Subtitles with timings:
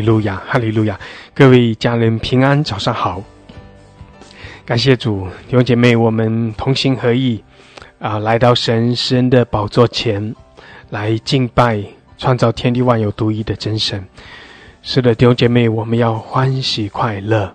[0.00, 0.98] 利路亚，哈利路亚！
[1.34, 3.22] 各位家人平安，早上好。
[4.64, 7.44] 感谢主，弟兄姐妹，我们同心合意
[7.98, 10.34] 啊，来到神施恩的宝座前
[10.88, 11.82] 来敬拜
[12.16, 14.02] 创造天地万有独一的真神。
[14.80, 17.54] 是的，弟兄姐妹，我们要欢喜快乐，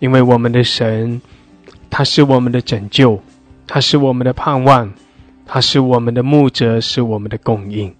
[0.00, 1.22] 因为我们的神，
[1.88, 3.22] 他是我们的拯救，
[3.68, 4.92] 他是我们的盼望，
[5.46, 7.94] 他是我们的牧者，是我们的供应。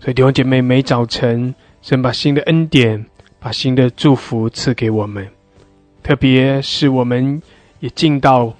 [0.00, 1.54] 所以，弟兄姐妹，每早晨。
[1.82, 3.06] 神把新的恩典、
[3.40, 5.26] 把新的祝福赐给我们，
[6.02, 7.40] 特别是我们
[7.80, 8.54] 也进到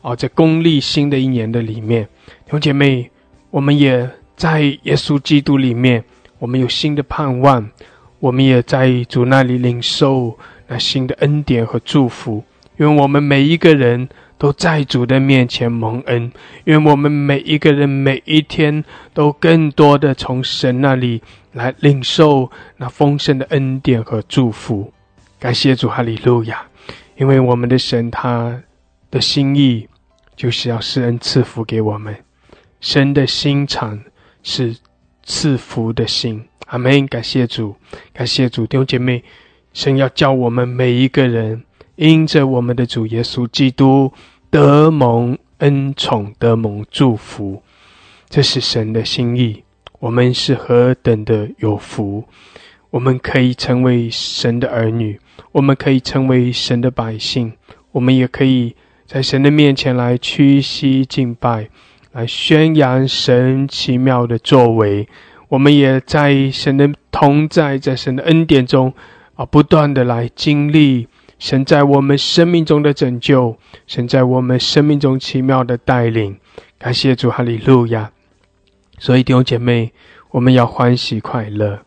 [0.00, 2.04] 哦，在公历新的一年的里面，
[2.46, 3.10] 弟兄姐妹，
[3.50, 6.02] 我们也在耶稣基督里面，
[6.38, 7.70] 我们有新的盼望，
[8.18, 12.42] 我们也在主那里领受那新的恩典和祝福，
[12.78, 14.08] 因为我们每一个人。
[14.42, 16.32] 都在主的面前蒙恩，
[16.64, 18.84] 愿我们每一个人每一天
[19.14, 24.92] 都更多的从神那里来领受那丰盛的恩典和祝福。
[25.38, 26.60] 感谢主，哈利路亚！
[27.16, 28.60] 因为我们的神他
[29.12, 29.88] 的心意
[30.34, 32.12] 就是要施恩赐福给我们，
[32.80, 34.02] 神的心肠
[34.42, 34.74] 是
[35.22, 36.44] 赐福的心。
[36.66, 37.06] 阿门！
[37.06, 37.76] 感谢主，
[38.12, 39.22] 感谢主，弟兄姐妹，
[39.72, 41.62] 神要叫我们每一个人
[41.94, 44.12] 因着我们的主耶稣基督。
[44.52, 47.62] 得蒙恩宠，得蒙祝福，
[48.28, 49.64] 这是神的心意。
[49.98, 52.22] 我们是何等的有福！
[52.90, 55.18] 我们可以成为神的儿女，
[55.52, 57.54] 我们可以成为神的百姓，
[57.92, 61.70] 我们也可以在神的面前来屈膝敬拜，
[62.12, 65.08] 来宣扬神奇妙的作为。
[65.48, 68.92] 我们也在神的同在，在神的恩典中
[69.34, 71.08] 啊，不断的来经历。
[71.42, 73.58] 神在我们生命中的拯救，
[73.88, 76.38] 神在我们生命中奇妙的带领，
[76.78, 78.12] 感谢主，哈利路亚！
[79.00, 79.92] 所以弟兄姐妹，
[80.30, 81.80] 我们要欢喜快乐，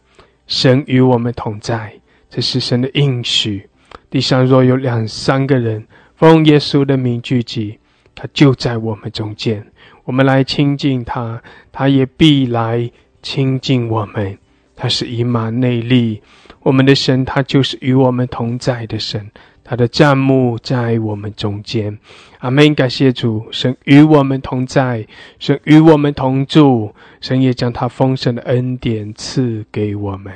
[0.46, 1.94] 神与我们同在，
[2.30, 3.70] 这是神的应许。
[4.10, 5.88] 地上若有两三个人
[6.18, 7.80] 奉耶稣的名聚集，
[8.14, 9.66] 他就在我们中间。
[10.04, 11.42] 我们来亲近他，
[11.72, 12.92] 他也必来
[13.22, 14.38] 亲近我们。
[14.76, 16.22] 他是以马内利。
[16.66, 19.30] 我们的神，他就是与我们同在的神，
[19.64, 21.96] 他的帐幕在我们中间。
[22.40, 22.74] 阿门！
[22.74, 25.06] 感谢主，神与我们同在，
[25.38, 30.34] 神与我们同住，神也将他丰盛的恩典赐给我们。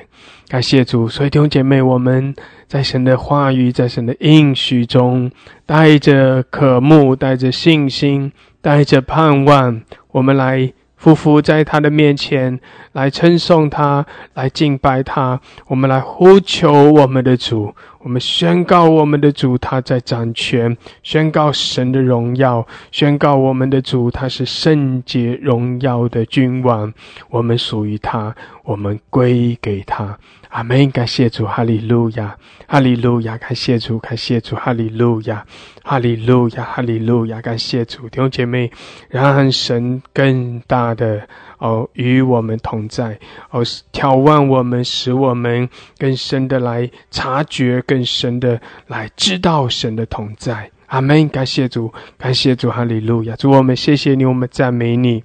[0.48, 2.36] 感谢主，所以弟兄姐妹，我们
[2.68, 5.32] 在神的话语，在神的应许中，
[5.66, 10.72] 带着渴慕，带着信心，带着盼望，我们来。
[11.00, 12.60] 夫妇在他的面前，
[12.92, 15.40] 来称颂他，来敬拜他。
[15.68, 26.94] 我们来呼求我们的主，我们宣告我们的主他在掌权，宣告神的荣耀，宣告我们的主他是圣洁荣耀的君王。
[27.30, 28.34] 我们属于他，
[28.64, 30.18] 我们归给他。
[30.50, 30.90] 阿门！
[30.90, 32.36] 感谢主，哈利路亚，
[32.68, 33.38] 哈利路亚！
[33.38, 35.46] 感谢主，感谢主，哈利路亚，
[35.84, 37.40] 哈利路亚，哈利路亚！
[37.40, 38.72] 感谢主，弟兄姐妹，
[39.10, 41.28] 让神更大的
[41.60, 43.18] 哦与我们同在
[43.52, 50.72] 哦，眺望我们，使我们更深的来察觉，更深的来知道神的同在。
[50.88, 51.30] 阿门！
[51.30, 53.36] 感谢主，感谢主，哈利路亚！
[53.36, 55.24] 主我们谢谢你，我们赞美你。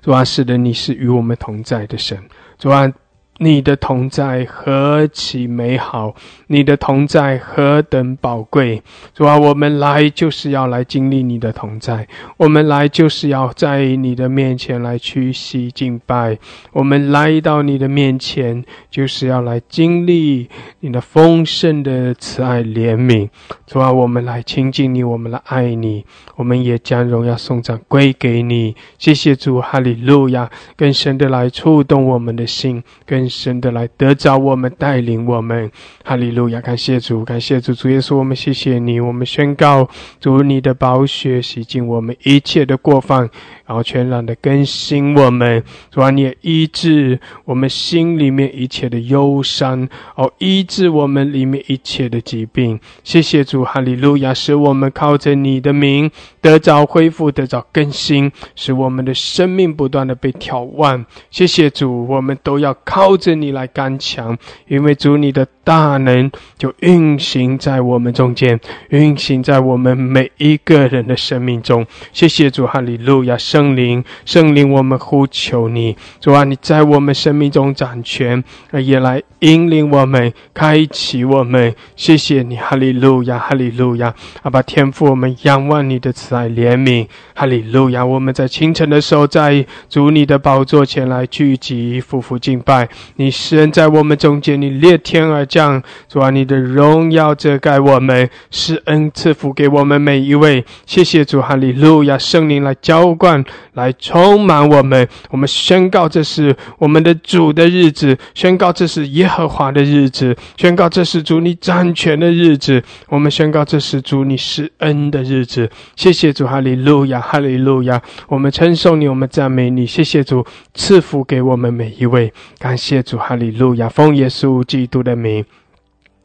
[0.00, 2.16] 主啊，是的，你是与我们同在的神。
[2.56, 2.90] 主啊。
[3.38, 6.14] 你的同在何其美好！
[6.46, 8.82] 你的同在何等宝贵！
[9.12, 16.38] 主啊，我们来就是要来经历你的同在，我们来就是要在你的面前来屈膝敬拜，
[16.72, 20.48] 我们来到你的面前就是要来经历
[20.80, 23.28] 你的丰盛的慈爱怜悯。
[23.66, 26.06] 主啊，我们来亲近你，我们来爱你，
[26.36, 28.74] 我们也将荣耀颂赞归给你。
[28.96, 30.50] 谢谢主，哈利路亚！
[30.74, 33.25] 更深的来触动我们的心，更。
[33.28, 35.70] 神的来得着我们，带领我们，
[36.04, 36.60] 哈利路亚！
[36.60, 39.88] 感谢主，感谢主，主耶稣，我们谢谢你，我们宣告
[40.20, 43.30] 主你的宝血洗净我们一切的过犯。
[43.66, 52.78] 然后全然的更新我们，主啊，你也医治我们心里面一切的忧伤，哦，医治我们里面一切的疾病。
[53.02, 56.08] 谢谢主，哈利路亚，使我们靠着你的名
[56.40, 61.04] 得着恢复，得着更新，使我们的生命不断的被挑旺。
[61.32, 64.36] 谢谢主，我们都要靠着你来刚强，
[64.68, 68.58] 因为主你的大能就运行在我们中间，
[68.90, 71.86] 运行在我们每一个人的生命中。
[72.12, 73.36] 谢谢主，哈利路亚。
[73.36, 78.42] 圣灵，圣灵，我们呼求你，主啊，你在我们生命中掌权，
[78.72, 81.74] 也来引领我们，开启我们。
[81.94, 84.14] 谢谢你，哈利路亚，哈利路亚。
[84.42, 88.04] 阿爸天父，我们仰望你的慈爱怜悯，哈利路亚。
[88.04, 92.88] 我们在清晨的时候，在主你的宝座前来聚集，夫妇敬拜。
[93.14, 100.64] 你施恩在我们中间，你裂天而降，主啊，你的荣耀遮盖我们，施恩赐福给我们每一位。
[100.84, 102.18] 谢谢主，哈利路亚！
[102.18, 103.44] 圣灵来浇灌，
[103.74, 105.08] 来充满我们。
[105.30, 112.82] 我们宣告这是我们的主的日子，宣告这是耶和华的日子，宣告这是主你掌权的日子。
[113.08, 115.70] 我们宣告这是主你施恩的日子。
[115.94, 118.00] 谢谢主，哈利路亚，哈利路亚！
[118.28, 119.86] 我们称颂你，我们赞美你。
[119.86, 120.44] 谢谢主
[120.74, 122.32] 赐福给我们每一位。
[122.58, 123.88] 感谢主，哈利路亚！
[123.88, 125.44] 奉耶稣基督的名。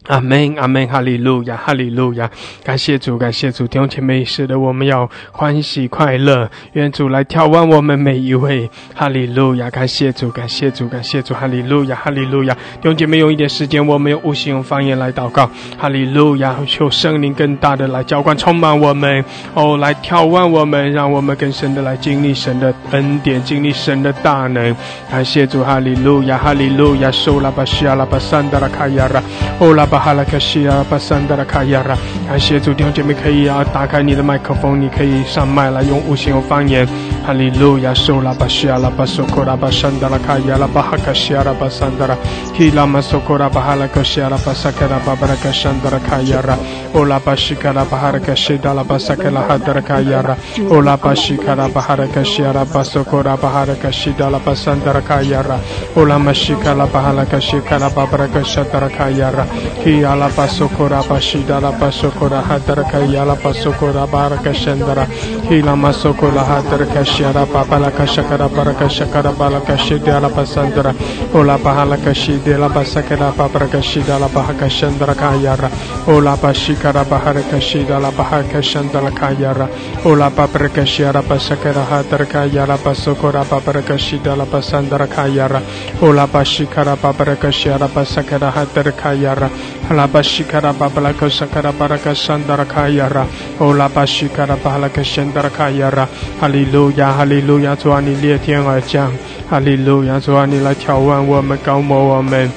[0.07, 2.27] 阿门，阿门，哈利路亚，哈利路亚！
[2.63, 9.69] 感谢主，感谢主，弟兄姐妹，是的，我们要欢喜快乐，愿主来眺望我们每一位，哈利路亚！
[9.69, 12.53] 感谢主，感谢主，感谢主，哈利路亚，哈利路亚！
[12.56, 16.56] 弟兄姐妹，用一点时间，我们用无形用方言来祷告，哈利路亚！
[16.65, 19.24] 求圣灵更大的来浇灌，充满我们，
[19.54, 24.75] 哦，来眺望我们，让我们更深的来经历神的恩典，经历神的大能。
[25.12, 27.12] 感谢主，哈利路亚，哈利路亚！
[27.12, 29.21] 收拉巴西亚拉巴桑达拉卡亚拉，
[29.59, 29.88] 哦拉。
[29.92, 36.88] 巴哈拉克西亚巴桑德拉卡亚拉，感谢主弟兄姐妹可以啊，打开你的麦克风，你可以上麦来用无形用方言。
[37.28, 42.16] 哈利路亚，苏拉巴西亚拉巴苏库拉巴桑德拉卡亚拉巴哈克西亚拉巴桑德拉，
[42.56, 46.58] 希拉马苏库拉巴哈拉克西亚拉巴萨克拉巴巴拉克桑德拉卡亚拉，
[46.94, 50.38] 欧拉巴西卡拉巴哈拉克西达拉巴萨克拉哈德拉卡亚拉，
[50.70, 55.60] 欧拉巴西卡拉巴哈拉克西亚拉巴苏库拉巴哈拉克西达拉巴桑德拉卡亚拉，
[55.96, 59.46] 欧拉马西卡拉巴哈拉克西卡拉巴巴拉克沙德拉卡亚拉。
[59.83, 65.06] Ki ala pasokora bashida la pasokora hadaraka yala pasokora baraka shandara
[65.50, 70.94] hila masokora hadaraka shara papala kashakara baraka shakara balaka shida la pasandara
[71.33, 75.72] ola pahala kashide la pasakara papraka shida la bahaka shandara kayara
[76.07, 79.68] ola pashikara bahara kashida la bahaka shandara kayara
[80.06, 85.60] ola papraka shara pasakara hadaraka yala pasokora papraka shida la pasandara kayara
[86.04, 89.50] ola pashikara papraka shara pasakara hadaraka yara
[89.92, 93.28] 阿拉巴西卡拉巴布拉格萨卡拉巴拉格桑达拉卡雅拉，
[93.58, 96.08] 哦拉巴西卡拉巴哈拉格申达拉卡雅拉，
[96.40, 99.12] 哈利路亚哈利路亚，主啊你裂天而降，
[99.50, 102.50] 哈利路亚主啊你来挑战我们告摩我们。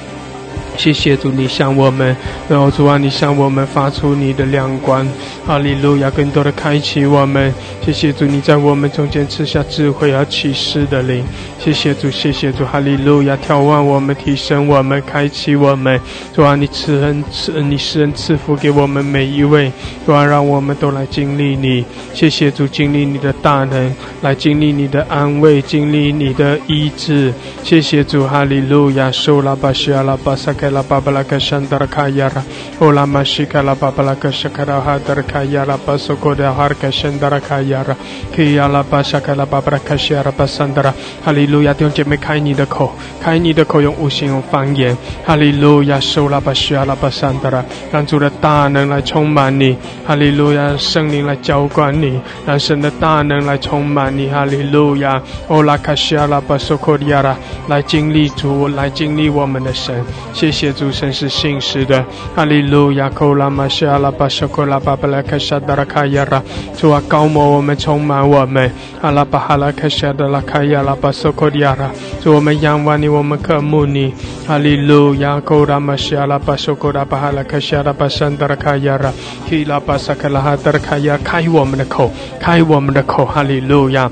[0.77, 2.15] 谢谢主，你向我们，
[2.49, 5.07] 然后主啊，你向我们发出你的亮光，
[5.45, 7.53] 哈利路亚，更多的开启我们。
[7.81, 11.23] 谢谢主，你在我们中间赐下智慧和启示的灵。
[11.59, 15.99] 谢谢主，谢谢主，哈利路亚，眺望我们，提升我们，开启我们。
[16.33, 19.71] 主啊，你赐恩赐，你施恩赐福给我们每一位。
[20.05, 21.85] 主啊，让我们都来经历你。
[22.13, 27.33] 谢谢主，经历你的大能，来经历你的安慰，经历你的医治。
[27.63, 32.43] 谢谢主，哈利路亚，苏拉巴西阿拉巴萨开拉巴巴拉克山德卡亚拉，
[32.79, 37.95] 乌拉玛西卡拉巴巴拉克什卡拉哈德卡亚拉，巴苏库德哈尔克山德卡亚拉，
[38.35, 40.91] 基亚拉巴沙卡拉巴巴拉克西亚拉巴山德拉，
[41.23, 60.03] 哈利路亚，弟兄姐妹开你的口，开你的口，用悟性，用方言，哈利路亚，苏拉巴西亚拉巴山德拉，让主的大能来充满你，哈利路亚，圣灵来浇灌你，让神的大能来充满你，哈利路亚，欧拉卡西亚拉巴苏库亚拉，来经历主，来经历我们的神，
[60.33, 60.54] 谢,谢。
[60.55, 63.09] 谢主神是信实的，哈利路亚！
[63.09, 66.41] 库拉玛西阿拉巴舍库拉巴巴拉卡沙达拉卡亚拉，
[66.77, 68.71] 主啊，高摩我们，充满我们，
[69.01, 71.91] 阿拉巴哈拉卡沙达拉卡亚拉巴索库迪亚拉，
[72.23, 74.13] 主我们仰望你，我们渴慕你，
[74.47, 75.41] 哈利路亚！
[75.41, 79.11] 库拉玛西阿拉巴舍库拉巴哈拉卡沙达巴山达拉卡亚拉，
[79.49, 82.09] 希拉巴萨克拉哈达拉卡亚，开我们的口，
[82.39, 84.09] 开我们的口，哈利路亚！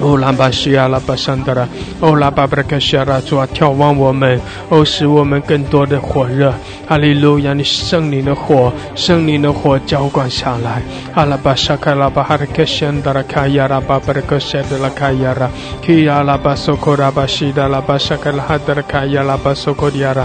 [0.00, 1.68] 哦，拉巴西亚拉巴桑德拉，
[2.00, 6.54] 哦，拉巴布拉克西亚拉，主啊，眺望我们，哦，使我们更多的火热，
[6.86, 10.82] 哈利路亚，你圣灵的火，圣灵的火浇灌下来，
[11.14, 15.50] 阿拉巴沙卡拉巴哈克西安达拉卡亚拉巴布拉克西德拉卡亚拉，
[15.84, 20.24] 基亚拉巴索科拉巴西达拉巴沙卡拉哈德拉卡亚拉巴索科迪亚拉，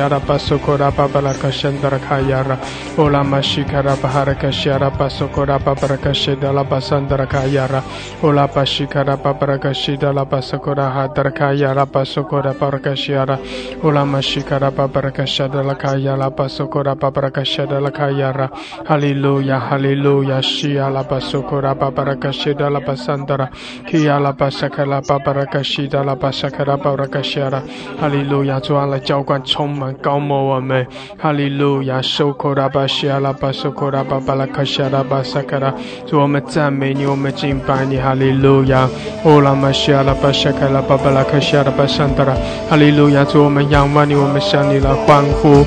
[0.00, 2.56] Shiara Basokora Babalaka Shandara Kayara
[2.98, 7.82] Ola Mashikara Baharaka Shiara Basokora Babaraka Shidala Basandara Kayara
[8.22, 13.38] Ola Bashikara Babaraka Shidala Basokora Hadara Kayara Basokora Baraka Shiara
[13.84, 18.50] Ola Mashikara Babaraka Shadala Kayara Basokora Babaraka Shadala Kayara
[18.86, 23.50] Hallelujah Hallelujah Shiala Basokora Babaraka Shidala Basandara
[23.84, 27.62] Kiala Basakala Babaraka Shidala Basakara Baraka Shiara
[27.98, 30.85] 哈利路亚，主啊，来浇灌、充满、 高摩我们。
[31.17, 35.73] 哈利路亚，收口拉巴西阿拉巴，收口拉巴巴拉卡西阿拉巴萨卡拉。
[36.05, 37.97] 主，我们赞美你，我们敬拜你。
[37.97, 38.89] 哈利路亚，
[39.23, 42.33] 欧拉玛西阿拉巴沙卡拉巴巴拉卡西阿拉巴桑达拉。
[42.69, 45.63] 哈利路亚，主，我们仰望你，我们向你来欢呼。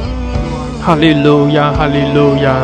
[0.82, 2.56] 哈利路亚，哈利路亚，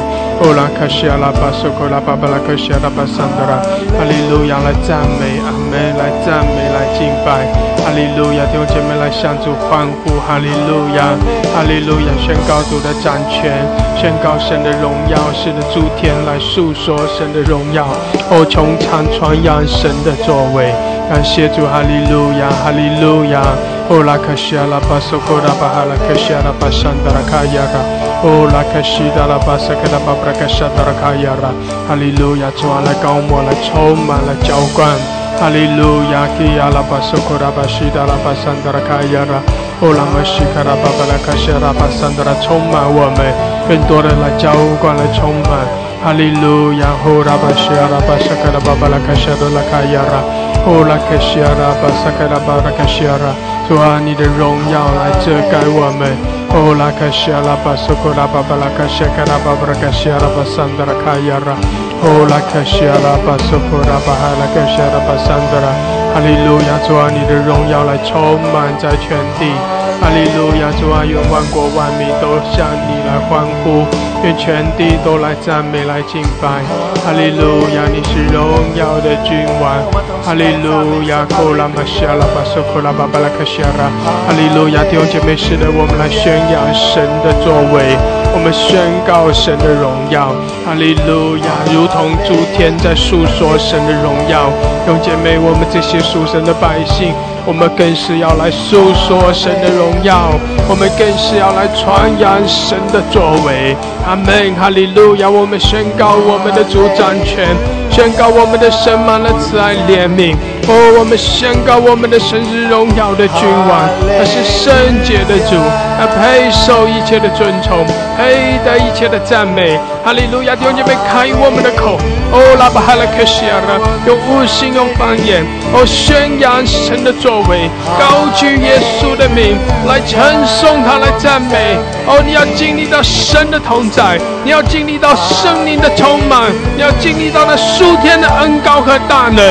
[0.43, 3.57] 欧拉卡西阿拉巴，收口拉巴巴拉卡西阿拉巴桑达拉。
[3.97, 7.47] 哈利路亚，来赞美，阿门，来赞美，来敬拜。
[7.81, 10.21] 哈利路亚，弟兄姐妹来向主欢呼！
[10.21, 11.17] 哈利路亚，
[11.55, 13.65] 哈利路亚，宣告主的掌权，
[13.97, 17.87] 宣告神的荣耀，是的，诸天来诉说神的荣耀，
[18.31, 20.75] 哦，穹苍传扬神的作为。
[21.09, 23.41] 感谢主，哈利路亚，哈利路亚。
[23.89, 27.83] 哦，拉克西阿拉巴索科拉巴哈拉克西阿拉巴山达拉卡亚拉，
[28.23, 31.50] 哦，拉克西达拉巴萨克拉巴布拉克沙达拉卡亚拉，
[31.89, 35.20] 哈利路亚，主啊，来高摩，来充满，来浇灌。
[35.38, 39.40] 哈利路亚，基亚拉巴苏库拉巴西达拉巴桑德拉卡亚拉，
[39.80, 43.25] 欧拉玛西卡拉巴巴拉卡西拉巴桑德拉，充满我们，
[43.68, 45.64] 更多人来浇灌来充满。
[46.02, 50.20] 哈利路亚，欧拉巴西阿拉巴萨卡拉巴巴拉卡西拉卡亚拉，
[50.68, 53.32] 欧拉卡西阿拉巴萨卡拉巴拉卡西拉，
[53.68, 56.12] 主啊，你的荣耀来遮盖我们。
[56.52, 61.56] 欧拉卡西阿拉巴苏库拉巴巴拉卡西卡拉巴巴拉卡西拉巴桑德拉卡亚拉。
[62.02, 65.69] 哦，拉克西阿拉巴索库拉巴哈拉克西阿拉巴桑德拉，
[66.16, 69.52] 哈利路亚，主啊，你的荣耀来充满在全地，
[70.00, 73.85] 哈利路亚，主啊，愿万国万民都向你来欢呼，
[74.23, 76.61] 愿全地都来赞美来敬拜，
[77.03, 78.45] 哈利路亚，你是荣
[78.77, 79.81] 耀的君王，
[80.23, 83.89] 哈利路亚，库拉玛西阿拉巴索库拉巴巴拉克西阿拉，
[84.27, 87.97] 哈利路亚，弟兄姐妹，是的，我们来宣扬神的作为。
[88.33, 90.31] 我们宣告神的荣耀，
[90.65, 94.53] 哈利路亚，如同诸天在诉说神的荣耀。
[94.87, 97.12] 兄姐妹，我们这些属神的百姓。
[97.47, 100.31] 我们更是要来诉说神的荣耀，
[100.69, 103.75] 我们更是要来传扬神的作为。
[104.11, 105.31] 阿门，哈利路亚！
[105.31, 107.47] 我们宣告我们的主掌权，
[107.88, 110.35] 宣告我们的神满了慈爱怜悯。
[110.67, 113.87] 哦，我们宣告我们的神是荣耀的君王，
[114.19, 114.75] 他是圣
[115.07, 115.55] 洁的主，
[115.95, 117.87] 他配受一切的尊崇，
[118.19, 119.79] 配得一切的赞美。
[120.02, 120.57] 哈利路亚！
[120.57, 121.99] 弟兄姐妹，开我们的口，
[122.33, 123.76] 哦，拉巴哈拉克西亚拉，
[124.07, 127.40] 用悟性，用方言，哦，宣扬神的作。
[127.49, 131.76] 为高举耶稣的名来称颂他，来赞美。
[132.07, 139.45] 哦，你要经历到神的同在，你要经历到圣灵的充满，你要经历到那数天的恩高和大能。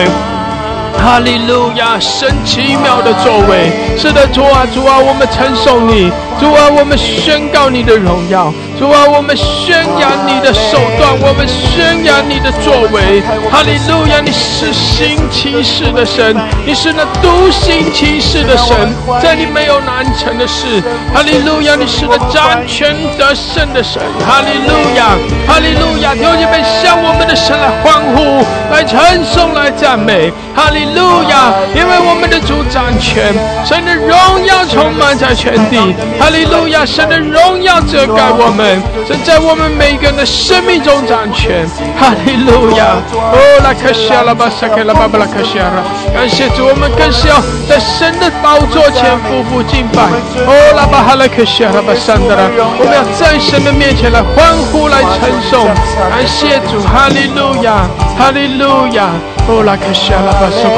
[0.98, 13.20] 哈利路亚，神奇妙的作为，是的，主啊，主啊，我们称颂你，主啊，我们宣告你的荣耀，主啊，我们宣扬你的手段，我们宣扬你的作为。
[13.52, 16.34] 哈利路亚，你是新骑士的神，
[16.66, 18.74] 你是那独行其事的神，
[19.22, 20.82] 在你没有难成的事。
[21.14, 24.02] 哈利路亚，你是那掌权得胜的神。
[24.26, 25.12] 哈利路亚，
[25.46, 30.32] 哈利路亚，弟兄们向我们的神来欢呼，来称颂，来赞美。
[30.56, 30.80] 哈利。
[30.90, 31.54] 路亚！
[31.76, 33.32] 因为我们的主掌权，
[33.64, 34.10] 神的荣
[34.46, 35.78] 耀充满在全地。
[36.20, 36.86] 哈利路亚！
[36.86, 38.69] 神的荣耀遮盖我们，
[39.08, 41.68] 正在我们每个人的生命中掌权。
[41.98, 42.98] 哈利路亚！
[43.14, 45.84] 哦，拉克西亚拉巴萨克拉巴巴拉克西亚拉，
[46.14, 47.36] 感谢主，我们更是要
[47.68, 50.04] 在神的宝座前夫妇敬拜。
[50.46, 52.50] 哦，拉巴哈拉克西亚拉巴桑德拉，
[52.80, 55.66] 我们要在神的面前来欢呼，来称颂。
[56.10, 59.10] 感谢主，哈利路亚，哈利路亚。
[59.48, 60.70] 哦，拉克西亚拉巴苏。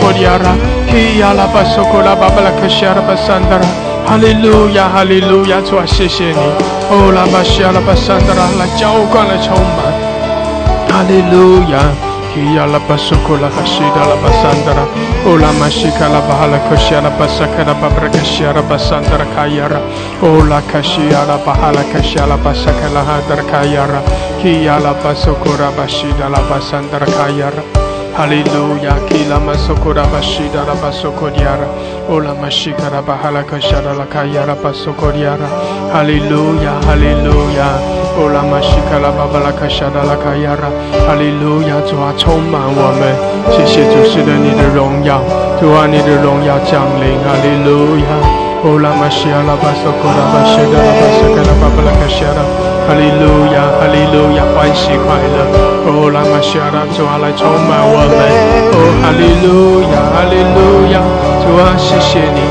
[4.05, 6.41] 哈利路亚，哈利路亚，主啊，谢谢你。
[6.91, 9.87] 哦，拉巴西阿拉巴桑德拉，来浇灌，来充满。
[10.91, 11.79] 哈利路亚，
[12.35, 14.83] 基亚拉巴苏库拉哈西达拉巴桑德拉，
[15.23, 19.79] 哦，拉玛西卡拉巴哈拉克西阿拉巴萨卡拉巴布拉克西阿拉巴桑德拉卡亚拉，
[20.19, 24.03] 哦，拉卡西阿拉巴哈拉克西阿拉巴萨卡拉哈德拉卡亚拉，
[24.43, 27.63] 基亚拉巴苏库拉巴西达拉巴桑德拉卡亚拉。
[28.21, 31.65] 哈利路亚，基拉玛苏库拉巴西达拉巴苏库迪亚拉，
[32.07, 35.49] 欧拉玛西卡拉巴哈拉克夏拉拉卡亚拉巴苏库迪亚拉，
[35.91, 37.65] 哈利路亚，哈利路亚，
[38.21, 40.69] 欧拉玛西卡拉巴巴拉克夏拉拉卡亚拉，
[41.01, 43.09] 哈利路亚，主啊，充满我们，
[43.57, 45.17] 谢谢主，是的，你的荣耀，
[45.57, 48.37] 主啊，你的荣耀降临，哈利路亚。
[48.61, 52.45] 哦拉玛西亚拉巴索库拉巴谢达拉巴萨卡拉巴巴拉卡西亚拉，
[52.87, 55.35] 哈利路亚哈利路亚欢喜快乐，
[55.87, 58.19] 哦拉玛西亚拉主啊来充满我们，
[58.73, 60.99] 哦哈利路亚哈利路亚
[61.41, 62.41] 主啊谢谢你，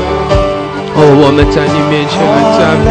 [0.95, 2.89] 哦我们在你面前来赞美，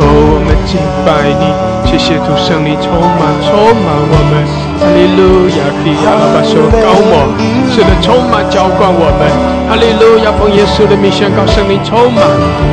[0.00, 1.44] 哦我们敬拜你，
[1.88, 4.69] 谢谢主圣灵充满充满我们。
[4.80, 7.28] 哈利路亚，基亚拉巴说高莫，
[7.68, 9.28] 是的，充满浇灌我们。
[9.68, 12.24] 哈利路亚，奉耶稣的名宣告圣灵充满。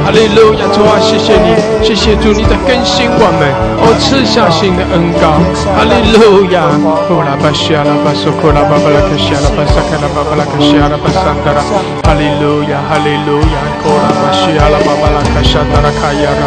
[0.08, 1.52] 哈利路亚，主啊，谢谢你，
[1.84, 3.44] 谢谢主，你在更新我们，
[3.84, 5.36] 哦，赐下新的恩膏。
[5.76, 6.72] 哈利路亚，
[7.06, 11.60] 呼拉巴西亚拉巴索库拉巴巴拉克西亚拉巴萨卡拉巴巴拉克西亚拉巴萨达拉。
[12.08, 16.44] 哈利路亚，哈利路亚，呼拉巴西亚拉巴巴拉克沙达拉卡亚拉，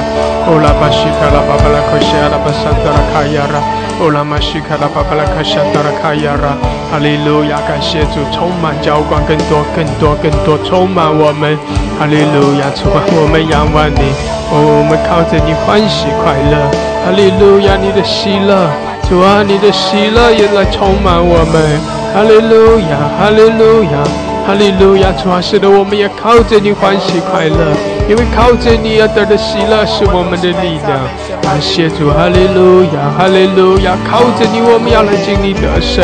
[0.48, 3.60] 呼拉巴西卡拉巴巴拉克西亚拉巴萨达拉卡亚拉。
[4.02, 6.56] 哦，拉玛西卡拉巴巴拉卡夏达拉卡亚拉，
[6.90, 11.52] 哈利路亚，感谢主，充满浇灌，更多、更多、更多，充满我们，
[12.00, 14.00] 哈利路亚，主啊，我们仰望你，
[14.48, 16.56] 哦，我们靠着你欢喜快乐，
[17.04, 18.72] 哈利路亚，你的喜乐，
[19.04, 21.60] 主啊，你的喜乐也来充满我们，
[22.16, 24.00] 哈利路亚，哈利路亚，
[24.46, 27.76] 哈利路亚，主啊，使得我们也靠着你欢喜快乐。
[28.08, 30.98] 因为靠着你而得的喜乐是我们的力量，
[31.40, 36.02] 感谢主，哈利路亚，哈利路亚，靠着你我们要来经历得胜，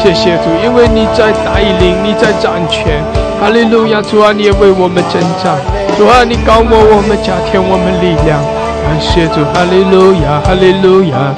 [0.00, 3.04] 谢谢主，因为你在带领，你在掌权，
[3.38, 5.60] 哈利路亚，主啊，你也为我们征战，
[5.98, 8.40] 主啊，你高我我们，加添我们力量，
[8.80, 11.34] 感谢主，哈利路亚，哈利路亚。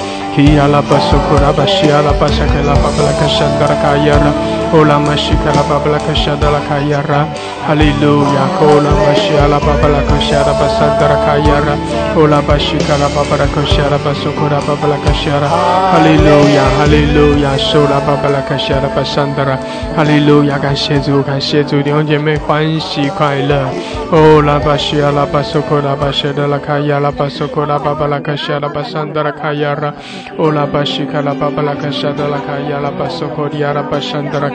[4.75, 7.31] Ola mashika la babla kashada la kayara
[7.67, 11.75] Hallelujah Kola mashia la babla kashara basandara kayara
[12.17, 15.49] Ola bashika la babla kashara basukura babla kashara
[15.93, 19.57] Hallelujah Hallelujah Sola babla kashara basandara
[19.95, 23.71] Hallelujah 感谢主感谢主弟兄姐妹欢喜快乐
[24.11, 29.95] Ola bashia la basukura bashada la kayara basukura babla kashara basandara kayara
[30.37, 32.39] 哦拉巴西卡拉巴巴拉卡沙德拉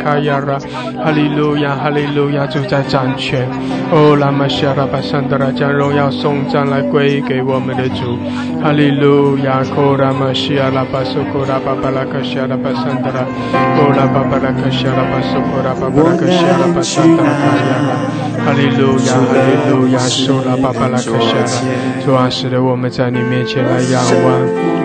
[0.09, 0.57] 卡亚拉，
[1.03, 3.47] 哈利路亚哈利路亚主在掌权。
[3.91, 8.17] 哦拉玛西亚拉巴桑德拉将荣耀颂赞来归给我们的主。
[8.63, 13.21] 哈利路亚哦拉玛西亚拉巴索库拉巴巴拉卡西亚拉巴桑德拉，
[13.53, 17.93] 哦拉巴巴拉卡西亚拉巴索库拉巴巴拉卡西亚拉巴桑德拉卡亚拉，
[18.49, 24.41] 哈利路亚哈利路亚索拉巴巴拉卡西亚拉，主啊使得我们在你面前来仰望。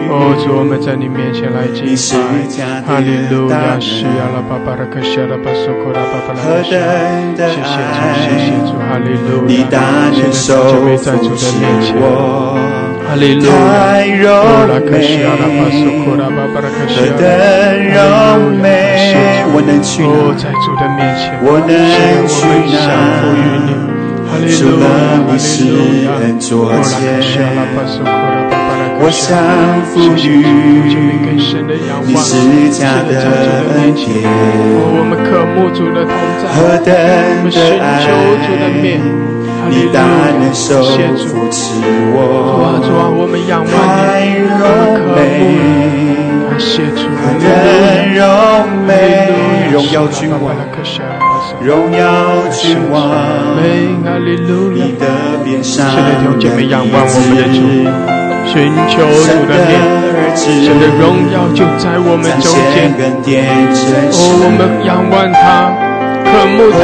[0.06, 6.84] 哦，主，我们在你面前来敬拜，哈利路亚，西亚拉巴巴拉克西亚拉巴苏库拉巴巴拉克西亚，
[7.40, 10.36] 谢谢主，谢谢主，哈利路亚，现在
[10.70, 11.96] 就跪在主的面前，
[13.06, 13.50] 哈利路亚，
[14.30, 17.22] 哦，拉克西亚拉巴苏库拉巴巴拉克西亚，哈
[17.76, 17.96] 利路
[18.64, 19.06] 亚，谢
[19.84, 21.70] 主，哦，在主的面前，现在
[22.24, 22.76] 我们降
[23.12, 23.70] 服于你，
[24.26, 24.86] 哈利路亚，
[25.24, 25.38] 哈利
[25.70, 26.08] 路亚，
[26.56, 28.12] 哦，拉克西亚拉巴苏库拉。
[28.96, 29.36] 我想
[29.90, 30.38] 赋予
[32.06, 32.26] 你施
[32.70, 33.10] 加的
[33.74, 34.06] 恩典，
[34.96, 36.88] 我们渴慕主的同在，何等
[37.50, 37.84] 的爱，
[39.68, 40.00] 你大
[40.40, 41.80] 能手扶持
[42.12, 42.18] 我，
[42.84, 43.72] 主啊，我们仰望
[44.20, 44.62] 你，何
[45.16, 45.22] 等
[48.14, 48.22] 荣
[48.86, 48.92] 美，
[49.72, 50.42] 荣耀君王，
[51.60, 52.02] 荣耀
[52.50, 52.94] 君王，
[54.74, 55.02] 你的
[55.44, 57.58] 边上，现在用姐妹仰望我们的主。
[58.46, 59.72] 寻求主的面，
[60.36, 63.32] 神的荣耀就在我们中间。
[64.12, 65.72] 哦，我们仰望他，
[66.28, 66.78] 渴慕他，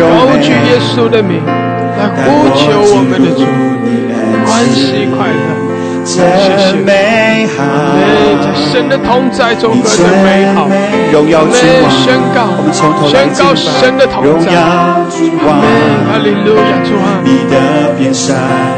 [0.00, 0.02] 高
[0.40, 1.44] 举耶稣的名，
[2.00, 3.44] 来呼求我们的主，
[4.48, 5.46] 欢喜快乐。
[6.02, 7.54] 谢谢，美在
[8.56, 10.66] 神的同在中何等美好！
[11.12, 12.48] 荣耀君王，宣告，
[13.06, 14.48] 宣告神的同在。
[14.50, 15.04] 哈
[16.24, 17.20] 利路亚，主啊，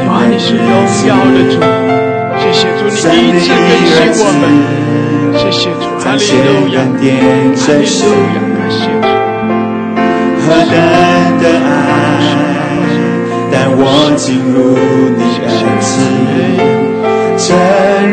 [0.09, 0.67] 哇，你是荣
[1.07, 1.55] 耀的主。
[2.43, 4.43] 谢谢主，你一直更新我们。
[5.39, 8.03] 谢谢主，哈利路亚，哈利路
[8.35, 9.07] 亚，感谢主。
[10.45, 10.75] 何等
[11.39, 11.82] 的爱，
[13.85, 14.79] 我进入
[15.17, 15.91] 你恩赐，
[17.37, 17.49] 真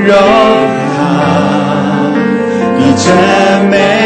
[0.04, 1.00] 荣耀，
[2.76, 3.06] 你真
[3.70, 3.99] 美。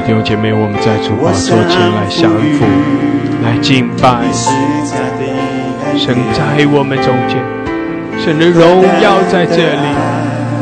[0.00, 2.64] 的，弟兄姐妹，我们在主宝座前来降服，
[3.44, 4.20] 来敬拜。
[5.96, 7.36] 神在我们中间，
[8.18, 9.88] 神的荣耀在这里。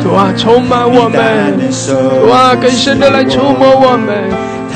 [0.03, 1.69] 主啊，充满我们。
[1.71, 4.25] 主啊，更深的来触摸我们。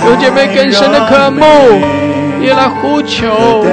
[0.07, 1.45] 有姐妹，更深的渴慕，
[2.41, 3.65] 也来呼求。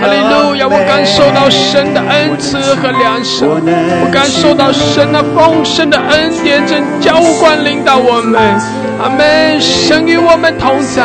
[0.00, 0.66] 哈利路亚！
[0.66, 8.40] 我感受到神的恩赐和良善，我感受到神的丰盛的恩典正浇灌领导我们。
[8.98, 9.60] 阿门！
[9.60, 11.04] 神与我们同在，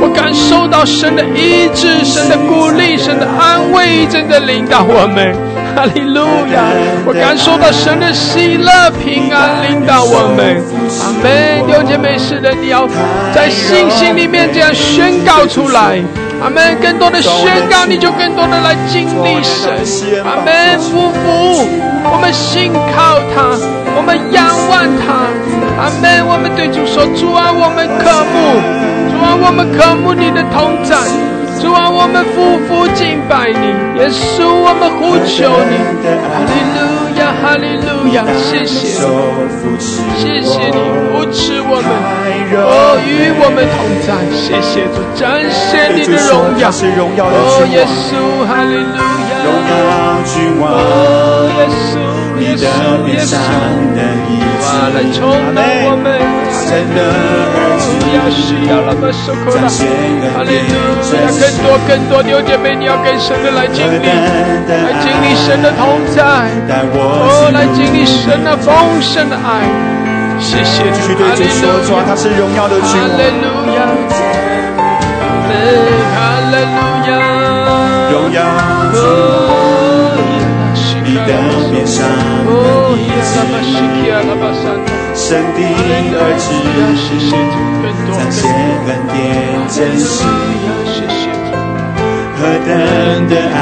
[0.00, 5.34] 我感受到神的医治、神的鼓励、神的安慰真的领导我们。
[5.78, 6.58] 哈利路亚！
[7.06, 10.58] 我感受到神的喜乐、平安领导我们。
[10.98, 11.70] 阿门！
[11.70, 12.84] 有姐妹，是的，你要
[13.32, 16.02] 在信心里面这样宣告出来。
[16.42, 16.76] 阿门！
[16.82, 19.70] 更多的宣告，你就更多的来经历神。
[20.26, 20.76] 阿门！
[20.80, 21.62] 夫妇，
[22.10, 23.54] 我们信靠他，
[23.94, 25.30] 我们仰望他。
[25.78, 26.26] 阿门！
[26.26, 28.58] 我们对主说：主啊，我们渴慕；
[29.14, 30.98] 主啊，我们渴慕你的同在；
[31.60, 33.66] 主啊，我们夫妇敬拜你。
[34.00, 35.74] 耶稣，我们呼求你。
[36.24, 36.80] 哈利路
[37.18, 37.20] 亚。
[37.40, 38.88] 哈利路亚，谢谢，
[40.16, 40.78] 谢谢你
[41.12, 41.88] 扶持我们，
[42.56, 48.10] 哦，与我们同在，谢谢主展现你的荣耀，哦，耶稣，
[48.46, 48.98] 哈利路
[49.30, 50.66] 亚，哦，
[51.54, 51.94] 耶稣，
[52.40, 52.66] 耶稣，
[53.06, 53.36] 耶稣，
[54.62, 55.20] 哇，来充
[55.54, 56.06] 满我们。
[56.68, 59.68] 要需要那么受苦了，
[60.34, 60.74] 哈利路
[61.16, 61.24] 亚！
[61.40, 66.20] 更多更多弟兄妹，你要更深的来经历，来经历神的同在，
[66.94, 69.64] 哦，来经历神的丰盛的爱。
[70.38, 72.04] 谢谢主，哈利路亚！
[72.06, 73.16] 他是荣耀的君王，
[76.14, 76.16] 哈
[76.48, 76.76] 利路
[77.08, 77.10] 亚，
[78.12, 78.38] 荣耀
[78.92, 78.96] 主，
[81.04, 81.30] 你的
[81.72, 82.04] 面上
[85.14, 85.60] 神的
[86.16, 86.46] 儿子。
[88.12, 88.40] 彰显
[88.86, 89.16] 恩典
[89.68, 90.06] 真实，
[92.36, 92.68] 何等
[93.28, 93.56] 的爱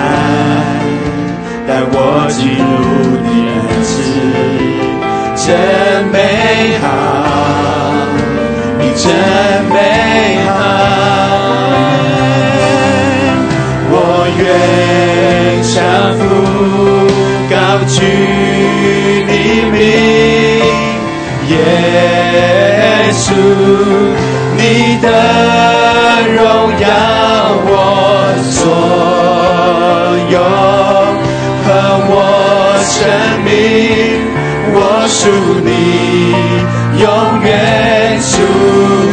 [1.66, 1.94] 带我
[2.30, 2.74] 进入
[3.24, 3.86] 你恩赐，
[5.36, 5.44] 真
[6.12, 6.14] 美
[6.80, 6.84] 好，
[8.78, 9.04] 你真
[9.72, 9.76] 美
[10.46, 10.58] 好，
[13.90, 13.94] 我
[14.38, 14.40] 愿
[21.48, 21.54] 耶
[23.12, 23.24] 稣。
[24.58, 24.62] 你
[25.00, 25.06] 的
[26.34, 26.40] 荣
[26.80, 26.84] 耀，
[27.68, 27.70] 我
[28.50, 28.54] 所
[30.30, 30.36] 有
[31.62, 31.66] 和
[32.08, 32.12] 我
[32.82, 32.94] 生
[33.44, 33.48] 命，
[34.74, 34.76] 我
[35.08, 35.20] 属
[35.62, 35.68] 你，
[37.00, 37.04] 永
[37.44, 37.48] 远
[38.20, 38.32] 属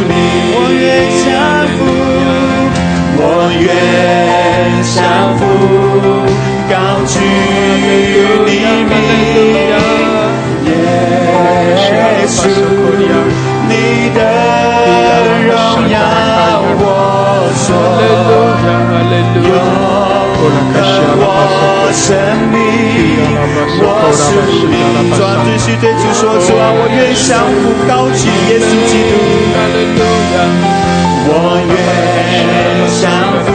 [0.08, 0.12] 你。
[0.56, 0.84] 我愿
[1.24, 1.26] 降
[1.76, 1.80] 服，
[3.20, 3.22] 我
[3.60, 3.64] 愿
[4.96, 4.98] 降
[5.38, 5.42] 服，
[6.70, 6.74] 高
[7.06, 7.14] 举
[21.94, 22.18] 生
[22.52, 22.58] 命，
[23.80, 24.22] 我属
[24.68, 24.74] 你。
[25.16, 29.12] 抓继续对主说主啊，我愿降服，高举耶稣基督。
[31.26, 31.32] 我
[31.70, 31.72] 愿
[33.00, 33.02] 降
[33.46, 33.48] 服，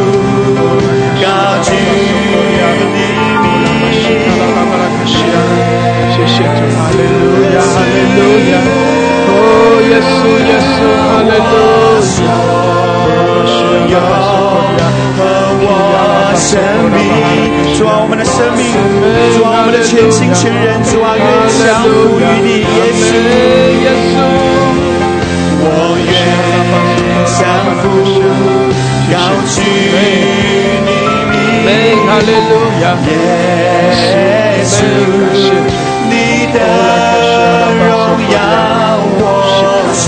[1.21, 1.27] 高
[1.63, 2.97] 举你名。
[6.11, 7.23] 谢谢主，哈利路
[7.53, 8.19] 亚，哈利路
[8.51, 8.53] 亚。
[9.29, 9.33] 哦，
[9.91, 10.17] 耶稣，
[10.49, 11.53] 耶稣，哈利路
[12.25, 12.27] 亚！
[13.89, 13.95] 有
[15.17, 15.21] 和
[15.61, 15.67] 我
[16.39, 16.55] 生
[16.95, 17.03] 命，
[17.77, 18.63] 主啊，我们的生命，
[19.37, 21.27] 主啊，我们的全心全人，主啊，愿
[21.59, 23.11] 降服于你，耶稣，
[23.83, 24.17] 耶稣，
[25.61, 25.67] 我
[25.99, 26.09] 愿
[27.27, 27.43] 降
[27.83, 27.83] 服，
[29.11, 29.15] 高
[29.51, 29.59] 举
[30.87, 30.91] 你
[31.67, 31.69] 名，
[32.07, 32.51] 哈利路
[32.83, 33.11] 亚，耶
[34.65, 34.79] 稣，
[36.09, 36.13] 你
[36.55, 36.57] 的
[37.75, 37.91] 荣
[38.33, 38.37] 耀
[39.19, 39.21] 我。
[39.93, 40.07] 所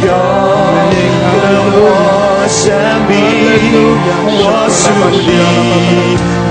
[0.00, 0.10] 有的
[1.76, 1.78] 我
[2.54, 2.70] 生
[3.08, 3.12] 命，
[4.26, 4.38] 我
[4.70, 5.26] 属你，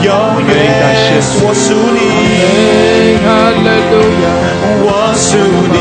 [0.04, 0.12] 永
[0.48, 0.52] 远
[1.40, 1.98] 我属你，
[4.84, 5.26] 我属
[5.72, 5.76] 你，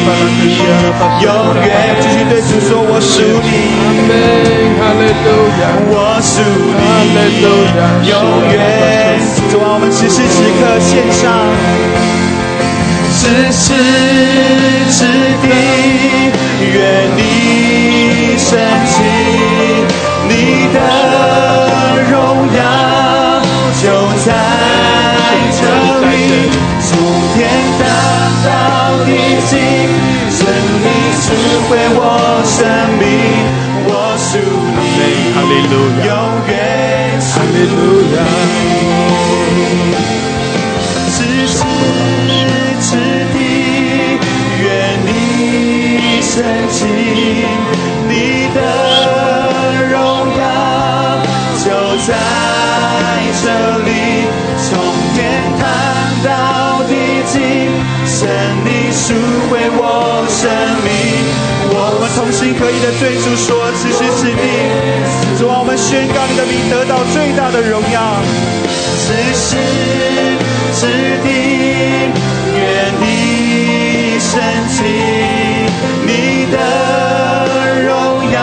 [1.24, 1.26] 永
[1.58, 1.68] 远。
[2.00, 3.50] 继续对主说，我属你，
[5.90, 6.34] 我属
[6.78, 6.82] 你，
[8.08, 8.12] 永
[8.48, 8.54] 远，
[9.50, 11.20] 主啊，我们此时此刻献上。
[13.14, 13.20] 此
[13.52, 13.66] 时
[14.88, 14.98] 此
[15.42, 15.44] 地，
[16.72, 16.74] 愿
[17.16, 17.20] 你
[18.38, 18.48] 升
[18.86, 19.21] 起，你
[20.72, 20.76] 的
[22.10, 22.14] 荣
[22.56, 22.60] 耀
[23.82, 23.84] 就
[24.24, 24.26] 在
[25.52, 25.60] 这
[26.08, 26.12] 里，
[26.80, 26.90] 从
[27.34, 27.38] 天
[27.78, 27.82] 堂
[28.44, 28.48] 到
[29.04, 29.08] 地
[29.46, 29.50] 极，
[30.30, 30.38] 神
[30.82, 30.84] 你
[31.20, 31.24] 赐
[31.68, 32.00] 回我
[32.44, 32.56] 生
[32.98, 33.02] 命，
[33.86, 34.30] 我属
[34.78, 34.90] 你，
[36.06, 36.10] 永
[36.48, 36.50] 远
[37.20, 37.54] 属你。
[41.10, 41.14] 此
[41.46, 41.54] 时
[42.80, 42.86] 此
[43.32, 43.36] 地，
[44.62, 44.64] 愿
[45.06, 45.08] 你。
[46.22, 46.34] 圣
[46.70, 46.78] 经，
[48.08, 48.12] 你
[48.54, 48.58] 的
[52.12, 52.14] 在
[53.42, 53.46] 这
[53.88, 53.90] 里，
[54.68, 54.68] 从
[55.14, 55.18] 天
[55.58, 55.64] 堂
[56.22, 56.28] 到
[56.84, 56.92] 地
[57.26, 57.34] 极，
[58.06, 58.28] 神
[58.64, 59.14] 你赎
[59.48, 59.80] 回我
[60.28, 60.40] 生
[60.84, 60.90] 命。
[61.74, 64.44] 我们同心合一的对主说：此时此地，
[65.38, 68.20] 主啊，我们宣告你的名得到最大的荣耀。
[68.98, 69.56] 此时
[70.74, 70.86] 此
[71.24, 71.26] 地，
[72.52, 72.60] 愿
[73.00, 74.30] 你升
[74.68, 74.84] 起，
[76.04, 76.56] 你的
[77.88, 77.90] 荣
[78.30, 78.36] 耀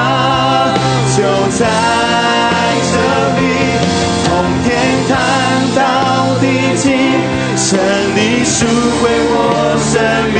[1.15, 1.17] 就
[1.55, 1.61] 在
[9.01, 9.33] 回我
[9.79, 9.95] 生
[10.33, 10.37] 命，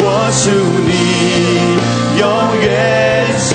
[0.00, 0.50] 我属
[0.86, 0.90] 你，
[2.18, 2.22] 永
[2.62, 2.66] 远
[3.38, 3.48] 属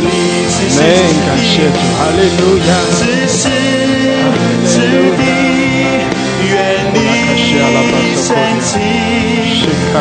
[0.00, 0.06] 你。
[0.48, 1.78] 此时阿门，感此谢主，地。
[1.98, 2.70] 哈利路亚。
[2.98, 3.40] 只是
[4.64, 4.72] 此
[5.18, 5.22] 地，
[6.48, 6.54] 愿
[6.94, 6.96] 你
[8.16, 8.26] 升
[8.62, 8.70] 起，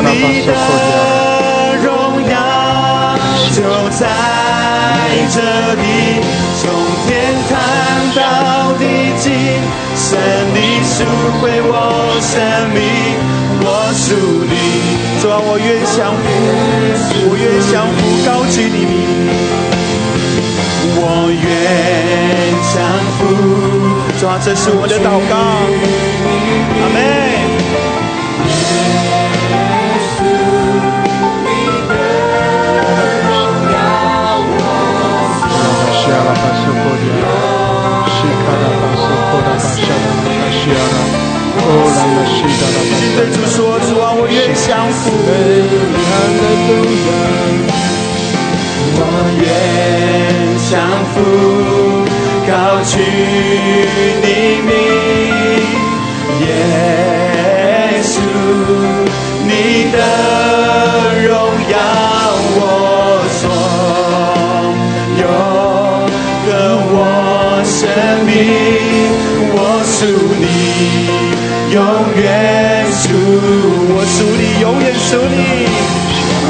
[0.04, 0.08] 你
[0.46, 0.50] 的
[1.84, 1.88] 荣
[2.30, 2.34] 耀
[3.52, 3.58] 就
[3.90, 4.02] 在
[5.34, 5.36] 这
[5.82, 5.84] 里，
[6.62, 6.64] 从
[7.08, 7.10] 天
[7.50, 7.52] 堂
[8.16, 8.20] 到
[8.78, 8.82] 地
[9.18, 9.26] 极，
[9.96, 10.08] 神
[10.54, 10.94] 你赎
[11.42, 11.70] 回我
[12.22, 12.32] 生
[12.74, 12.80] 命，
[13.64, 14.16] 我属
[14.50, 14.54] 你。
[15.22, 16.26] 主啊，我愿降服，
[17.30, 18.94] 我愿降服，高举你名。
[20.98, 21.40] 我愿
[22.74, 22.76] 降
[23.18, 23.20] 服。
[24.20, 25.34] 主啊，这是我的祷告。
[26.82, 26.98] 阿妹。
[35.94, 36.42] 西阿拉巴
[43.16, 45.02] 对主说，主啊，我愿降服。
[48.98, 49.00] 我
[49.42, 49.44] 愿
[50.70, 50.72] 降
[51.12, 51.16] 服，
[52.48, 52.52] 高
[52.84, 52.94] 举
[54.22, 54.26] 你
[54.68, 54.70] 名，
[56.42, 56.50] 耶
[58.04, 58.14] 稣，
[59.46, 59.50] 你
[59.92, 59.96] 的
[61.28, 61.30] 荣
[61.70, 61.74] 耀
[62.58, 62.60] 我
[63.40, 63.42] 所
[65.22, 65.24] 有，
[66.46, 66.50] 跟
[66.94, 66.96] 我
[67.64, 67.80] 生
[68.26, 68.30] 命，
[69.54, 70.00] 我属
[70.40, 70.44] 你，
[71.72, 71.80] 永
[72.20, 73.08] 远属，
[73.96, 75.72] 我属你，永远属你，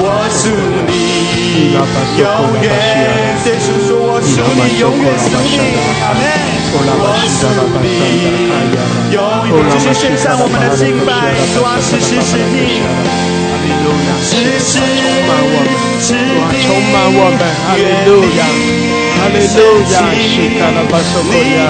[0.02, 0.50] 我属
[0.90, 0.92] 你。
[2.18, 2.26] 永
[2.58, 2.66] 远
[3.44, 5.62] 对主说，我属你，永远属你，
[6.02, 6.26] 阿门。
[6.74, 7.46] 我属
[7.86, 7.86] 你，
[9.14, 12.82] 永远继续献上我们的敬拜，主啊，时时时地，
[14.26, 14.82] 时时时
[16.02, 16.18] 地，
[16.66, 18.42] 充满我们，哈利路亚，
[19.22, 21.70] 哈利路亚，西卡拉巴苏科亚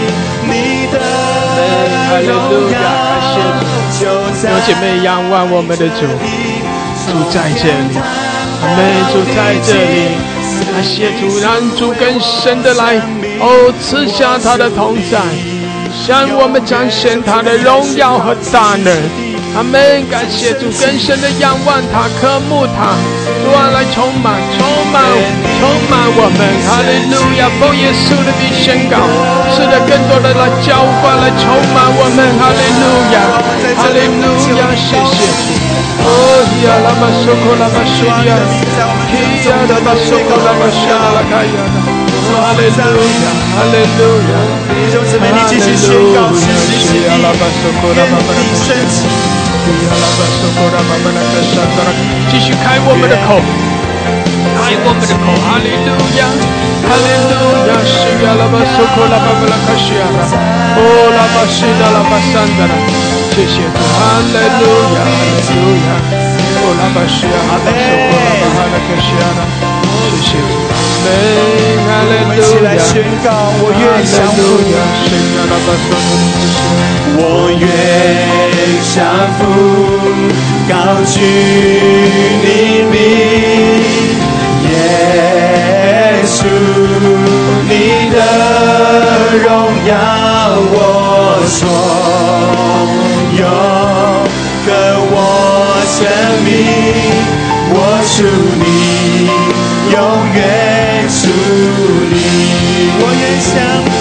[4.43, 6.01] 有姐妹仰望我们的主，
[7.07, 7.95] 主在这里，
[8.61, 8.79] 阿妹
[9.11, 10.17] 主在这里，
[10.71, 12.99] 感谢主，让主更深的来，
[13.39, 15.19] 哦，赐下他的同在，
[16.05, 18.91] 向我们彰显他的荣耀和大能。
[19.53, 20.07] 阿门！
[20.09, 22.95] 感谢主更深的仰望他，渴慕他，
[23.27, 24.61] 主啊来充满、充
[24.91, 25.01] 满、
[25.59, 26.39] 充满我们。
[26.67, 27.49] 哈利路亚！
[27.59, 28.95] 奉耶稣的名宣告，
[29.53, 32.19] 是的，更多的来浇灌、来充满我们。
[32.39, 32.83] 哈利路
[33.13, 33.15] 亚！
[33.77, 34.25] 哈利路
[34.57, 34.61] 亚！
[34.75, 35.51] 谢谢主。
[36.01, 36.07] 哦
[36.65, 38.33] 呀，拉玛苏库拉玛苏呀，
[39.11, 39.13] 提
[39.47, 40.81] 呀拉玛苏库拉玛沙
[41.13, 41.77] 拉卡呀拉。
[42.31, 42.89] 哈利路
[43.21, 43.25] 亚！
[43.53, 44.33] 哈利路亚！
[44.73, 49.05] 弟兄姊妹，你继续宣告，时时此地，愿你升起。
[52.29, 53.35] 继续开我们的口，
[54.55, 56.31] 开我们的口，哈利路亚，
[56.87, 57.33] 哈利路
[57.67, 60.23] 亚，是呀，拉巴苏库拉巴巴拉卡西亚拉，
[60.77, 60.79] 哦，
[61.11, 62.73] 拉巴西达拉巴山达拉，
[63.35, 64.63] 谢谢主，哈利路
[64.95, 66.30] 亚，哈利路亚，
[66.79, 69.39] 拉巴西亚，拉巴苏库拉巴哈拉卡西亚拉，
[70.09, 71.07] 谢谢主，阿门，
[71.85, 72.91] 哈利我们一起，来宣
[73.23, 73.27] 告，
[73.59, 74.39] 我愿降服。
[77.13, 77.19] 我
[77.51, 77.63] 愿
[78.93, 78.95] 降
[79.37, 79.39] 服，
[80.69, 80.71] 高
[81.05, 81.13] 举
[82.41, 82.45] 你
[82.89, 82.93] 名，
[84.69, 84.73] 耶
[86.25, 86.39] 稣，
[87.67, 87.71] 你
[88.11, 88.15] 的
[89.43, 89.45] 荣
[89.85, 89.89] 耀
[90.71, 90.75] 我
[91.45, 91.59] 所
[93.37, 93.41] 有，
[97.73, 98.23] 我属
[98.61, 98.65] 你，
[99.91, 99.95] 永
[100.35, 100.39] 远
[101.09, 101.19] 属
[102.11, 102.15] 你。
[103.03, 103.49] 我愿相
[103.87, 103.91] 互，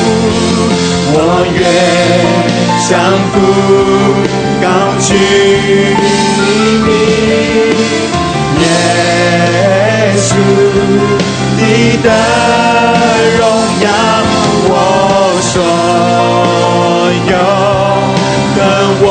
[1.12, 1.18] 我
[1.54, 1.58] 愿
[2.80, 2.88] 相
[3.30, 3.34] 互
[4.60, 4.64] 高
[5.00, 5.08] 举
[6.84, 6.88] 你。
[8.60, 8.64] 耶
[10.16, 10.28] 稣，
[11.56, 11.60] 你
[12.02, 12.08] 的
[13.38, 13.40] 荣
[13.80, 13.86] 耀，
[14.68, 14.70] 我
[15.40, 15.54] 所
[17.30, 17.32] 有
[18.56, 18.58] 的，
[19.02, 19.04] 我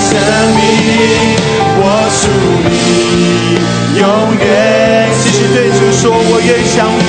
[0.00, 0.10] 生
[0.56, 1.61] 命。
[1.94, 2.24] 我属
[2.64, 4.02] 你永
[4.38, 7.06] 远，即使对着说，我愿相扶，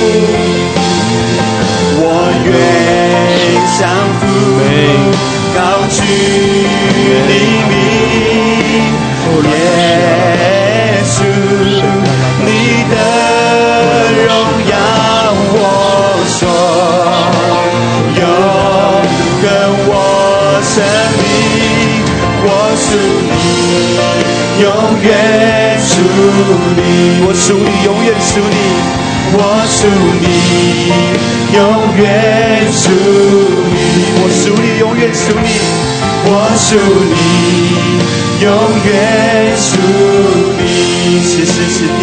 [1.96, 2.04] 我
[2.44, 2.52] 愿
[3.78, 3.80] 相
[4.20, 4.22] 扶，
[5.54, 5.96] 高举
[7.28, 7.32] 黎
[7.70, 7.93] 明。
[26.76, 26.78] 你，
[27.26, 28.56] 我属你，永远属你。
[29.36, 29.88] 我属
[30.20, 30.26] 你，
[31.56, 31.58] 永
[31.98, 32.02] 远
[32.70, 32.90] 属
[33.72, 33.76] 你，
[34.20, 35.48] 我属你，永远属你，
[36.26, 36.68] 我属
[37.10, 37.12] 你，
[38.44, 38.46] 永
[38.84, 38.88] 远
[39.56, 39.68] 属
[40.58, 40.62] 你，
[41.20, 42.02] 此时此地，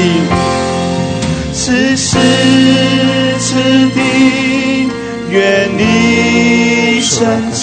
[1.54, 1.62] 此
[1.96, 2.10] 时
[3.39, 3.50] 此
[3.94, 3.98] 地，
[5.30, 5.80] 愿你
[7.02, 7.20] 升
[7.54, 7.62] 起，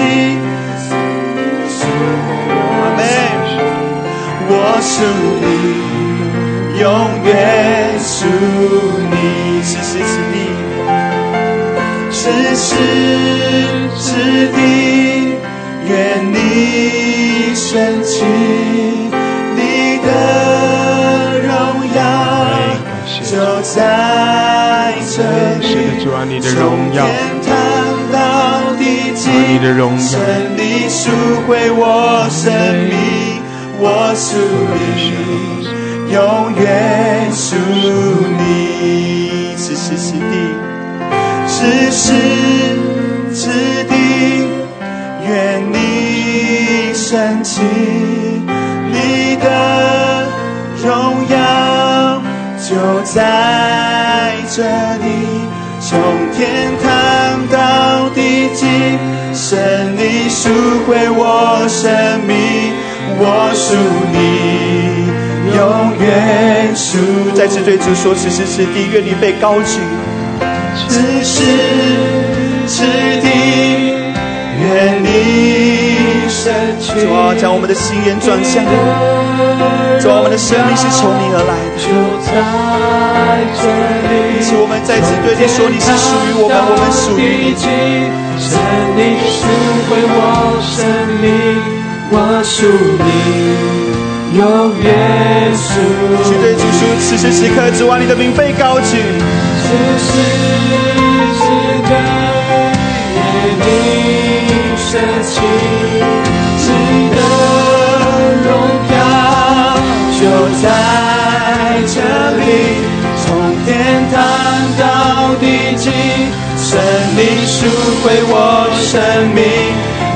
[0.00, 0.04] 阿
[2.96, 3.00] 妹，
[4.48, 4.50] 我
[4.80, 4.94] 属
[5.42, 5.44] 你，
[6.80, 6.82] 永
[7.24, 7.30] 远
[8.00, 8.24] 属
[9.10, 9.14] 你，
[9.62, 9.70] 此
[12.54, 12.62] 时
[13.98, 14.02] 此
[14.52, 14.56] 地，
[15.88, 15.90] 愿
[16.32, 16.34] 你
[17.54, 18.24] 升起，
[19.54, 19.60] 你
[20.02, 20.06] 的
[21.42, 21.50] 荣
[21.94, 21.98] 耀
[23.22, 23.30] 就
[23.62, 23.76] 在
[25.00, 25.16] 这
[25.60, 26.00] 是的，里。
[26.02, 26.60] 主啊，你的荣
[26.94, 27.31] 耀，天堂到地极，
[29.30, 29.98] 你的荣耀。
[29.98, 30.20] 胜
[30.56, 31.10] 利赎
[31.46, 32.52] 回我生
[32.88, 33.42] 命，
[33.78, 34.36] 我属
[34.74, 35.12] 你，
[36.12, 37.56] 永远属
[38.38, 40.34] 你，此时此地，
[41.46, 42.12] 此时
[43.32, 43.48] 此
[43.84, 43.94] 地，
[45.26, 47.60] 愿你升起，
[48.90, 50.26] 你的
[50.82, 51.34] 荣耀
[52.58, 52.70] 就
[53.04, 54.62] 在这
[60.52, 61.90] 利赎回我生
[62.26, 62.36] 命，
[63.18, 63.74] 我属
[64.12, 64.16] 你，
[65.56, 65.58] 永
[65.98, 66.98] 远属。
[67.34, 69.80] 再次对主说：此时此地，愿你被高举。
[70.88, 71.42] 此时
[72.66, 72.84] 此
[73.20, 73.28] 地，
[74.60, 75.08] 愿你
[76.28, 76.92] 升起。
[77.00, 78.68] 主啊，将我们的心眼转向你。
[80.00, 81.80] 主啊，我们的生命是从你而来的。
[84.36, 88.31] 因此，我们再次对你说：你是属于我们，我们属于你。
[88.42, 88.58] 神
[88.96, 89.00] 你
[89.30, 89.46] 赎
[89.88, 90.18] 回我
[90.60, 90.84] 生
[91.22, 91.24] 命，
[92.10, 92.66] 我属
[92.98, 93.10] 你，
[94.36, 94.40] 永
[94.82, 94.86] 远
[95.54, 95.70] 属
[96.24, 98.98] 去对主说：此时此刻，主啊，你的名被高举。
[99.62, 99.68] 此
[100.02, 100.10] 时
[101.38, 101.40] 此
[101.86, 101.90] 刻，
[103.14, 103.18] 愿
[103.62, 103.64] 你
[104.76, 104.90] 升
[105.22, 105.40] 起，
[106.58, 106.68] 你
[107.14, 107.18] 的
[108.44, 108.50] 荣
[108.90, 108.94] 耀
[110.18, 110.20] 就
[110.60, 110.64] 在
[111.86, 111.96] 这
[112.42, 112.42] 里，
[113.22, 113.24] 从
[113.64, 113.70] 天
[114.12, 114.14] 堂
[114.78, 114.82] 到
[115.40, 115.42] 地
[115.76, 115.84] 极，
[116.72, 116.80] 胜
[117.18, 117.68] 利赎
[118.00, 118.96] 回我生
[119.36, 119.44] 命，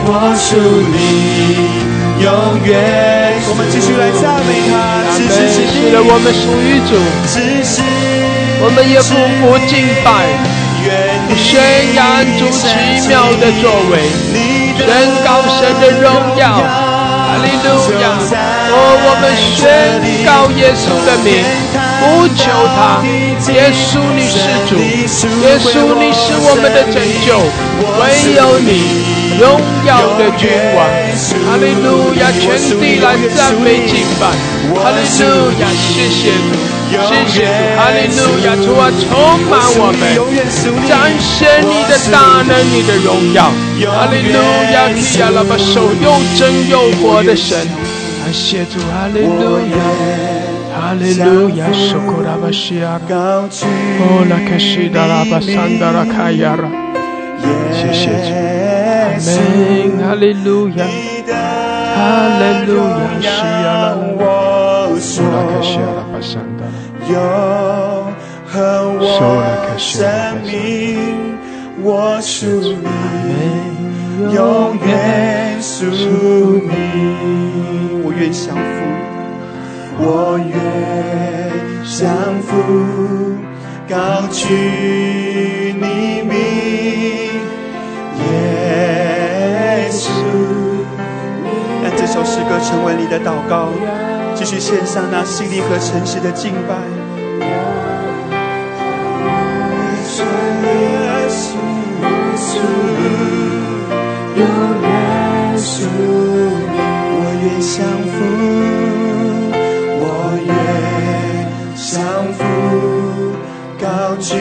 [0.08, 0.56] 我属
[0.88, 0.96] 你，
[2.24, 2.26] 永
[2.64, 3.36] 远。
[3.44, 6.96] 我们继续来赞美他，此时此地是的，我们属于主，
[8.64, 9.12] 我们也不
[9.44, 10.08] 不敬拜，
[10.80, 10.88] 愿
[11.28, 11.60] 你宣
[11.92, 12.72] 扬主奇
[13.06, 14.08] 妙的作为，
[14.80, 14.88] 宣
[15.28, 16.08] 告神的荣
[16.40, 17.68] 耀，哈利路
[18.00, 18.16] 亚！
[18.72, 19.60] 哦，我们宣
[20.24, 21.28] 告耶稣的名，
[21.95, 21.95] 不
[22.34, 23.02] 求他，
[23.52, 24.38] 耶稣你是
[24.68, 24.76] 主，
[25.42, 27.38] 耶稣你是我们的拯救，
[27.98, 28.02] 唯
[28.34, 28.70] 有你，
[29.38, 30.78] 荣耀的君王，
[31.46, 32.30] 哈利路亚！
[32.32, 32.44] 全
[32.80, 34.28] 地来赞美敬拜，
[34.74, 35.62] 哈利路亚！
[35.72, 36.54] 谢谢主。
[36.86, 36.92] 谢
[37.26, 38.54] 谢主，哈利路亚！
[38.62, 39.10] 主啊，充
[39.50, 40.00] 满我们，
[40.88, 43.50] 展现你的大能，你的荣耀，
[43.90, 44.38] 哈利路
[44.72, 44.88] 亚！
[44.94, 46.06] 提亚拉巴手又
[46.38, 47.58] 真又活的神，
[48.22, 49.76] 感谢主，哈利路亚，
[50.76, 51.72] 哈利路亚！
[51.72, 53.64] 手口拉巴西亚拉，高举
[53.98, 56.68] 哦拉克西达拉巴桑达拉卡亚拉，
[57.72, 59.26] 谢谢主，阿门，
[60.04, 60.84] 哈利路亚，
[61.96, 61.98] 哈
[62.38, 62.76] 利路
[63.22, 64.20] 亚，西亚拉，我
[64.84, 64.92] 哦
[65.32, 66.70] 拉克西亚说拉巴桑达拉。
[67.08, 67.14] 永
[68.46, 68.54] 恒
[68.98, 69.02] 我
[69.78, 69.96] 生
[70.44, 70.52] 命，
[71.82, 75.86] 我属你，永远属
[76.68, 76.70] 你。
[78.04, 78.60] 我愿降服，
[79.98, 80.52] 我愿
[81.84, 82.52] 降服，
[83.88, 83.94] 高
[84.30, 84.44] 举
[85.74, 86.34] 你名，
[88.18, 90.10] 耶稣。
[91.82, 93.70] 让这首诗歌成为你的祷告，
[94.34, 96.76] 继续献上那心灵和诚实的敬拜。
[107.18, 107.74] 我愿降
[108.12, 108.14] 服，
[114.16, 114.34] 高举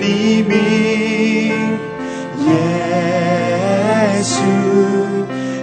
[0.00, 0.58] 你名，
[2.46, 2.50] 耶
[4.24, 4.42] 稣，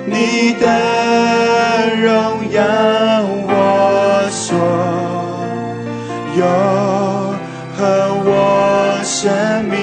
[0.06, 0.64] 你的
[2.02, 2.08] 荣
[2.50, 2.64] 耀
[3.44, 4.48] 我所
[6.38, 6.42] 有
[7.76, 7.78] 和
[8.24, 8.30] 我
[9.04, 9.20] 生
[9.66, 9.76] 命，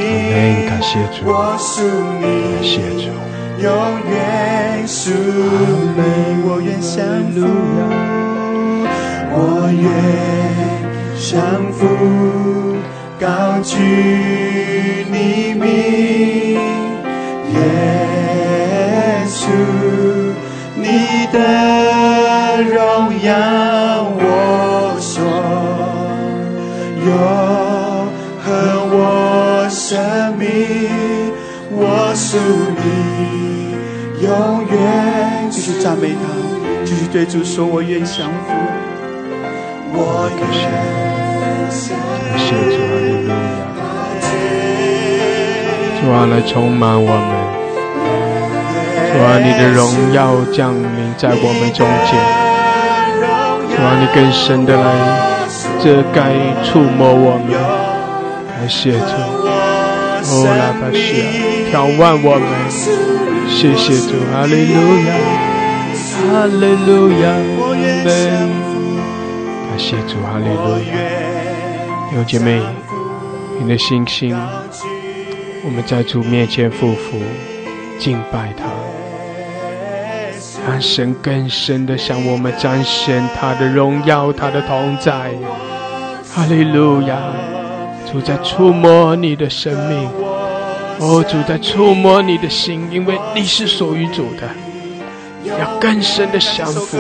[1.26, 1.28] 我
[1.58, 1.82] 属
[2.22, 2.24] 你。
[3.62, 3.68] 永
[4.10, 6.00] 远属你，
[6.46, 6.96] 我愿降
[7.32, 7.36] 服，
[9.30, 9.36] 我
[9.70, 9.84] 愿
[11.18, 11.34] 降
[11.72, 11.82] 服，
[13.24, 13.78] 高举
[15.10, 16.60] 你名，
[17.54, 17.56] 耶
[19.26, 19.48] 稣，
[20.76, 21.38] 你的
[22.64, 22.76] 荣
[23.22, 23.32] 耀
[24.20, 24.20] 我
[25.00, 25.24] 所
[27.06, 27.08] 有
[28.42, 28.44] 和
[28.92, 30.44] 我生命，
[31.70, 32.36] 我属
[32.76, 32.84] 你，
[34.22, 34.28] 永
[34.70, 36.28] 远继续赞美他，
[36.84, 38.52] 继续对主说，我愿降服，
[39.94, 41.33] 我愿
[41.74, 43.34] 感谢主，哈利路亚！
[46.00, 47.34] 主啊，来充满我们。
[49.10, 50.86] 主啊，你的荣耀降临
[51.18, 52.14] 在我们中间。
[53.68, 54.86] 主啊，你更深的来
[55.82, 56.30] 遮盖、
[56.62, 57.50] 触摸我们。
[58.48, 59.12] 感谢主，
[60.30, 61.26] 哦拉巴西亚，
[61.72, 62.46] 眺望我们。
[63.48, 65.10] 谢谢主，哈利路亚，
[66.22, 67.34] 哈利路亚，阿
[68.04, 68.08] 门。
[69.70, 71.23] 感谢主，哈利路亚。
[72.14, 72.62] 弟兄姐妹，
[73.58, 74.32] 你的心心，
[75.64, 77.20] 我们在主面前匍匐
[77.98, 78.66] 敬拜他，
[80.64, 85.32] 让神更深的向我们彰显他的荣耀，他的同在。
[86.32, 87.18] 哈利路亚！
[88.08, 90.08] 主在触摸你的生命，
[91.00, 94.48] 哦，主在触摸你的心，因为你是属于主的。
[95.44, 96.98] 要更深的降服，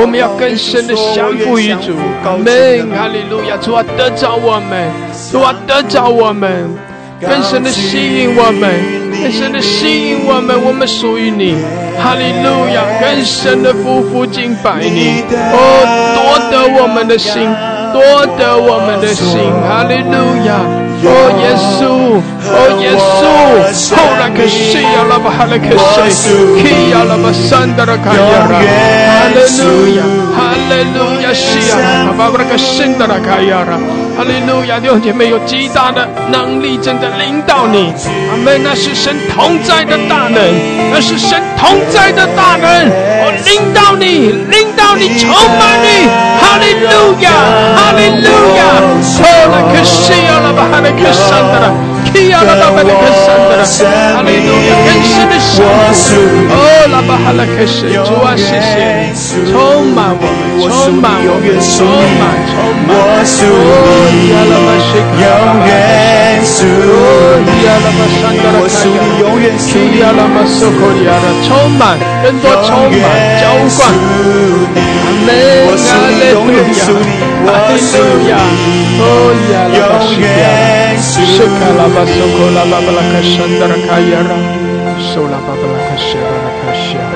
[0.00, 1.94] 我们要更深的降服于主。
[2.24, 3.56] 阿门，哈利路亚！
[3.58, 4.90] 主啊，得着我们，
[5.30, 6.70] 主啊，得着我们，
[7.20, 8.70] 更深的吸引我们，
[9.22, 11.56] 更深的吸引我们，我们属于你。
[11.98, 12.84] 哈利路亚！
[13.00, 15.58] 更深的匍匐敬拜你，哦，
[16.14, 17.42] 夺得我们的心，
[17.92, 19.38] 夺得我们的心。
[19.66, 20.87] 哈利路亚！
[21.04, 22.18] 哦，耶稣，
[22.50, 23.22] 哦，耶稣，
[23.94, 25.70] 后来可西呀，拉巴哈勒可
[26.10, 26.28] 西，
[26.62, 28.18] 基呀，拉巴山达拉卡呀
[28.50, 28.58] 拉，
[29.28, 30.02] 哈利路亚，
[30.34, 31.76] 哈利路亚，西呀，
[32.16, 33.76] 巴巴拉克辛达拉卡呀拉，
[34.16, 37.92] 哈利路亚，弟兄姐妹有极大的能力正在领导你，
[38.30, 40.40] 阿门，那是神同在的大能，
[40.92, 42.88] 那是神同在的大能，
[43.20, 46.08] 我领导你，领导你，充满你，
[46.40, 47.30] 哈利路亚，
[47.76, 48.80] 哈利路亚，
[49.20, 50.88] 后来可西呀，拉巴哈勒。
[50.98, 51.70] 克山的了，
[52.12, 55.56] 基亚拉巴巴的克山的了，哈利路亚，更深的降
[55.94, 56.06] 服。
[56.50, 56.52] 哦，
[56.90, 59.14] 拉巴哈拉克什，主啊，谢谢，
[59.52, 61.86] 充满我们，充满我们，充
[62.18, 62.90] 满，充满。
[62.98, 63.46] 哦，
[64.32, 65.70] 亚拉巴西卡，永远
[66.42, 73.04] 属哦，亚拉巴山的了，我属你，永远属基亚拉巴索科利亚的，充满，更多充满，
[73.40, 73.44] 浇
[73.76, 73.78] 灌。
[75.04, 75.28] 阿门，
[75.76, 75.86] 哈
[76.18, 76.36] 利路
[76.78, 76.80] 亚，
[77.46, 78.32] 哈利路亚，
[79.00, 79.02] 哦，
[79.52, 80.26] 亚拉巴西卡。
[80.98, 84.38] Shekala basoko la babala kashandara kayara.
[84.98, 87.06] Sola babala kashara kashya.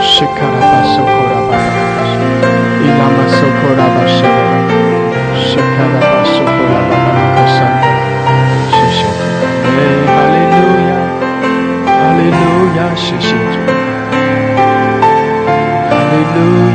[0.00, 0.60] Shekala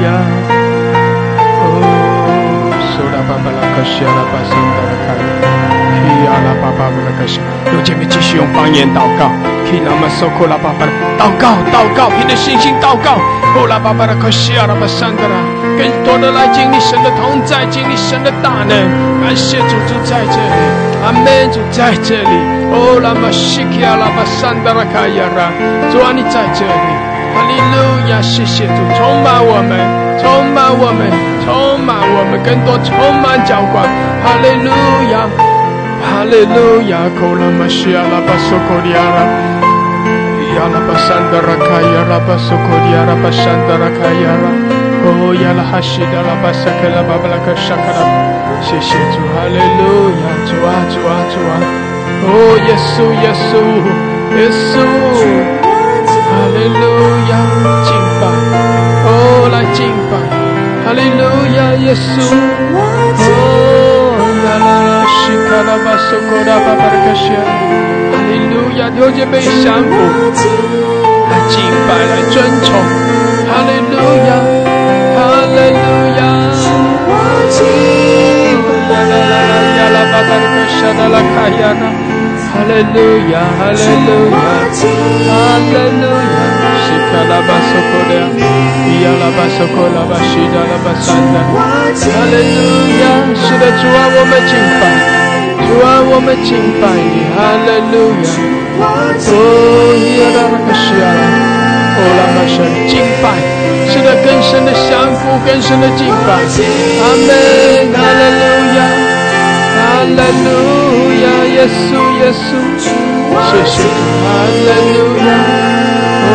[0.04, 0.06] 呀！
[1.62, 1.66] 哦，
[3.28, 3.78] 巴巴拉巴
[7.06, 7.26] 拉卡，
[7.84, 9.30] 姐妹继续用方言祷告。
[11.18, 13.20] 祷告，祷告，凭着信心祷告。
[13.54, 15.36] 呼啦巴巴拉克西亚拉巴桑德拉，
[15.78, 18.76] 更多的来经历神的同在，经历神的大能。
[19.24, 20.56] 感谢主就在这里，
[21.04, 21.52] 阿门！
[21.52, 22.36] 主在这里。
[22.72, 25.52] 哦，拉玛西克亚拉巴桑德拉卡耶拉，
[25.92, 27.07] 主安在这里。
[27.38, 29.78] 哈利路亚，谢谢主，充满我们，
[30.18, 30.26] 充
[30.58, 31.06] 满我们，
[31.46, 33.86] 充满我们，更多充满浇灌，
[34.26, 34.74] 哈利路
[35.14, 35.30] 亚。
[36.02, 39.22] 哈利路亚，库拉玛西亚拉巴索科利亚拉，
[40.58, 44.50] 亚拉巴山达拉卡亚拉巴索科利亚拉巴山达拉卡亚拉，
[45.06, 48.02] 哦亚拉哈西达拉巴萨克拉巴巴拉克沙卡拉，
[48.66, 51.54] 谢谢主，哈利路亚，主啊主啊主啊，
[52.26, 53.62] 哦耶稣耶稣
[54.42, 55.67] 耶稣，
[56.54, 56.84] 利路
[57.30, 57.32] 亚，
[57.84, 58.24] 敬拜，
[59.06, 59.10] 哦
[59.52, 59.80] 来敬
[60.10, 60.14] 拜，
[60.86, 61.22] 哈利路
[61.56, 62.06] 亚耶稣，
[63.18, 63.22] 哦
[64.46, 64.90] 啦啦啦。
[65.08, 65.14] 西
[65.48, 67.36] 卡拉巴索科拉巴巴拉克西亚，
[68.12, 69.92] 哈利路亚，弟兄姐妹相扶，
[71.30, 71.56] 来敬
[71.88, 72.70] 拜，来尊崇，
[73.48, 73.96] 哈利路
[74.28, 74.32] 亚，
[75.16, 75.20] 哈
[75.52, 75.86] 利路
[76.18, 76.20] 亚，
[78.88, 81.84] 啦啦啦啦呀啦巴巴拉克西亚啦啦卡亚啦，
[82.54, 82.98] 哈利路
[83.32, 86.38] 亚，哈利路亚，哈利路亚，
[86.84, 88.12] 西卡拉巴索科拉，
[89.04, 91.56] 呀啦巴索科拉巴西达拉巴山达，哈
[92.32, 92.60] 利路
[93.02, 93.04] 亚，
[93.36, 94.84] 是的主啊，我们敬拜。
[95.68, 98.82] 主啊，我们敬拜你，哈利路亚！
[99.28, 99.36] 哦，
[99.98, 101.22] 耶拉拉克西亚拉，
[101.98, 102.56] 哦拉玛神
[102.88, 103.26] 敬拜，
[103.92, 106.40] 是的，更深的降服，更深的敬拜。
[106.40, 107.30] 阿门，
[107.92, 108.44] 哈利路
[108.78, 108.80] 亚，
[109.88, 110.50] 哈利路
[111.24, 111.26] 亚，
[111.56, 115.30] 耶稣，耶稣，谢谢，哈利路亚。
[116.28, 116.30] 哦，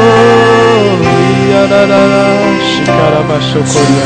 [1.53, 2.16] 呀啦啦啦，
[2.64, 4.00] 西卡拉巴索科亚，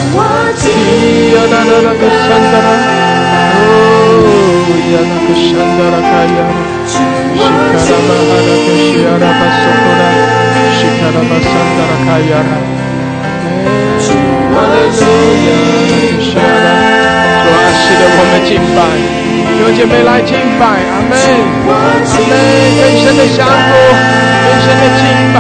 [1.31, 2.69] 呀啦啦啦个山达拉，
[3.55, 4.19] 哦，
[4.91, 6.43] 呀那个山达拉卡亚，
[6.91, 10.03] 西卡拉巴哈拉个西亚拉巴索科拉，
[10.75, 12.51] 西卡拉巴山达拉卡亚拉。
[14.53, 15.07] 哈利路
[15.47, 15.49] 亚，
[16.19, 16.67] 是的，
[17.47, 18.79] 主啊，使得，我们敬拜，
[19.57, 21.17] 弟兄姐妹来敬拜，阿门，
[21.67, 22.37] 阿门，
[22.77, 23.73] 更深的降服，
[24.45, 25.03] 更深的敬
[25.33, 25.37] 拜，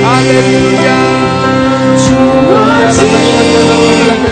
[0.00, 0.54] 哈利路
[0.86, 0.88] 亚，
[1.98, 2.06] 主
[2.54, 2.54] 啊，
[2.88, 4.22] 是的，是的，是的，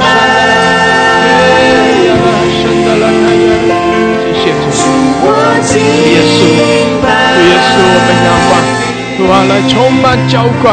[2.54, 3.02] 是的，是的，
[4.32, 4.78] 谢谢主，
[5.66, 5.74] 主
[6.06, 6.40] 耶稣，
[7.34, 8.52] 主耶稣，我们仰望，
[9.18, 10.64] 主啊，来充满浇灌。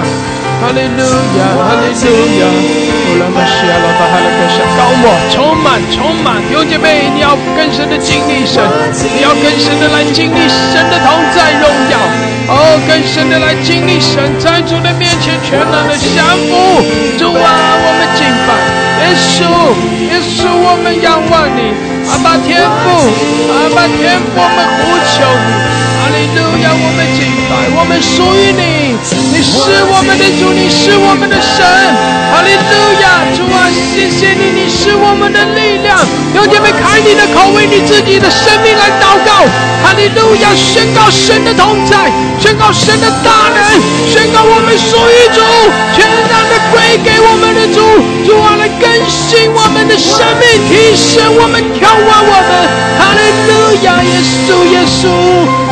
[0.60, 1.02] 哈利路
[1.38, 2.06] 亚，哈利路
[2.40, 2.42] 亚，
[3.08, 8.60] 乌拉玛西亚拉巴哈拉克沙，高我充满充满，弟兄姐妹，你要更深的经历神，
[9.16, 11.96] 你要更深的来经历神的同在荣耀，
[12.52, 16.20] 哦，更深的来经历神在主的面前全然的降
[16.52, 16.84] 服，
[17.16, 17.48] 主啊，
[17.80, 18.52] 我们敬拜
[19.00, 19.40] 耶稣，
[20.12, 21.72] 耶稣，我们仰望你，
[22.12, 22.92] 阿爸天父，
[23.56, 25.50] 阿爸天父，我们呼求你，
[25.96, 28.87] 哈利路亚，我们敬拜，我们属于你，
[29.32, 31.62] 你是我们的主，你是我们的神，
[32.34, 35.98] 哈利路亚，主啊，谢谢你，你是我们的力量。
[36.34, 39.46] 弟兄姐妹，开你的口，为你自己的生命来祷告，
[39.86, 42.10] 哈利路亚，宣告神的同在，
[42.42, 43.62] 宣告神的大能，
[44.10, 45.40] 宣告我们属于主，
[45.94, 52.52] 全然的归给我们的主，主啊，来更新我们的生命，提升我们，眺望我们，
[52.98, 55.06] 哈利路亚，耶稣，耶稣，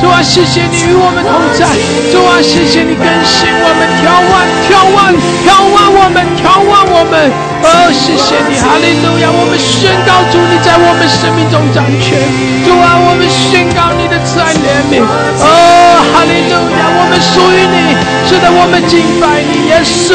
[0.02, 1.66] 主啊，谢谢你与我们同在，
[2.14, 5.16] 主啊，谢谢你跟更新我们，眺望，眺望，
[5.48, 7.32] 眺望我们，眺望我们，
[7.66, 12.14] 哦，谢谢你，哈利路亚，我们宣告主你在我们生命中掌权，
[12.62, 15.50] 主啊，我们宣告你的慈爱怜悯，哦，
[16.14, 17.98] 哈利路亚，我们属于你，
[18.30, 20.14] 是的，我们敬拜你，耶稣，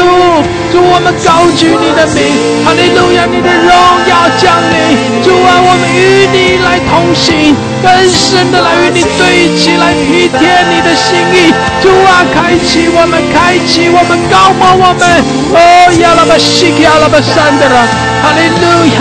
[0.71, 3.67] 主，我们高举你的名，哈利路亚，你的荣
[4.07, 7.51] 耀降临，主啊，我们与你来同行，
[7.83, 10.39] 更深的来与你对齐，来体贴
[10.71, 11.51] 你的心意，
[11.83, 15.03] 主啊，开启我们，开启我们，高摩我们，
[15.51, 15.59] 哦，
[15.99, 17.87] 亚拉巴西亚拉巴山的啦，
[18.21, 18.97] 哈利路亚，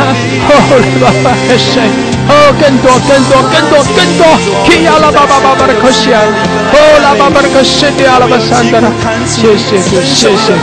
[0.48, 0.52] 哦，
[1.02, 1.82] 拉巴巴谁？
[2.30, 4.22] 哦，更多，更多，更多，更多，
[4.64, 8.88] 去亚拉巴巴巴巴的可西啊，哦，拉巴巴的可西的亚拉巴山的啦，
[9.26, 10.54] 谢谢主，谢谢主，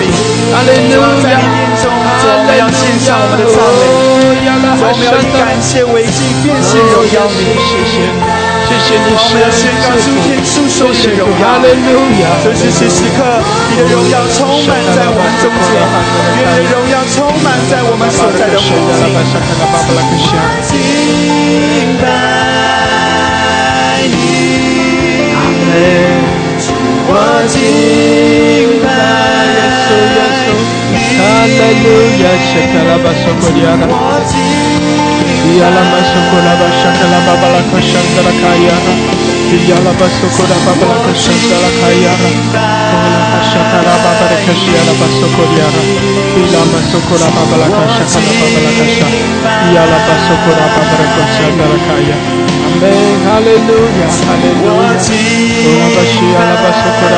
[0.54, 1.38] 哈利路亚，
[1.82, 3.84] 主，我们要献上我们的赞美，
[4.24, 4.32] 主，
[4.80, 7.40] 我们要以感谢为祭，变献荣耀你。
[7.68, 7.94] 谢谢，
[8.68, 11.37] 谢谢你我们要宣告诸天述说你的荣耀哈。
[11.74, 13.20] 利路亚，这是时时刻，
[13.72, 15.76] 你的荣耀充满在我们中间，
[16.40, 19.12] 愿你的荣耀充满在我们所在的环境。
[20.68, 20.76] 敬
[22.02, 22.06] 拜
[24.08, 24.16] 你，
[27.10, 27.12] 我
[27.48, 27.58] 敬
[28.84, 28.88] 拜
[31.18, 31.52] 哈利
[31.84, 31.86] 路
[32.24, 32.26] 亚，
[35.48, 36.44] 谢卡拉巴索科利
[36.78, 37.00] 亚拉，
[37.70, 37.80] 我
[39.48, 40.76] 敬伊亚拉巴索科拉巴
[43.08, 44.12] 沙卡拉巴
[50.76, 52.26] 巴拉克山达拉卡亚拉，
[55.64, 57.16] 伊亚拉巴索科拉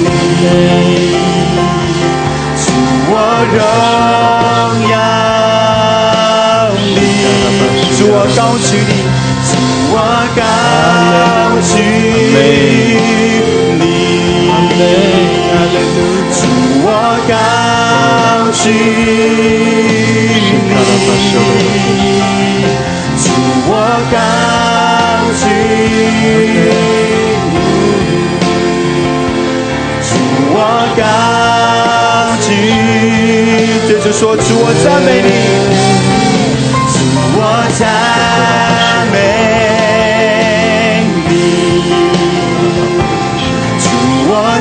[0.03, 1.16] 你，
[3.57, 3.63] 荣
[4.91, 4.95] 耀
[6.95, 6.97] 你，
[7.97, 8.93] 主我高举你，
[9.49, 9.51] 主
[9.93, 9.97] 我
[10.37, 10.39] 高
[11.63, 11.73] 举
[13.79, 13.81] 你，
[16.31, 16.39] 主
[16.85, 16.87] 我
[17.27, 17.33] 高
[18.53, 18.63] 举
[21.95, 22.29] 你，
[23.17, 23.25] 主
[23.69, 23.71] 我
[24.13, 24.15] 高
[25.33, 25.45] 举
[27.53, 27.57] 你，
[30.03, 30.09] 主
[30.53, 30.57] 我
[30.99, 31.01] 高
[33.89, 35.29] 对着说，祝我赞美你，
[36.93, 36.95] 主
[37.39, 37.41] 我
[37.79, 37.83] 赞
[39.13, 39.15] 美
[41.29, 41.33] 你，
[43.79, 43.85] 主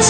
[0.01, 0.09] 请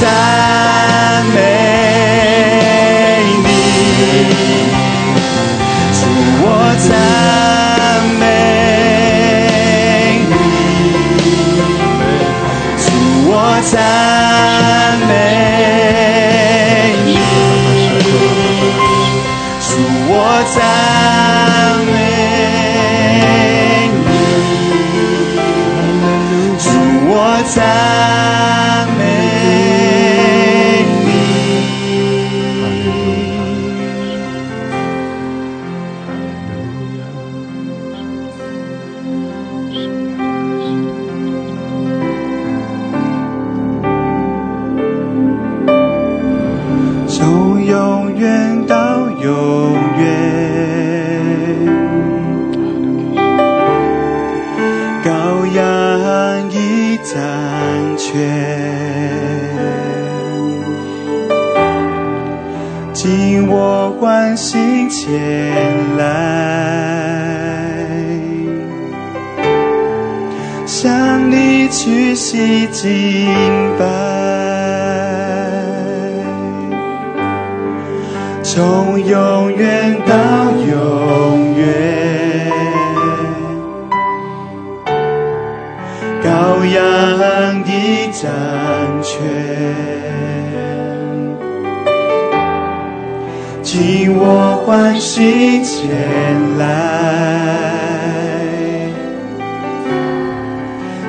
[93.78, 96.64] 请我欢喜前来，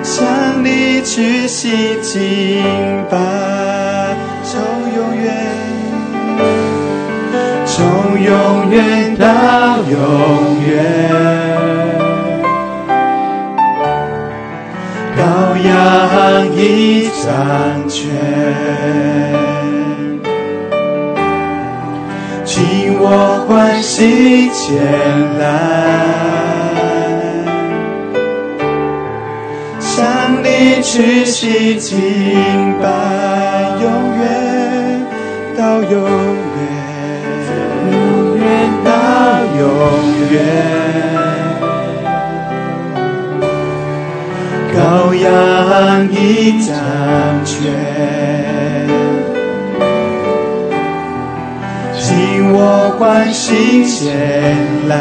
[0.03, 0.27] 向
[0.65, 2.65] 你去洗敬
[3.09, 4.59] 拜，从
[4.97, 5.33] 永远，
[7.65, 9.25] 从永远到
[9.89, 9.97] 永
[10.67, 10.83] 远，
[15.17, 15.21] 羔
[15.65, 15.69] 羊
[16.57, 19.36] 已掌权。
[23.09, 24.83] 我欢喜前
[25.39, 25.45] 来，
[29.79, 29.95] 向
[30.43, 32.89] 你去洗敬拜，
[33.81, 33.85] 永
[34.19, 35.07] 远
[35.57, 35.93] 到永
[36.57, 36.61] 远，
[37.93, 37.95] 永
[38.41, 38.45] 远
[38.85, 38.91] 到
[39.57, 39.63] 永
[40.33, 40.35] 远，
[44.75, 44.77] 羔
[45.15, 45.25] 羊
[46.11, 46.15] 已
[46.61, 46.75] 掌
[47.45, 47.55] 权。
[52.49, 54.57] 我欢喜前
[54.89, 54.95] 来，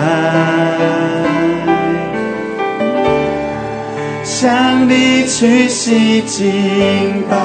[4.23, 7.35] 向你去洗敬拜，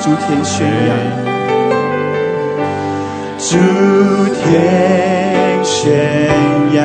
[0.00, 0.96] 诸天宣扬，
[3.38, 3.48] 诸
[4.34, 5.92] 天宣
[6.72, 6.78] 扬，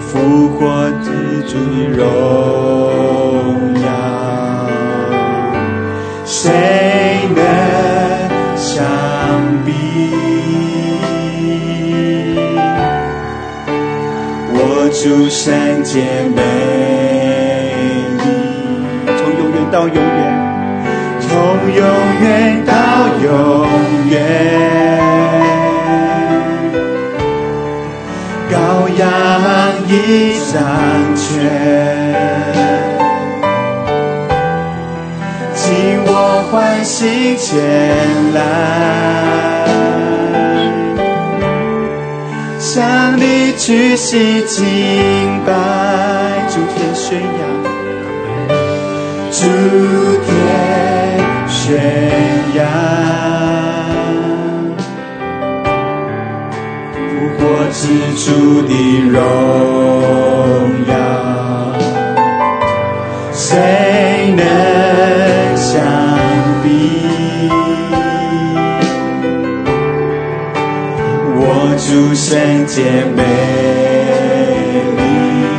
[0.00, 0.58] 复活
[1.02, 1.08] 之
[1.48, 1.56] 主
[1.96, 1.98] 荣
[15.02, 15.98] 主圣洁
[16.36, 16.42] 美
[18.18, 18.22] 丽，
[19.06, 20.02] 从永远到永远，
[21.22, 21.28] 从
[21.74, 21.82] 永
[22.20, 22.72] 远到
[23.24, 23.30] 永
[24.10, 24.12] 远，
[28.50, 28.52] 羔
[28.98, 29.02] 羊
[29.88, 30.60] 已掌
[31.16, 31.24] 权，
[35.54, 35.64] 请
[36.04, 36.10] 我
[36.52, 37.56] 欢喜前
[38.34, 38.38] 来。
[42.58, 44.64] 向你去洗敬
[45.44, 45.52] 拜，
[46.48, 47.40] 诸天宣扬，
[49.30, 49.38] 诸
[50.24, 50.28] 天
[51.46, 51.68] 宣
[52.54, 52.58] 扬，
[56.94, 56.98] 复
[57.36, 57.38] 活
[57.70, 57.78] 之
[58.16, 58.26] 主
[58.62, 58.72] 的
[59.10, 59.14] 荣
[60.88, 60.92] 耀，
[63.30, 63.44] 谁
[64.36, 64.42] 能
[65.54, 65.70] 相
[71.90, 73.24] 主圣洁美。
[74.96, 75.02] 丽，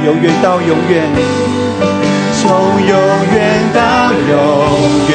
[0.06, 1.04] 永远到永远，
[2.42, 2.48] 从
[2.88, 2.96] 永
[3.34, 3.38] 远
[3.74, 3.80] 到
[4.30, 4.32] 永
[5.10, 5.12] 远，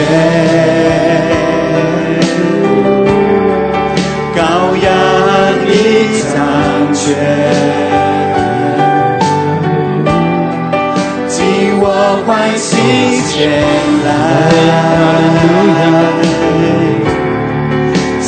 [4.36, 4.38] 羔
[4.76, 4.86] 羊
[5.66, 5.72] 已
[6.34, 6.36] 掌
[6.92, 7.04] 权，
[11.26, 11.38] 尽
[11.80, 11.84] 我
[12.26, 12.68] 欢喜
[13.32, 13.34] 前
[14.04, 14.06] 来，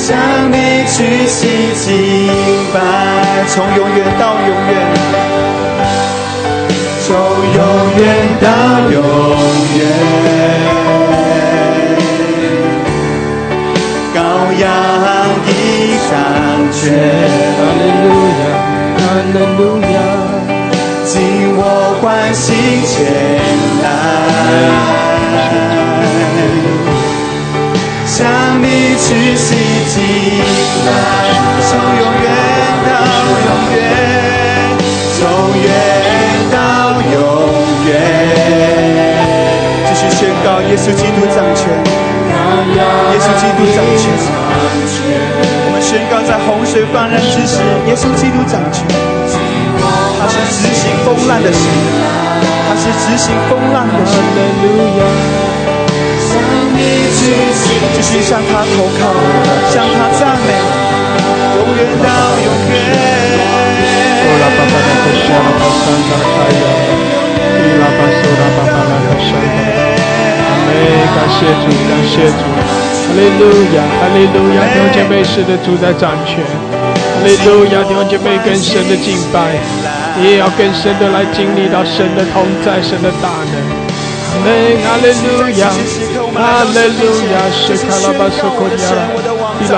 [0.09, 0.17] 向
[0.51, 0.55] 你
[0.87, 0.97] 去
[1.27, 1.39] 洗
[1.75, 1.85] 净。
[3.49, 4.73] 从永远到永远，
[7.05, 7.09] 从
[7.57, 7.61] 永
[7.99, 8.03] 远
[8.41, 8.47] 到
[8.91, 8.97] 永
[9.77, 9.81] 远，
[14.15, 14.17] 羔
[14.59, 14.65] 羊
[15.47, 15.49] 已
[16.09, 16.13] 掌
[16.73, 16.81] 权。
[17.59, 18.07] 哈利路
[18.41, 18.43] 亚，
[18.97, 19.01] 哈
[19.35, 19.61] 利路
[19.93, 19.97] 亚，
[21.05, 21.13] 尽
[21.57, 21.61] 我
[22.01, 22.03] 欢
[22.33, 22.47] 喜
[22.87, 22.97] 前
[23.83, 23.87] 来，
[28.19, 28.27] 向
[28.61, 28.67] 你
[28.99, 29.07] 去
[29.37, 29.55] 洗
[29.95, 30.03] 净
[30.83, 30.91] 来，
[31.63, 32.27] 从永远
[32.83, 32.91] 到。
[33.47, 33.79] 永远，
[35.15, 35.21] 从
[35.63, 35.71] 远
[36.51, 36.59] 到
[37.15, 37.15] 永
[37.87, 37.89] 远，
[39.87, 41.71] 继续宣告耶稣基督掌权，
[42.75, 44.03] 耶稣基督掌权。
[45.63, 48.83] 我们宣告在洪水泛滥之时，耶稣基督掌权。
[50.19, 51.63] 他是执行风浪的神，
[52.67, 54.19] 他是执行风浪的神。
[57.95, 59.01] 继续向他投靠，
[59.73, 60.49] 向他赞美，
[61.57, 62.07] 永远到
[62.45, 62.77] 永远。
[71.15, 73.43] 感谢主，感谢主，哈利路
[73.75, 76.39] 亚，哈利路亚，弟兄姐妹，是的主在掌权，
[76.85, 79.55] 哈利路亚，弟兄姐妹更深的敬拜，
[80.19, 83.55] 你也要更深的来经历到神的同在，神的大能，
[84.33, 84.47] 阿门，
[84.85, 85.71] 哈利路亚，
[86.35, 87.03] 哈利路
[87.33, 88.77] 亚，是卡拉巴索科亚，
[89.61, 89.75] 伊拉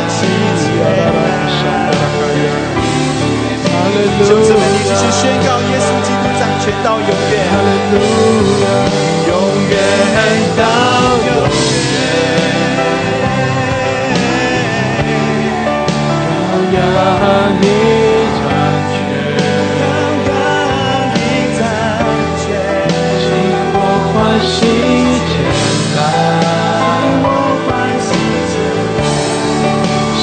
[0.09, 0.25] 西
[0.57, 2.49] 西阿拉拉沙达拉卡亚，
[3.69, 4.25] 哈利路
[6.09, 6.16] 亚。
[6.83, 7.09] 到永远，
[7.49, 7.95] 哈利路
[8.61, 8.65] 亚，
[9.27, 9.31] 永
[9.69, 9.73] 远
[10.57, 10.61] 到
[11.25, 11.37] 永远。
[16.69, 16.77] 让
[17.61, 17.65] 你
[21.57, 21.61] 掌
[22.37, 22.45] 权，
[23.23, 23.25] 请
[23.73, 23.75] 我
[24.11, 24.55] 欢喜
[25.27, 25.29] 前
[25.95, 25.99] 来，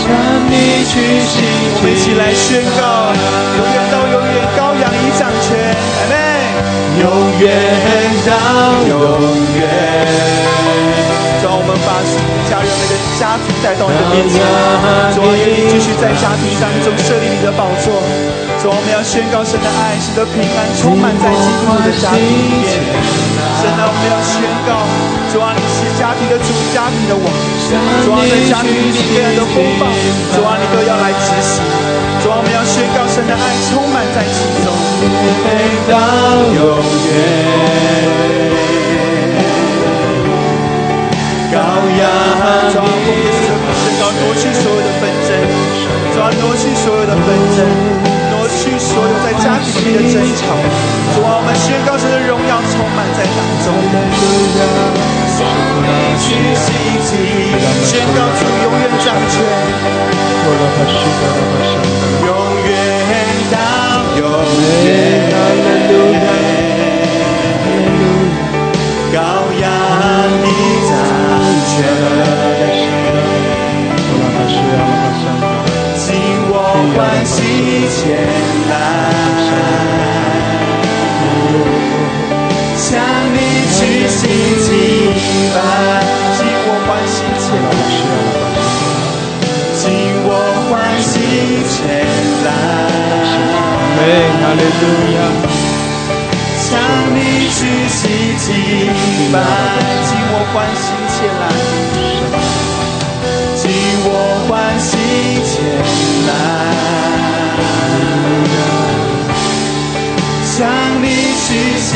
[0.01, 0.03] 向
[0.51, 0.53] 你
[0.85, 1.43] 去洗净。
[1.76, 2.80] 我们一起来宣告，
[3.11, 3.78] 永远到永远，
[7.41, 7.51] 远
[8.26, 8.32] 到
[8.89, 8.93] 永
[9.59, 9.62] 远。
[11.43, 12.01] 让我们把
[12.49, 14.41] 家人们的家族带到你的面前，
[15.14, 17.93] 主啊，愿你继续在家庭当中设立你的宝座。
[18.62, 23.24] 主啊，我们要宣告神的爱，使得平安充满在基督的家庭里面。
[23.65, 24.85] 神啊，我们要宣告，
[25.33, 27.25] 主啊，你是家庭的主，家庭的王。
[28.05, 29.89] 主啊，在家庭里面各样的风暴，
[30.37, 31.65] 主啊，你都要来执行。
[32.21, 34.69] 主啊，我们要宣告神的爱充满在其中，
[35.89, 35.97] 到
[36.53, 36.61] 永
[37.09, 37.17] 远。
[41.49, 42.05] 羔羊，
[42.69, 45.41] 抓奉耶稣的名宣告，挪去所有的纷争，
[46.12, 47.65] 抓挪去所有的纷争，
[48.95, 50.55] 所有在家庭里的争吵。
[51.15, 53.75] 主啊，我们宣告神的荣耀充满在当中。
[57.85, 59.37] 宣告主永远掌权，
[62.23, 62.31] 永
[62.63, 62.71] 远
[63.51, 63.59] 到
[64.17, 64.23] 永
[64.87, 64.87] 远。
[69.11, 69.17] 羔
[69.61, 69.63] 羊
[70.39, 70.47] 的
[70.89, 70.93] 掌
[71.67, 71.75] 权，
[75.97, 76.07] 请
[76.49, 76.53] 我
[76.95, 77.35] 欢喜
[77.91, 78.03] 前
[84.25, 84.72] 去洗净
[85.55, 85.57] 拜，
[86.35, 87.72] 请我欢喜前来，
[89.77, 89.83] 请
[90.25, 90.29] 我
[90.70, 90.72] 欢
[91.03, 91.14] 喜
[91.68, 91.77] 前
[92.45, 92.47] 来，
[94.41, 94.83] 哈利路
[95.14, 95.18] 亚。
[96.57, 96.72] 向
[97.14, 97.16] 你
[97.51, 97.59] 去
[97.89, 97.99] 洗
[98.39, 98.49] 净
[99.31, 99.37] 吧，
[100.05, 101.45] 请我欢喜前来，
[103.55, 103.62] 请
[104.07, 104.09] 我
[104.49, 104.93] 欢喜
[105.45, 105.53] 前
[106.27, 106.31] 来，
[110.45, 110.57] 向
[111.03, 111.05] 你
[111.45, 111.47] 去
[111.79, 111.89] 洗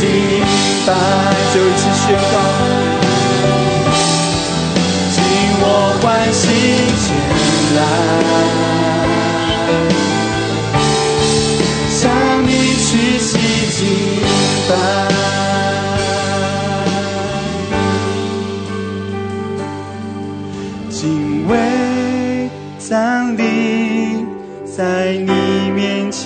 [0.00, 0.02] 净
[0.86, 0.92] 吧，
[1.52, 2.34] 就一起宣告，
[5.12, 5.16] 请
[5.60, 5.64] 我
[6.00, 6.42] 欢喜
[7.02, 7.04] 前
[7.76, 7.78] 来，
[11.90, 12.00] 向
[12.46, 13.30] 你去洗
[13.72, 13.80] 净。
[22.88, 23.40] 站立
[24.64, 24.78] 在
[25.14, 25.30] 你
[25.74, 26.24] 面前，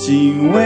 [0.00, 0.60] 敬畏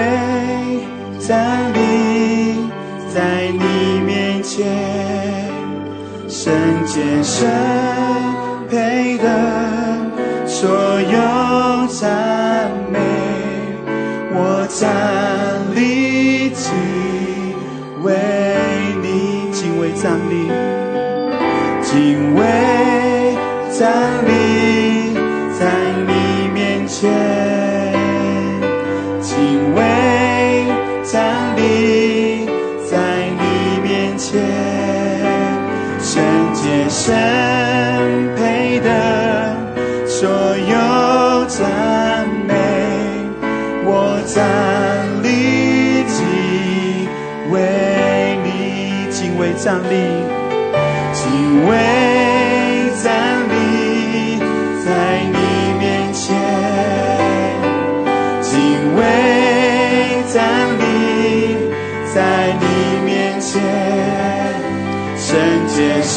[6.51, 7.90] 圣洁圣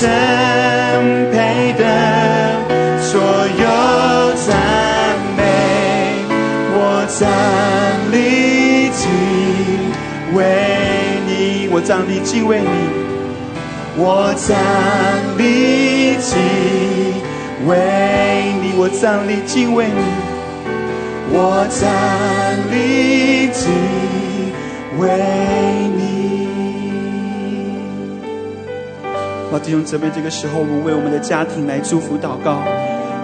[0.04, 1.82] 洁圣配的
[3.00, 3.64] 所有
[4.36, 4.52] 赞
[5.38, 5.42] 美，
[6.76, 6.78] 我
[7.08, 7.22] 站
[8.12, 9.02] 立敬
[10.36, 10.38] 为
[11.26, 11.32] 你，
[11.72, 12.68] 我站立敬为你。
[13.96, 14.52] 我站
[15.38, 16.36] 立敬
[17.66, 17.72] 为
[18.62, 20.04] 你，我站立敬为你，
[21.32, 21.82] 我站
[22.70, 23.72] 立敬
[25.00, 25.08] 为
[25.96, 26.03] 你。
[29.54, 32.64] 好，弟兄姊妹，这个时候我们为我们的家庭来祝福祷告，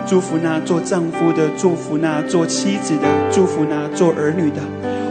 [0.05, 4.61] 祝福那做丈夫的，祝福那做妻子的，祝福那做儿女的。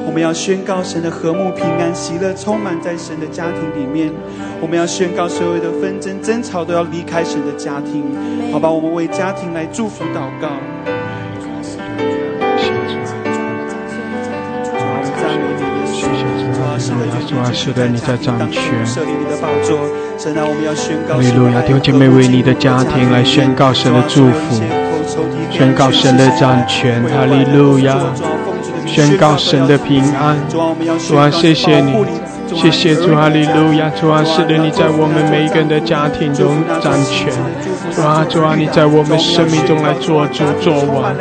[0.07, 4.13] 我们要宣告神的和睦、平安、喜乐充满在神的家庭里面。
[4.61, 8.05] 我们要宣告所有的纷争、争吵都要离开神的家庭。
[8.53, 10.98] 好吧，我们为家庭来祝福祷告。
[16.99, 18.63] 主啊，主啊是的，你在掌权。
[21.09, 24.61] 哈利路亚，弟兄姐妹为你的家庭来宣告神的祝福，
[25.51, 27.03] 宣告神的掌权。
[27.05, 27.97] 哈利路亚，
[28.87, 30.37] 宣告神的平安。
[30.49, 32.05] 主啊，谢谢你，
[32.53, 33.89] 谢谢主，哈利路亚。
[33.91, 37.33] 主啊，是的，你在我们每一个人的家庭中掌权。
[37.95, 41.15] 主啊，主啊，你在我们生命中来做主做王。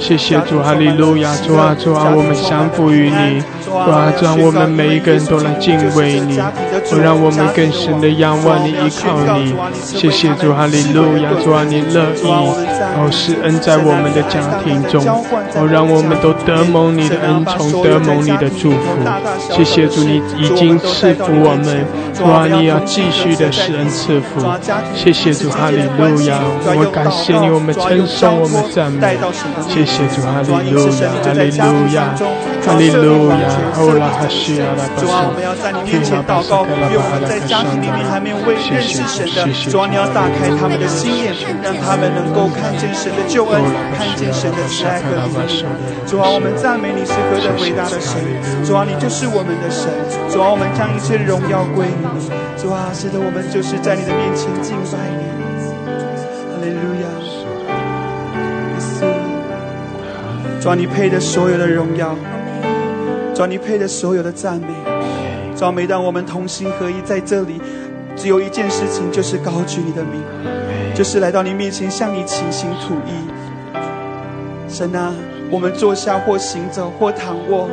[0.00, 1.34] 谢谢主，哈利路亚。
[1.46, 3.42] 主啊，主啊，我们降服于你。
[3.68, 6.38] 主啊，主啊，我们每一个人都来敬畏你。
[6.38, 9.54] 我，让我们更深的仰望你，依靠你。
[9.74, 11.28] 谢谢主，哈利路亚。
[11.44, 15.04] 主啊，你乐意哦施恩在我们的家庭中，
[15.54, 18.96] 哦让我们都得蒙你的恩宠，得蒙你的祝福。
[19.52, 21.84] 谢谢主，你已经赐福我们。
[22.16, 24.40] 主啊，你要继续的施恩赐福。
[24.94, 26.40] 谢谢主，哈利路亚。
[26.74, 29.18] 我感谢你，我们称颂，我们赞美。
[29.68, 32.16] 谢谢主，哈利路亚，哈利路亚，
[32.64, 33.57] 哈利路亚。
[34.98, 43.62] 主啊，我们要在你面前祷告，愿我们在家庭里面还没有为认识神的，主啊，你要打开他们的心眼，让他们能够看见神的救恩，
[43.94, 45.62] 看见神的慈爱和怜悯。
[46.06, 48.18] 主啊，我们赞美你是何等伟大的神，
[48.64, 49.90] 主啊，你就是我们的神，
[50.30, 52.30] 主啊，我们将一切荣耀归你，
[52.60, 55.22] 主啊，是的，我们就是在你的面前敬拜你，
[56.50, 57.06] 哈利路亚，
[60.60, 62.16] 主啊，你配的所有的荣耀。
[63.38, 64.66] 主，你配得所有的赞美。
[65.54, 67.60] 主，每当我们同心合一在这里，
[68.16, 70.20] 只有一件事情，就是高举你的名，
[70.92, 73.12] 就是来到你面前向你倾心吐意。
[74.68, 75.14] 神啊，
[75.52, 77.68] 我们坐下或行走或躺卧，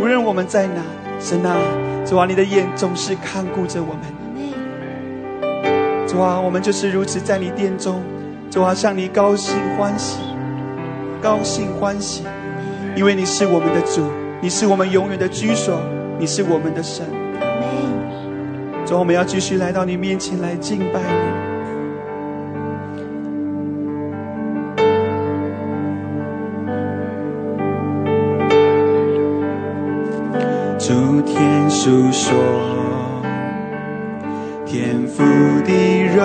[0.00, 0.82] 无论我们在哪，
[1.18, 1.56] 神啊，
[2.06, 4.02] 主啊，你的眼总是看顾着我们。
[6.06, 8.00] 主啊，我们就是如此在你殿中，
[8.52, 10.20] 主啊，向你高兴欢喜，
[11.20, 12.22] 高兴欢喜，
[12.94, 14.04] 因为你是我们的主。
[14.40, 15.80] 你是我们永远的居所，
[16.18, 17.04] 你是我们的神。
[18.86, 21.48] 主，我们要继续来到你面前来敬拜你。
[30.78, 32.34] 诸天述说
[34.64, 35.22] 天父
[35.66, 36.22] 的荣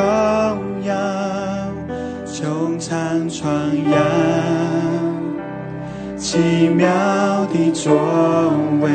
[0.84, 0.95] 耀，
[2.26, 3.51] 穹苍传
[3.91, 4.12] 扬。
[6.34, 6.88] 奇妙
[7.53, 7.93] 的作
[8.81, 8.89] 为，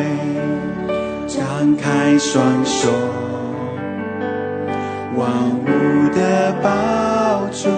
[1.28, 2.90] 张开双手，
[5.14, 5.30] 万
[5.62, 5.68] 物
[6.12, 7.68] 的宝珠，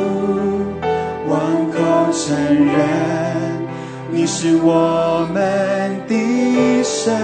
[1.29, 1.39] 万
[1.71, 1.77] 口
[2.11, 3.69] 承认
[4.11, 7.15] 你是我们的神。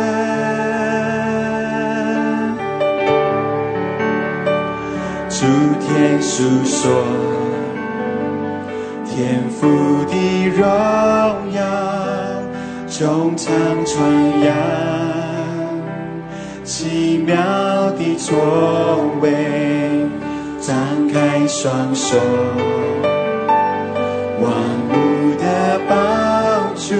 [5.31, 5.47] 诸
[5.81, 7.03] 天述说
[9.07, 10.67] 天父的荣，
[12.99, 13.53] 中常
[13.85, 13.95] 传
[14.41, 14.55] 扬，
[16.65, 17.37] 奇妙
[17.91, 18.35] 的作
[19.21, 20.07] 为，
[20.63, 20.75] 张
[21.13, 22.17] 开双手，
[24.41, 24.51] 万
[24.89, 24.95] 物
[25.37, 26.95] 的帮助，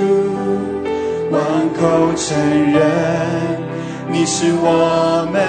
[1.31, 1.41] 万
[1.73, 2.37] 口承
[2.71, 2.79] 认，
[4.11, 5.41] 你是我们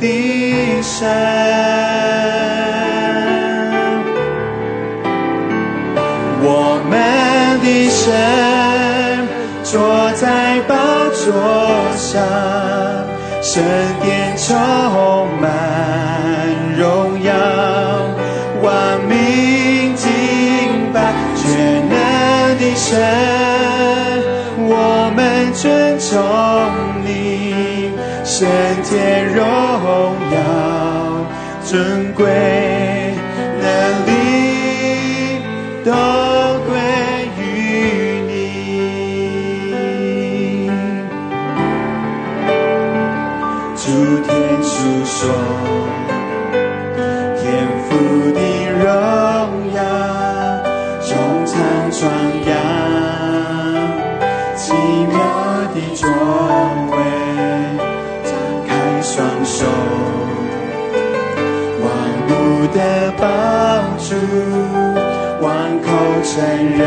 [0.00, 1.06] 的神。
[6.46, 6.92] 我们
[7.62, 8.12] 的神
[9.74, 10.76] 坐在宝
[11.10, 11.32] 座
[11.96, 12.22] 上，
[13.42, 13.60] 圣
[14.00, 14.54] 殿充
[15.40, 15.50] 满
[16.78, 17.34] 荣耀，
[18.62, 21.96] 万民敬拜全能
[22.56, 23.02] 的神，
[24.58, 26.22] 我们尊重
[27.04, 27.90] 你，
[28.24, 28.46] 圣
[28.88, 29.42] 殿荣
[30.30, 30.38] 耀
[31.64, 32.24] 尊贵
[66.34, 66.82] 承认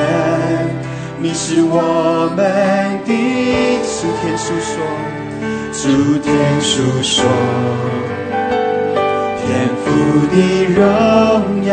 [1.20, 3.14] 你是我们的
[3.82, 4.84] 主天诉说，
[5.72, 6.28] 主天
[6.60, 7.24] 诉说，
[9.38, 9.88] 天父
[10.28, 10.36] 的
[10.76, 11.72] 荣耀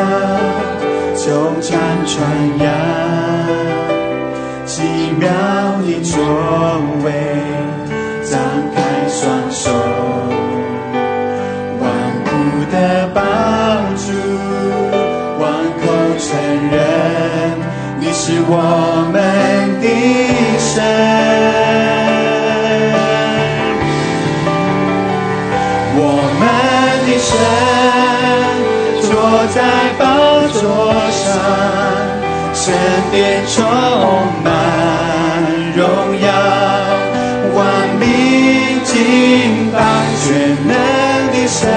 [1.17, 1.27] 纠
[1.61, 1.67] 缠
[2.07, 2.15] 传
[2.61, 2.65] 扬，
[4.65, 5.27] 奇妙
[5.83, 6.15] 的作
[7.03, 7.11] 为，
[18.27, 18.57] 是我
[19.13, 19.21] 们
[19.83, 19.87] 的
[20.59, 20.83] 神，
[25.95, 26.01] 我
[26.41, 26.43] 们
[27.05, 27.29] 的神
[29.03, 29.13] 坐
[29.53, 29.61] 在
[29.99, 30.03] 宝
[30.49, 30.65] 座
[31.11, 31.23] 上，
[32.55, 32.73] 身
[33.13, 33.63] 边充
[34.43, 34.49] 满
[35.77, 35.85] 荣
[36.19, 36.27] 耀，
[37.53, 37.61] 万
[38.01, 38.03] 民
[38.85, 39.77] 敬拜
[40.25, 40.73] 全能
[41.31, 41.69] 的神，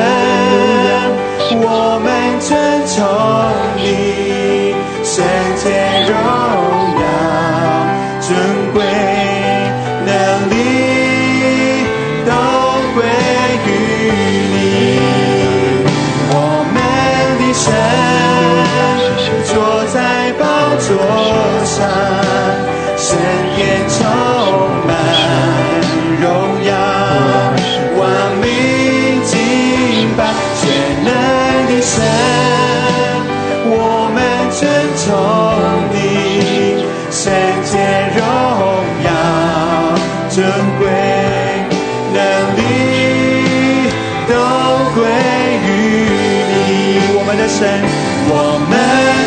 [47.60, 48.78] 我们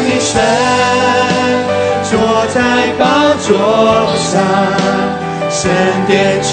[0.09, 0.39] 的神，
[2.05, 2.11] 坐
[2.55, 2.59] 在
[2.99, 3.03] 宝
[3.41, 3.49] 座
[4.17, 4.39] 上，
[5.51, 5.69] 圣
[6.07, 6.53] 殿充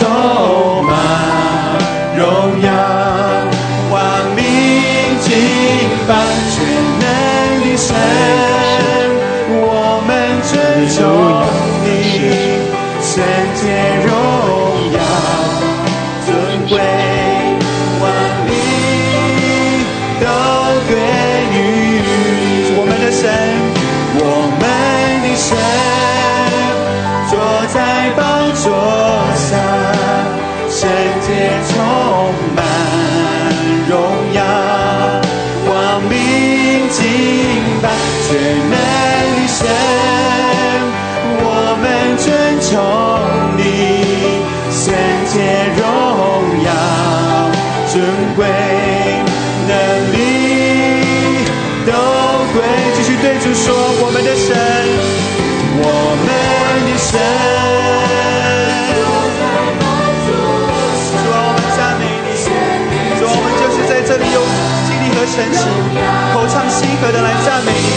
[66.78, 67.89] 心和的来赞美你。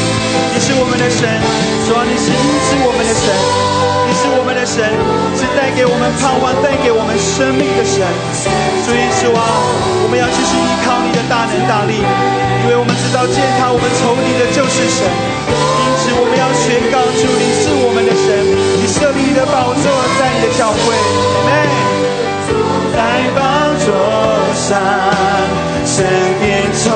[0.52, 1.28] 你是我们的神，
[1.84, 3.28] 主啊，你是医治我们的神，
[4.08, 4.80] 你是我们的神，
[5.36, 8.00] 是带给我们盼望、带给我们生命的神。
[8.84, 9.44] 所以主啊，
[10.04, 12.00] 我们要继续依靠你的大能大力，
[12.64, 15.04] 因为我们知道践踏我们仇敌的就是神。
[15.48, 18.28] 因此，我们要宣告主，你是我们的神，
[18.80, 19.84] 你设立你的宝座
[20.16, 20.96] 在你的教会，
[22.96, 23.40] 在宝
[23.84, 23.88] 座
[24.56, 24.80] 上。
[25.86, 26.04] 圣
[26.38, 26.92] 殿充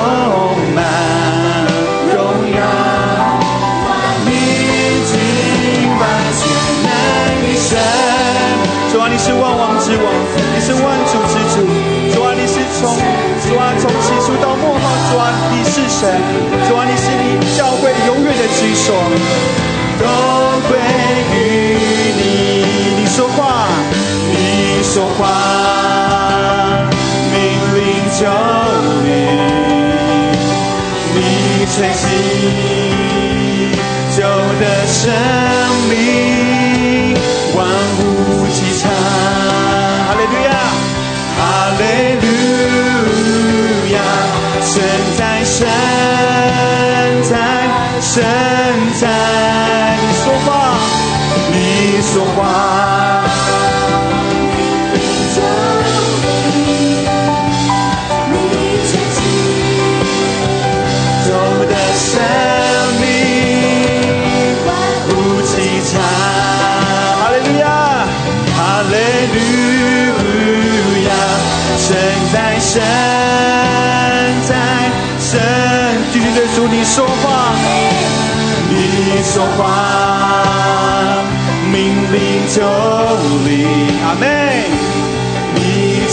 [9.25, 10.05] 你是万王之王，
[10.53, 11.65] 你是万主之主。
[12.13, 12.93] 主啊，你是从
[13.41, 16.13] 主啊从起初到末后，主啊你是神。
[16.69, 18.93] 主啊，你是你教会永远的居所，
[19.97, 20.05] 都
[20.69, 20.77] 归
[21.33, 21.35] 于
[22.13, 22.21] 你。
[23.01, 23.65] 你说话，
[24.29, 25.25] 你说话，
[27.33, 27.35] 命
[27.73, 27.81] 令
[28.19, 28.29] 就
[29.05, 29.09] 灵，
[31.15, 32.05] 你吹息
[34.15, 34.21] 就
[34.59, 35.09] 得生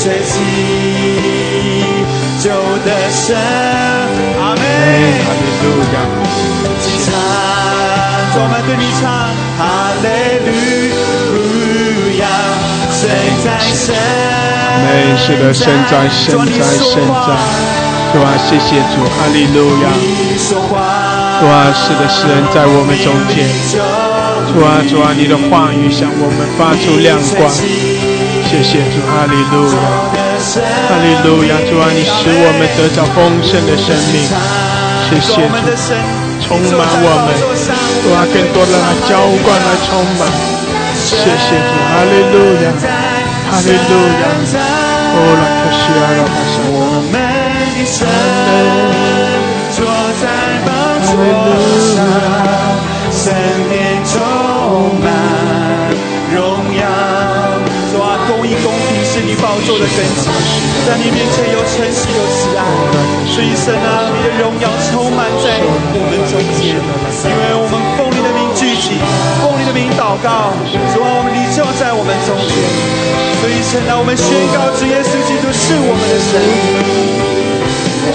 [0.03, 0.34] 你吹气
[2.42, 2.50] 就
[2.84, 3.38] 得生，
[4.42, 4.61] 阿门。
[5.22, 5.96] 哈利路亚，
[7.07, 7.14] 唱，
[8.34, 9.07] 我们对你唱，
[9.57, 9.62] 哈
[10.02, 10.05] 利
[10.43, 11.39] 路
[12.18, 12.26] 亚，
[12.90, 12.98] 神
[13.44, 13.94] 在神，
[14.82, 17.31] 美是的，神在，神在，神在。
[18.12, 19.86] 主啊，谢谢主，哈利路亚。
[19.94, 23.47] 你说话，主啊，是的，神在我们中间。
[24.52, 27.48] 主啊，主啊，你的话语向我们发出亮光。
[28.52, 29.80] 谢谢主，哈利路亚，
[30.86, 31.56] 哈利路亚。
[31.64, 34.28] 主啊，你使我们得着丰盛的生命。
[35.08, 35.56] 谢谢主，
[36.44, 37.32] 充满我们。
[38.04, 40.28] 主啊，更多的来浇灌，来充满。
[40.92, 42.76] 谢谢主，哈利路亚，
[43.48, 44.28] 哈利路亚。
[45.16, 47.16] 哦，拉克西亚拉巴沙我们
[47.72, 48.04] 的神
[49.72, 49.80] 坐
[50.20, 50.28] 在
[50.68, 50.68] 宝
[51.08, 51.08] 座
[51.88, 52.04] 上，
[53.10, 53.32] 圣
[53.70, 54.12] 殿充
[55.00, 55.08] 满
[59.43, 60.31] 宝座的根基，
[60.86, 62.62] 在你面前有诚实有慈爱。
[63.27, 69.02] 所以神啊，你的荣耀充满在我们中间，因为我们奉你的名聚集，
[69.43, 70.55] 奉你的名祷告。
[70.94, 72.55] 主啊，我们你就在我们中间。
[73.43, 76.39] 所以神啊，我们宣告主耶稣基督是我们的神。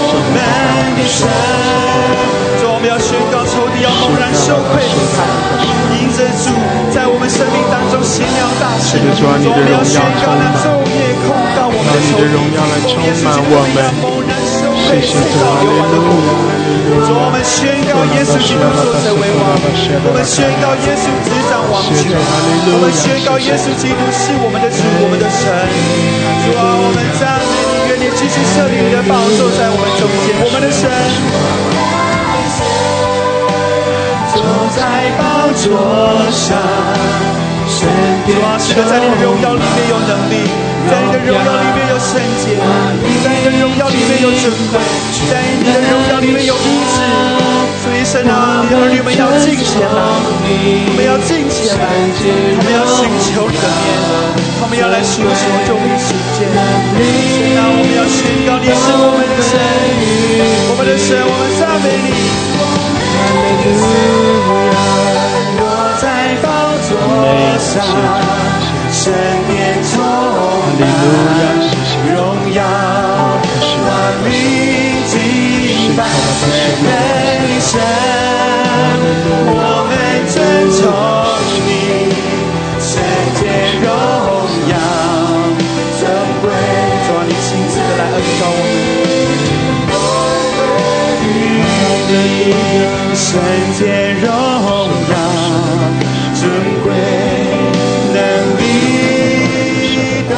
[0.32, 0.40] 们
[0.96, 1.28] 的神，
[2.78, 5.26] 我们要宣告仇敌要猛然羞愧不堪，
[5.98, 6.54] 因着主
[6.94, 7.26] 在我们。
[7.28, 8.96] 生命当中行了大事。
[8.96, 9.66] 是的主啊你的我们。
[9.66, 11.90] 要宣告那荣耀充满昼夜控告我们。
[11.90, 13.82] 的仇敌，让你的荣耀来充满我们。
[13.98, 17.42] 猛然羞愧谢谢主，哈利路，主，我们。
[17.42, 19.58] 宣告耶稣基督做成为王，
[20.06, 20.22] 我们。
[20.22, 22.94] 宣告耶稣执掌王权，我们。
[22.94, 24.62] 宣告耶稣基督是我们。
[24.62, 25.18] 的主，我们。
[25.18, 25.50] 的神。
[26.46, 27.02] 主啊，我们。
[27.18, 29.82] 赞美你，愿你继续设立你的宝座在我们。
[29.98, 30.62] 中间，我们。
[30.62, 30.86] 的神。
[34.38, 35.66] 坐在宝座
[36.30, 36.54] 上，
[37.66, 37.88] 神
[38.24, 40.46] 主啊，是的，在你的荣耀里面有能力，
[40.86, 42.54] 在你的荣耀里面有圣洁，
[43.24, 44.78] 在你的荣耀里面有尊贵，
[45.28, 46.56] 在你的荣耀里面有医
[46.86, 47.02] 治。
[47.82, 49.98] 所以神啊，你儿女们要进前来，
[50.86, 51.82] 我们要进前来，
[52.54, 55.30] 他们要寻求你的面，他们要来寻求
[55.66, 56.44] 救你世界。
[56.44, 59.54] 神啊，我们要宣告你是我们的神，
[60.68, 62.08] 我们的神，我们赞美你。
[65.58, 65.62] 落
[66.00, 66.46] 在宝
[66.88, 66.90] 座
[67.58, 67.76] 上，
[68.90, 69.12] 圣
[69.48, 69.92] 殿充
[70.78, 70.82] 满
[72.12, 72.16] 荣
[72.52, 72.58] 耀，
[73.86, 73.88] 万
[74.24, 74.26] 民
[75.06, 75.14] 敬
[75.96, 76.00] 拜
[76.82, 76.86] 美
[77.60, 77.72] 神，
[79.46, 79.54] 我
[79.88, 79.90] 们
[80.28, 80.36] 尊
[80.76, 80.80] 崇
[92.12, 92.16] 们。
[93.18, 93.26] 圣
[93.76, 93.80] 洁
[94.22, 94.26] 荣
[95.10, 95.12] 耀，
[96.34, 96.40] 尊
[96.84, 96.86] 贵
[98.14, 98.16] 能
[98.58, 98.60] 力
[100.28, 100.32] 都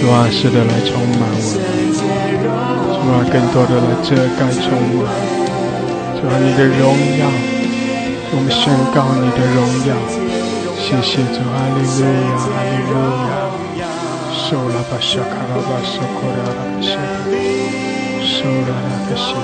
[0.10, 1.66] 啊，是的，来充满我们。
[1.94, 4.66] 主啊，更多的来遮盖充
[4.98, 5.06] 满。
[6.18, 6.82] 主啊，你的荣
[7.18, 7.22] 耀，
[8.32, 8.60] 我们宣
[8.92, 9.90] 告你的荣耀。
[10.76, 12.92] 谢谢主，哈利路亚，哈利路
[13.28, 13.32] 亚。
[14.32, 16.90] 受拉巴沙卡拉巴索科拉拉巴沙，
[18.38, 19.38] 受拉拉巴西拉。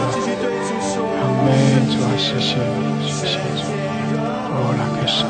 [1.18, 1.50] 阿门，
[1.90, 3.66] 主啊，谢谢你，谢谢主。
[4.54, 5.26] 哦，拉克沙，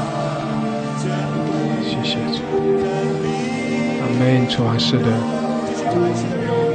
[1.82, 2.44] 谢谢主。
[4.00, 5.08] 阿门，主啊，是的。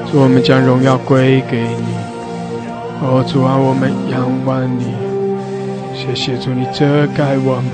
[0.09, 1.93] 主，我们将荣耀归给你。
[3.03, 4.95] 哦，主啊，我们仰望你。
[5.93, 7.71] 谢谢主，你遮盖我们。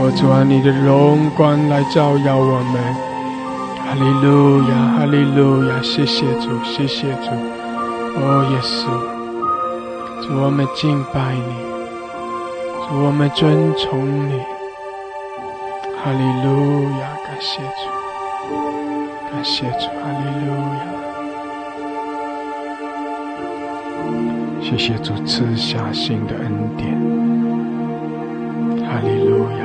[0.00, 2.80] 哦，主啊，你的荣光来照耀我们。
[3.84, 7.51] 哈利路亚，哈利路亚，谢谢主，谢谢主。
[8.14, 8.90] 哦，耶稣，
[10.38, 11.52] 我们敬拜你，
[13.02, 14.30] 我们尊崇你。
[16.04, 17.82] 哈利路亚，感谢主，
[19.30, 20.80] 感谢主，哈利路亚。
[24.60, 26.44] 谢谢主赐下新的恩
[26.76, 26.82] 典。
[28.86, 29.64] 哈利路亚，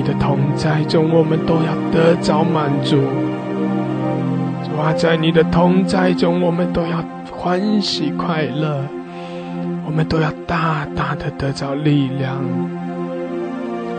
[0.00, 2.96] 你的同在中，我们都要得着满足。
[4.64, 8.82] 主啊，在你的同在中，我们都要欢喜快乐，
[9.84, 12.38] 我们都要大大的得着力量。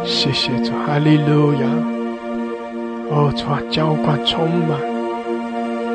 [0.04, 1.60] 谢谢主，哈利路亚。
[3.12, 4.80] 哦，主啊，浇灌充满，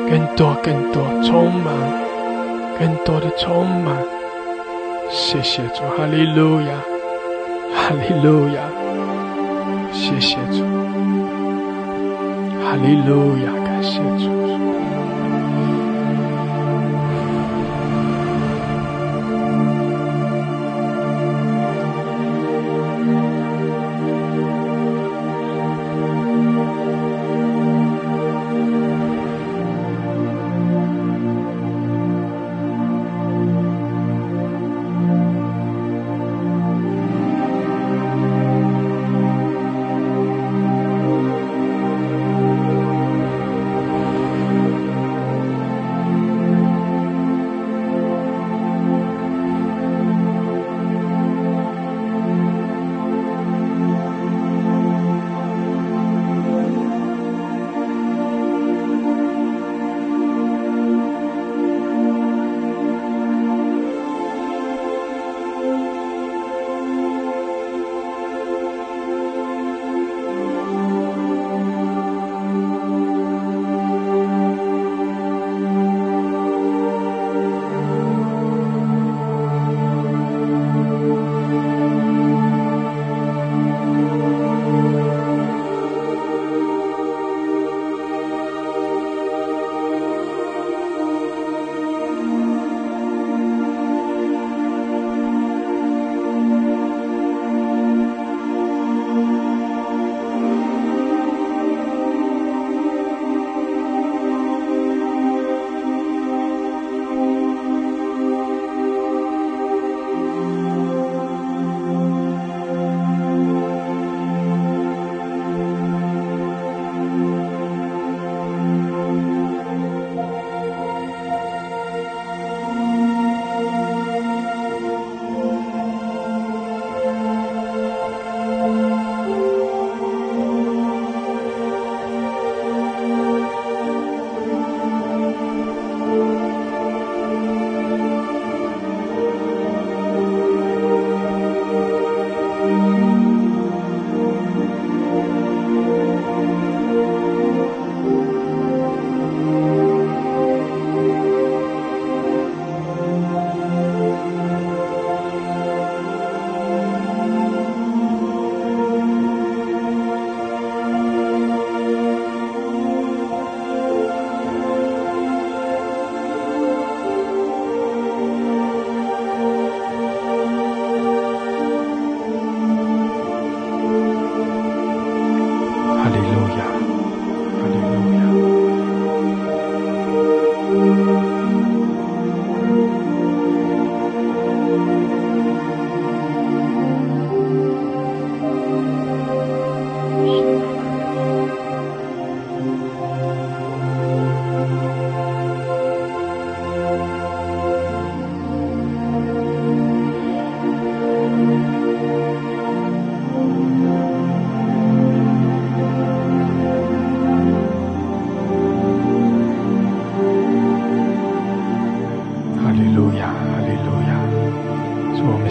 [0.09, 1.67] 更多更多充满，
[2.79, 3.93] 更多的充满。
[5.09, 6.71] 谢谢主，哈利路亚，
[7.75, 8.61] 哈利路亚，
[9.91, 10.63] 谢谢主，
[12.63, 14.46] 哈利路亚，感谢主。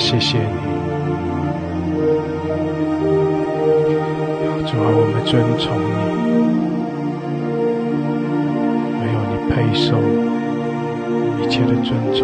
[0.08, 0.44] 谢谢你，
[4.64, 5.90] 主啊，我们尊崇你，
[9.02, 9.98] 没有你配受
[11.42, 12.22] 一切的尊崇，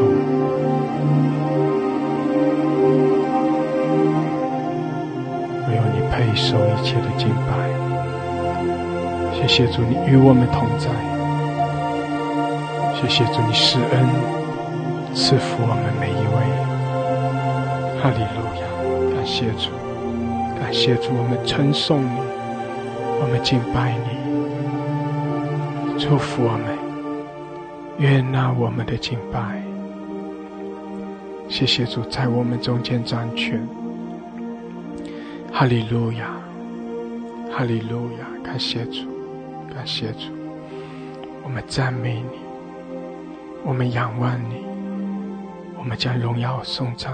[5.67, 7.51] 没有你配受一切的敬拜。
[9.35, 10.89] 谢谢主，你与我们同在。
[12.95, 14.09] 谢谢主，你施恩
[15.17, 16.72] 赐福我们每一位。
[18.03, 18.67] 哈利路亚，
[19.15, 19.71] 感谢主，
[20.59, 22.19] 感谢主，我们称颂你，
[23.21, 24.09] 我们敬拜你，
[26.03, 26.77] 祝福我们，
[27.99, 29.63] 悦纳我们的敬拜。
[31.49, 33.65] 谢谢主，在我们中间掌权。
[35.53, 36.35] 哈利路亚，
[37.53, 39.07] 哈利路亚，感谢主，
[39.73, 40.33] 感谢主，
[41.45, 42.41] 我们赞美你，
[43.65, 44.67] 我们仰望你，
[45.79, 47.13] 我们将荣耀颂赞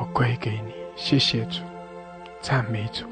[0.00, 0.72] 都归给你。
[0.96, 1.60] 谢谢主，
[2.40, 3.04] 赞美主，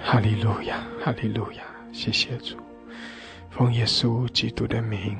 [0.00, 2.56] 哈利路亚，哈利路亚，谢谢主，
[3.50, 5.18] 奉耶稣基督的名，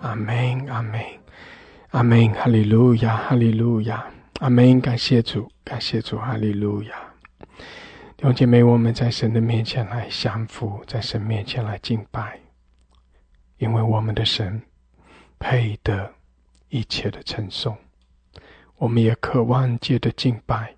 [0.00, 0.98] 阿门，阿门。
[1.90, 4.02] 阿门，哈利路亚，哈利路亚，
[4.40, 4.80] 阿门。
[4.80, 6.94] 感谢主，感谢主，哈利路亚。
[8.16, 12.40] 弟兄姐妹，我们在神的面前来降服，在神面前来敬拜，
[13.58, 14.62] 因为我们的神
[15.38, 16.10] 配得
[16.70, 17.76] 一切的称颂。
[18.82, 20.74] 我们也渴望借着敬拜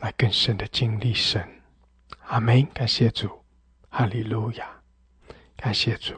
[0.00, 1.46] 来更深的经历神。
[2.28, 2.66] 阿门。
[2.72, 3.28] 感谢主，
[3.90, 4.66] 哈利路亚，
[5.54, 6.14] 感谢主。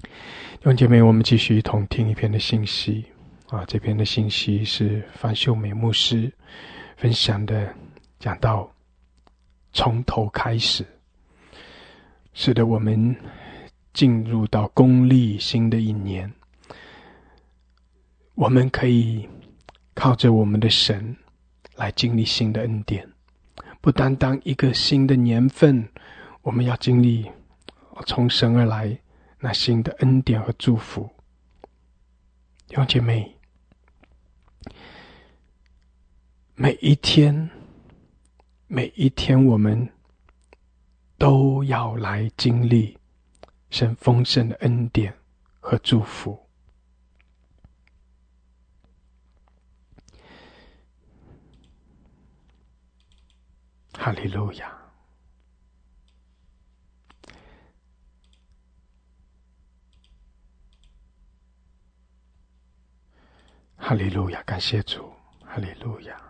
[0.00, 3.04] 弟兄姐妹，我们继续一同听一篇的信息
[3.48, 3.64] 啊！
[3.64, 6.32] 这篇的信息是范秀美牧师
[6.96, 7.74] 分享的，
[8.20, 8.72] 讲到
[9.72, 10.86] 从头开始，
[12.32, 13.16] 使得我们
[13.92, 16.32] 进入到公历新的一年，
[18.36, 19.26] 我们可以
[19.94, 21.16] 靠着我们的神
[21.74, 23.10] 来经历新的恩典，
[23.80, 25.88] 不单单一个新的年份，
[26.42, 27.30] 我们要经历
[28.06, 28.98] 从神而来。
[29.38, 31.08] 那新的恩典和祝福，
[32.66, 33.36] 弟兄姐妹，
[36.54, 37.48] 每一天，
[38.66, 39.88] 每一天，我们
[41.16, 42.98] 都要来经历
[43.70, 45.14] 神丰盛的恩典
[45.60, 46.45] 和祝福。
[53.98, 54.72] 哈利路亚。
[63.78, 65.12] 哈利路亚，感谢主，
[65.44, 66.20] 哈利路亚，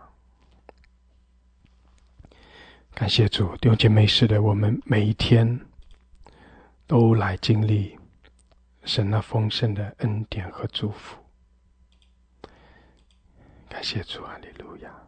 [2.93, 5.59] 感谢主，弟兄姐妹，是的，我们每一天
[6.85, 7.97] 都来经历
[8.83, 11.17] 神那丰盛的恩典和祝福。
[13.67, 15.06] 感谢主，哈利路亚。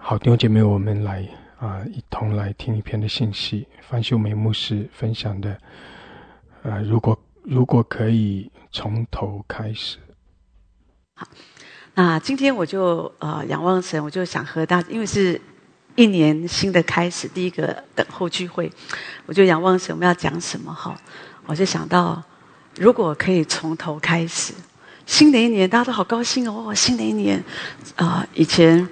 [0.00, 5.58] 好，弟兄姐妹，我们来啊，一同来听一篇的信息，范秀梅牧师分享的。
[6.62, 9.98] 呃，如果如果可以从头开始，
[11.14, 11.26] 好，
[11.94, 15.38] 那今天我就呃仰望神，我就想和大家，因为是
[15.94, 18.72] 一年新的开始，第一个等候聚会，
[19.26, 20.98] 我就仰望神，我们要讲什么哈？
[21.44, 22.22] 我就想到，
[22.76, 24.54] 如果可以从头开始，
[25.04, 27.44] 新的一年大家都好高兴哦，新的一年
[27.96, 28.88] 啊，以前。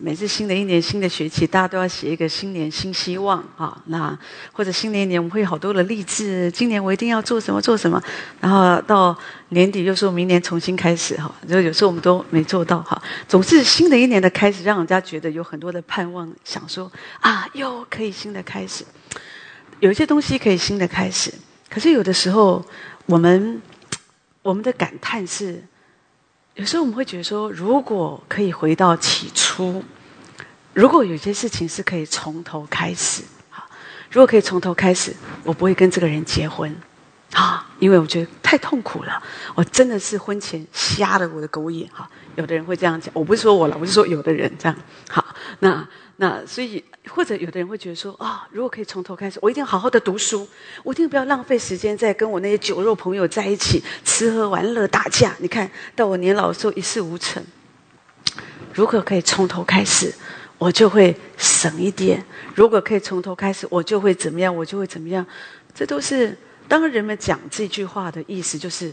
[0.00, 3.76] 每次新的一年、新的学期，大家都要写一个新年新希望啊。
[3.86, 4.16] 那
[4.52, 6.48] 或者新的一年，我们会有好多的励志。
[6.52, 8.00] 今年我一定要做什么做什么，
[8.40, 9.16] 然后到
[9.48, 11.34] 年底又说明年重新开始哈。
[11.48, 13.00] 就有时候我们都没做到哈。
[13.26, 18.84] 总是新的一年的开始，让人家觉得有很多的盼望，想说啊，又可以新的开始。
[19.80, 21.32] 有一些东西可以新的开始，
[21.68, 22.64] 可是有的时候
[23.06, 23.60] 我们
[24.42, 25.62] 我们的感叹是。
[26.58, 29.80] 有时候我们会觉得说，如果可以回到起初，
[30.74, 33.64] 如果有些事情是可以从头开始，好，
[34.10, 35.14] 如果可以从头开始，
[35.44, 36.74] 我不会跟这个人结婚，
[37.32, 39.22] 啊，因为我觉得太痛苦了，
[39.54, 44.76] 我真的是婚前瞎了我的狗眼，哈，有的人会这样讲，我不是说我了，我是说有的人这样，
[45.08, 45.24] 好，
[45.60, 45.86] 那。
[46.20, 50.48] 那所以，或者有的人会觉得说啊，如果可以从头开始，我一定好好的读书，
[50.82, 55.32] 我一定不要浪费时间在跟我那些酒肉朋友在一起吃喝玩乐打架。
[55.38, 57.40] 你看到我年老的时候一事无成。
[58.74, 60.12] 如果可以从头开始，
[60.58, 62.18] 我就会省一点；
[62.52, 64.52] 如果可以从头开始，我就会怎么样？
[64.52, 65.24] 我就会怎么样？
[65.72, 66.36] 这都是
[66.66, 68.92] 当人们讲这句话的意思，就是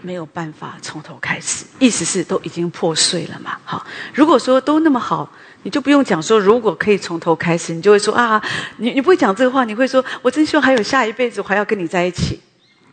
[0.00, 3.58] 没有办法从头开始，意思是都已经破碎了嘛。
[3.62, 5.30] 好，如果说都那么好。
[5.64, 8.42] 你就不用讲说，如果可以从头开始，你就会说啊，
[8.78, 12.40] 你你不会讲这个话，你会说，我真希望还有下一辈子，我还要跟你在一起，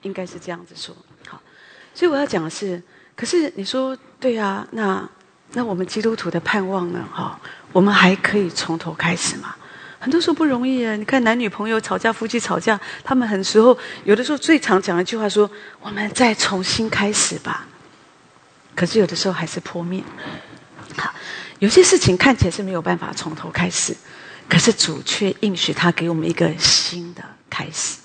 [0.03, 0.95] 应该是这样子说。
[1.27, 1.41] 好，
[1.95, 2.81] 所以我要讲的是，
[3.15, 5.09] 可是你说对啊，那
[5.53, 7.03] 那我们基督徒的盼望呢？
[7.11, 7.39] 哈，
[7.71, 9.55] 我们还可以从头开始吗？
[9.97, 10.95] 很多时候不容易啊。
[10.95, 15.49] 你看男女朋友吵架，夫妻吵架，他们很时候有的时候最常讲一句话说，
[15.81, 17.65] 我们再重新开始吧。
[18.75, 20.03] 可是有的时候还是破灭。
[20.95, 21.11] 好。
[21.60, 23.95] 有些事情看起来是没有办法从头开始，
[24.48, 27.98] 可是主却应许他给我们一个新的开始。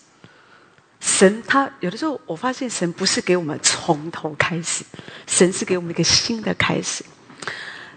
[1.00, 4.84] 神他有的时候，我发现神不是给我们从头开始，
[5.26, 7.04] 神是给我们一个新的开始。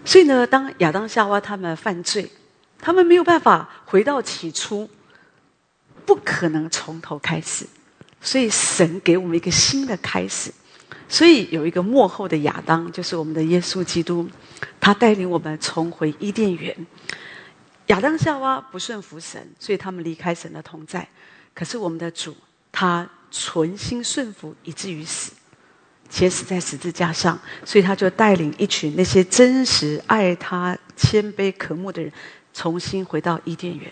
[0.04, 2.30] 所以呢，当亚当夏娃他们犯罪，
[2.78, 4.88] 他们没有办法回到起初，
[6.06, 7.66] 不可能从头开始。
[8.20, 10.52] 所以神给我们一个新的开始。
[11.08, 14.28] 所以有一个幕后的亚当，就是我们的耶稣基督，
[14.78, 16.76] 他带领我们重回伊甸园。
[17.86, 21.08] 亚当夏娃不顺服神，所以他们离开神的同在。
[21.54, 22.36] 可是我们的主。
[22.70, 25.32] 他存心顺服，以至于死，
[26.08, 27.36] 且死在十字架上。
[27.64, 32.12] 所以他就带领一群那些真实爱他、谦卑渴慕的人，
[32.58, 33.88] 重新回到伊甸园。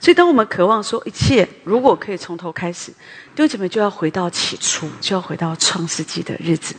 [0.00, 2.90] 所以，当我们渴望说一切如果可以从头开始，
[3.36, 6.74] 弟兄姐妹就要回到起初，就要回到创世纪的日子。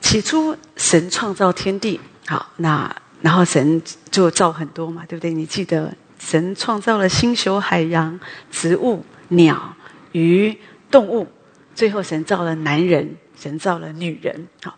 [0.00, 3.82] 起初，神创造天地，好，那然后神
[4.12, 5.32] 就造很多嘛，对不对？
[5.32, 8.20] 你记得，神创造了星球、海洋、
[8.52, 9.74] 植物、鸟。
[10.12, 10.54] 鱼、
[10.90, 11.26] 动物，
[11.74, 14.46] 最后神造了男人，神造了女人。
[14.62, 14.76] 好，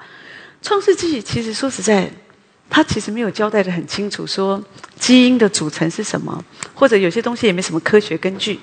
[0.63, 2.09] 创世纪其实说实在，
[2.75, 4.61] 他其实没有交代的很清楚，说
[4.99, 6.45] 基因的组成是什么，
[6.75, 8.59] 或者有些东西也没什么科学根据，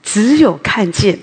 [0.00, 1.18] 只有看见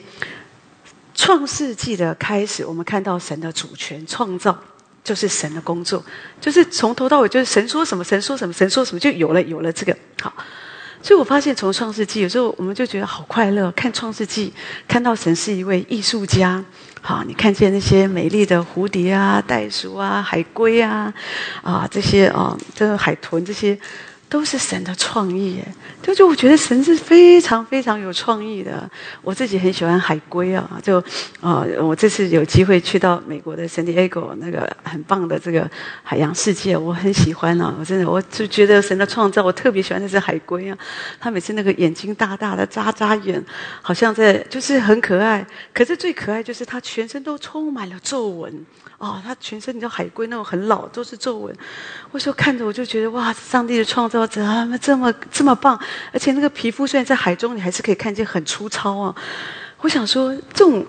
[1.13, 4.53] 创世纪的开始，我们看到神的主权，创造
[5.01, 6.03] 就是神的工作，
[6.41, 10.33] 就是从头到尾就是神说什么，神说什么，神说什么就有了，有了这个好。
[11.01, 14.51] 所以我发现，从创世纪有时候我们就觉得好快乐，看创世纪，
[14.89, 16.65] 看到神是一位艺术家。
[17.07, 21.13] 好，你看见那些美丽的蝴蝶啊、袋鼠啊、海龟啊，
[21.61, 23.77] 啊，这些啊，这个海豚这些。
[24.27, 25.65] 都是神的创意，耶，
[26.01, 28.89] 就就我觉得神是非常非常有创意的。
[29.21, 30.97] 我自己很喜欢海龟啊，就
[31.39, 35.69] 啊，我这次有机会去到美国的 San Diego 那个很棒的这个
[36.03, 40.77] 海洋世界，我很喜欢啊，我真的我就觉得神的创造，我特别喜欢那只海龟啊。
[41.19, 43.41] 它每次那个眼睛大大的，眨眨眼，
[43.81, 45.45] 好像在就是很可爱。
[45.73, 48.65] 可是最可爱就是它全身都充满了皱纹。
[48.97, 51.53] 哦，它全身你知道海龟那种很老都是皱纹，
[52.11, 55.79] 我说看着我就觉得哇，上帝的创造怎么这么这么棒？
[56.13, 59.15] 而且那个皮肤虽然在海中，你还是可以看见很粗糙啊。
[59.81, 60.85] 我想说，这种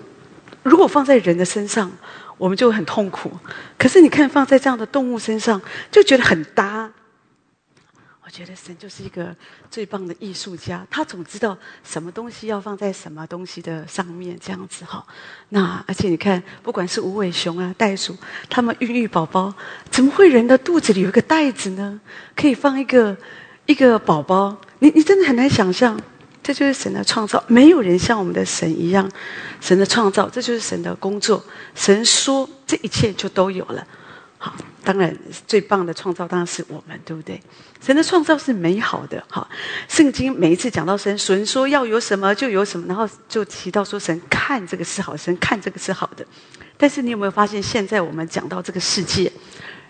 [0.61, 1.91] 如果放在人的身上，
[2.37, 3.29] 我们就很痛苦；
[3.75, 5.59] 可是你看放在这样的动物身上，
[5.91, 6.91] 就觉得很搭。
[8.37, 9.35] 觉得神就是一个
[9.71, 15.03] 最棒的艺术家，他总知道什么东西要放在什么东西的上面，这样子哈。
[15.49, 18.15] 那而且你看，不管是无尾熊啊、袋鼠，
[18.47, 19.51] 他们孕育宝宝，
[19.89, 21.99] 怎么会人的肚子里有一个袋子呢？
[22.35, 23.17] 可以放一个
[23.65, 24.55] 一个宝宝？
[24.77, 25.99] 你你真的很难想象，
[26.43, 27.43] 这就是神的创造。
[27.47, 29.09] 没有人像我们的神一样，
[29.59, 31.43] 神的创造，这就是神的工作。
[31.73, 33.87] 神说，这一切就都有了。
[34.37, 37.41] 好，当然最棒的创造当然是我们，对不对？
[37.81, 39.23] 神的创造是美好的。
[39.29, 39.49] 好，
[39.87, 46.25] 圣经每一次讲到神，神说要有什么就有什么，然后就提到说神看这个是好，神看这个是好的。
[46.77, 49.31] 但是你有没有发现，现在我们讲到这个世界？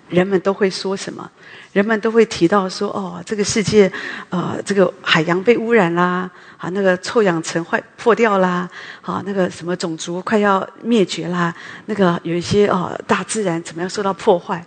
[0.10, 1.30] 人们都会说什么？
[1.78, 3.92] 人们都会提到说：“哦，这个世界，
[4.30, 6.28] 呃，这个海洋被污染啦，
[6.58, 8.68] 啊，那个臭氧层坏破掉啦，
[9.04, 11.54] 啊，那个什么种族快要灭绝啦，
[11.86, 14.66] 那个有一些哦，大自然怎么样受到破坏？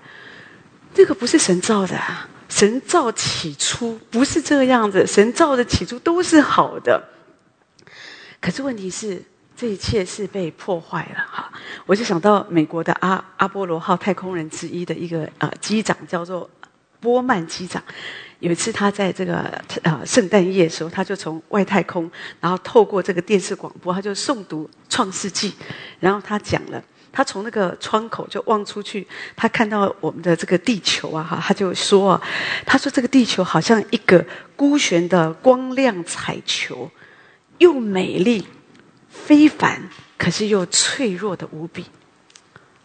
[0.94, 1.98] 这个不是神造的，
[2.48, 7.02] 神造起初不是这个样子，神造的起初都是好的。
[8.40, 9.20] 可是问题是。”
[9.60, 11.52] 这一切是被破坏了哈！
[11.84, 16.48] 我就想到美国的阿阿波罗号太空人之一的一个呃机长叫做
[17.00, 17.82] 波曼机长。
[18.38, 22.10] 有一次他在这个呃圣诞夜的时候，他就从外太空，
[22.40, 25.52] 然后透过这个电视广播，他就诵读创世纪，
[25.98, 26.82] 然后他讲了，
[27.12, 29.06] 他从那个窗口就望出去，
[29.36, 32.22] 他看到我们的这个地球啊哈，他就说啊，
[32.64, 34.24] 他说这个地球好像一个
[34.56, 36.90] 孤悬的光亮彩球，
[37.58, 38.46] 又美丽。
[39.12, 39.82] 非凡，
[40.16, 41.84] 可是又脆弱的无比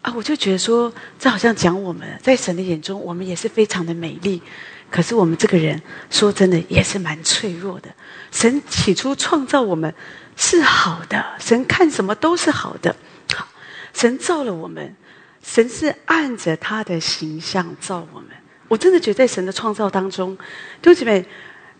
[0.06, 0.12] 啊！
[0.14, 4.40] 我就觉得说，这好像讲我们在神的眼中，我们也是非常的美丽。
[4.88, 7.90] 可是我们这个人，说真的，也是蛮脆弱的。
[8.30, 9.92] 神起初创造我们
[10.36, 12.94] 是好的，神看什么都是好的。
[13.34, 13.48] 好，
[13.92, 14.94] 神造了我们，
[15.42, 18.28] 神是按着他的形象造我们。
[18.68, 20.36] 我真的觉得，在神的创造当中，
[20.80, 21.26] 弟兄姐妹。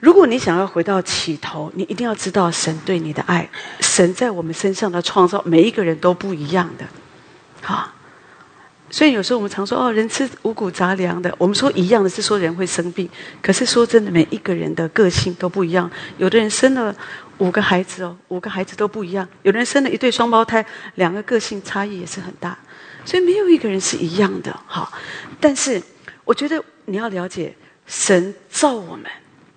[0.00, 3.48] 如果你想要回到起头，你一定要知道神对你的爱，
[3.80, 6.84] 神在我们身上的创造，每一个人都不一样的，
[7.62, 7.92] 好。
[8.96, 13.06] 所以有时候我们常说哦，人吃五谷杂粮的，我们说一样的是说人会生病，
[13.42, 15.90] 可是说真的，每一个人的个性都不一样。
[16.16, 16.96] 有的人生了
[17.36, 20.64] 五个孩子哦，五个孩子都不一样；有的人生了一对双胞胎，
[20.94, 22.56] 两个个性差异也是很大。
[23.04, 24.90] 所以没有一个人是一样的，哈。
[25.38, 25.82] 但是
[26.24, 27.54] 我觉得你要了解。
[27.86, 29.04] 神造我们，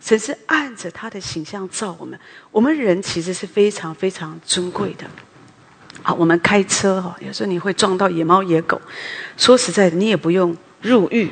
[0.02, 2.20] 神是按着他的形象造我们。
[2.52, 5.06] 我们人其实是非常非常尊贵的。
[6.03, 8.81] 啊，我们开车哈，有时候你会撞到野猫野狗。
[9.38, 11.30] 说实在的，你也不用入狱。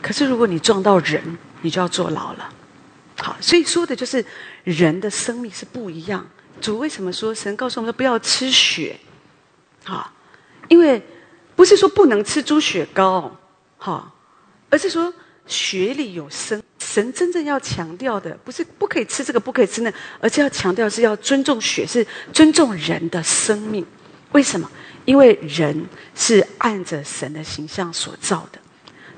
[0.00, 2.48] 可是如果你撞到人，你就要坐牢了。
[3.18, 4.24] 好，所以说的就是
[4.62, 6.24] 人的生命是不一样。
[6.60, 8.98] 主为什么说神告诉我们说不要吃血？
[9.84, 10.12] 好，
[10.68, 11.02] 因为
[11.56, 13.36] 不是说不能吃猪血糕，
[13.78, 14.12] 哈，
[14.70, 15.12] 而是说
[15.46, 16.62] 血里有生。
[16.90, 23.84] 神真正要强调的不是不可以吃这个，不可以吃那，而是要强调是要尊重血，是尊重人的生命。
[24.32, 24.70] 为什么？
[25.04, 28.58] 因为人是按着神的形象所造的，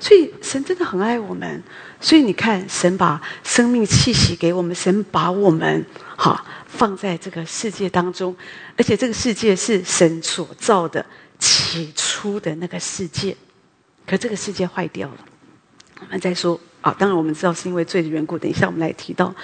[0.00, 1.62] 所以神真的很爱我们。
[2.00, 5.84] 所以你看，神把生命气息给我们，神把我们
[6.16, 8.34] 哈放在这个世界当中，
[8.76, 11.06] 而且这个世界是神所造的
[11.38, 13.36] 起初的那个世界。
[14.06, 15.18] 可这个世界坏掉了，
[16.00, 16.94] 我们再说啊。
[16.98, 18.38] 当然我们知道是因为罪的缘故。
[18.38, 19.34] 等一下我们来提到。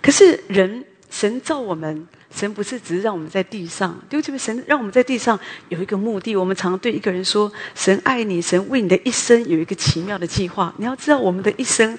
[0.00, 2.06] 可是人神造我们。
[2.30, 5.36] 神不是只是让我们在地上，对不起，神让我们在地上
[5.70, 6.36] 有一个目的。
[6.36, 11.98] 我们常对一个人说：“神爱你，神为你的一生有一个奇妙的计划。”你要知道，我们的一生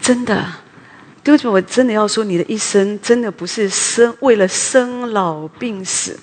[0.00, 0.44] 真的，
[1.22, 6.18] 对不起，我真的要说，你的一生真的不是生为了生老病死，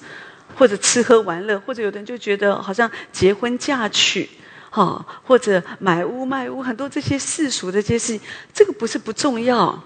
[0.55, 4.29] 或者吃喝玩乐，或者有的人就觉得好像结婚嫁娶，
[4.69, 8.21] 哈，或者买屋卖屋，很多这些世俗的这些事情，
[8.53, 9.83] 这个不是不重要。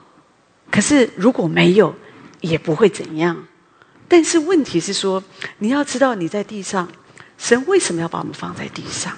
[0.72, 1.96] 可是如果没有，
[2.42, 3.48] 也不会怎样，
[4.08, 5.24] 但是问题是说，
[5.60, 6.90] 你要知道你在地上，
[7.38, 9.18] 神为什么要把我们放在地上？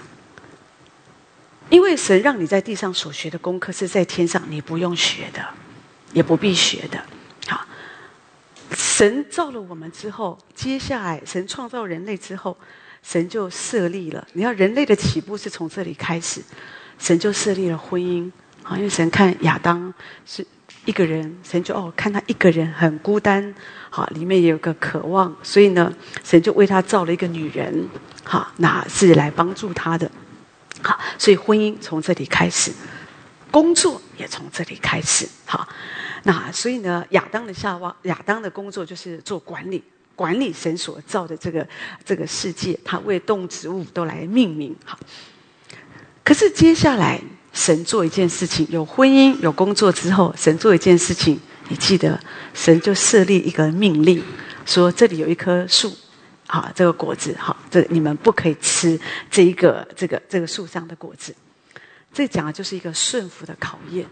[1.69, 5.43] 因为神让你在地上所学的功课是在天上你不用学的，
[6.13, 7.03] 也不必学的。
[7.47, 7.65] 好，
[8.71, 12.55] 神造了我们之后，接下来神创造人类之后，
[13.05, 14.27] 神就设立了。
[14.33, 16.41] 你要人类的起步是从这里开始，
[16.97, 18.31] 神就设立了婚姻。
[18.63, 19.93] 啊，因为神看亚当
[20.25, 20.45] 是。
[20.85, 23.55] 一个人，神就哦，看他一个人很孤单，
[23.89, 25.91] 好，里面也有个渴望，所以呢，
[26.23, 27.89] 神就为他造了一个女人，
[28.23, 30.11] 好，那是来帮助他的，
[30.83, 32.71] 好，所以婚姻从这里开始，
[33.49, 35.67] 工作也从这里开始，好，
[36.21, 39.83] 那所以呢，亚当的下望，亚当的工作就是做管理，
[40.15, 41.67] 管理神所造的这个
[42.03, 44.97] 这个世界，他为动植物都来命名，好，
[46.23, 47.21] 可是接下来。
[47.57, 51.39] 神做一件事情，有婚姻有工作之后，神做一件事情，
[51.69, 52.19] 你记得，
[52.53, 54.21] 神就设立一个命令，
[54.65, 55.89] 说这里有一棵树，
[56.47, 58.99] 好，这个果子，好，这你们不可以吃
[59.31, 61.33] 这一个这个这个树上的果子。
[62.11, 64.05] 这讲的就是一个顺服的考验。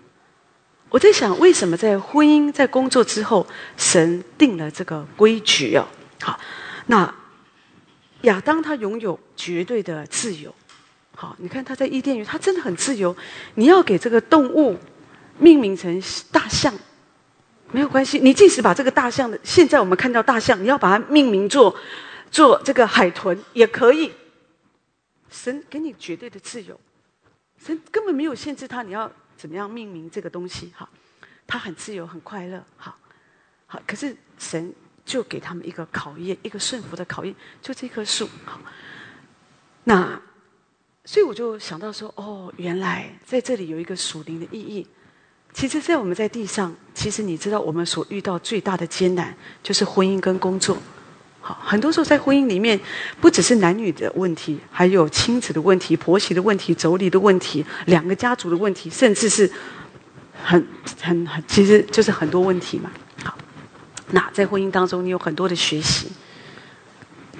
[0.94, 5.88] 我在想，为什么在婚姻在工作之后，神定了这个规矩哦？
[6.22, 6.40] 好，
[6.86, 7.12] 那
[8.22, 10.54] 亚当他拥有绝对的自由。
[11.16, 13.16] 好，你看他在伊甸园，他真的很自由。
[13.56, 14.78] 你要给这个动物
[15.40, 16.00] 命名成
[16.32, 16.72] 大象，
[17.72, 18.20] 没有关系。
[18.20, 21.76] 你即使把这个大象的，现在我们看到大象，你要把它命名做
[22.30, 24.12] 做这个海豚也可以。
[25.32, 26.80] 神给你绝对的自由，
[27.58, 29.12] 神根本没有限制他，你要
[29.44, 30.72] 怎么样命名这个东西？
[30.74, 30.88] 哈，
[31.46, 32.64] 他很自由，很快乐。
[32.78, 32.98] 好，
[33.68, 38.30] 好，可是神就给他们一个考验，一个顺服的考验，就这棵树。
[38.46, 38.62] 好，
[39.84, 40.18] 那。
[41.04, 44.88] 所以我就想到说，哦，原来在这里有一个属灵的意义。
[45.52, 50.78] 其实，在我们在地上，其实你知道，我们所遇到最大的艰难就是婚姻跟工作。
[51.46, 52.80] 好，很多时候在婚姻里面，
[53.20, 59.52] 不只是男女的问题，还有亲子的问题、婆媳的问题、妯娌的问题、两个家族的问题，甚至是
[60.42, 60.66] 很
[61.02, 62.90] 很很，其实就是很多问题嘛。
[63.26, 63.38] 好，
[64.12, 66.08] 那在婚姻当中，你有很多的学习。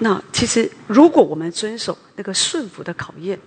[0.00, 3.40] 那其实，如果我们遵守那个顺服的考验。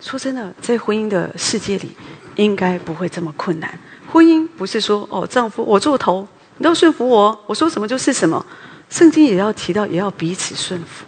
[0.00, 1.90] 说真的，在婚姻的世界里，
[2.36, 3.76] 应该不会这么困难。
[4.06, 6.24] 婚姻不是说哦，丈夫我做头，
[6.58, 8.46] 你要顺服我，我说什么就是什么。
[8.90, 11.04] 圣经也要提到，也要彼此顺服。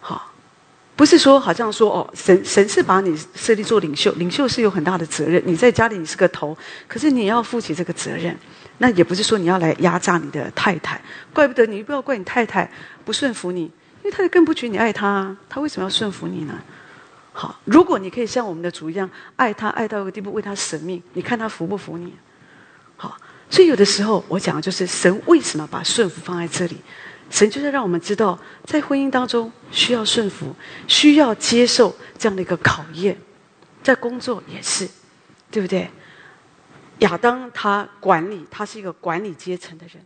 [0.00, 0.32] 好，
[0.94, 5.42] 不是说好像说哦，神神是把你设立做领袖，领袖是有很大的责任。
[5.44, 8.36] 你在家里你是个头，可是你要负起这个责任。
[8.78, 11.00] 那也不是说你要来压榨你的太太，
[11.32, 12.70] 怪不得你不要怪你太太
[13.04, 13.70] 不顺服你，因
[14.04, 16.54] 为太太更不觉得你爱她，她为什么要顺服你呢？
[17.32, 22.12] 好，如果你可以像我们的主一样爱他，爱到一个地步，为他舍命，你看他服不服你？
[22.96, 23.16] 好，
[23.48, 26.76] 所以有的时候我讲的就是神为什么把顺服放在这里？
[27.30, 30.54] 神就是让我们知道，在婚姻当中需要顺服，
[30.86, 33.16] 需要接受这样的一个考验，
[33.82, 34.88] 在工作也是，
[35.50, 35.90] 对不对？
[37.00, 40.02] 亚当他管理，他是一个管理阶层的人。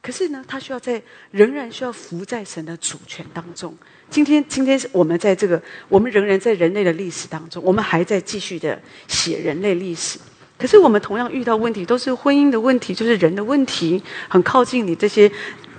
[0.00, 1.00] 可是呢，他需要在
[1.30, 3.72] 仍然需要服在神的主权当中。
[4.10, 10.18] 今天，今天我们在这个，我们仍然在人类的历史当中，我们还在继续的写人类历史。
[10.58, 15.30] 可是我们同样遇到问题，都是婚姻的问题，就是人的问题，很靠近你这些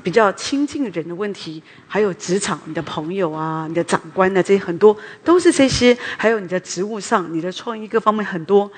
[0.04, 8.70] 比较亲近人的问题，还有职场你的朋友啊、你的长官啊，这些很多都是这些，还有你的职务上、你的创意各方面很多。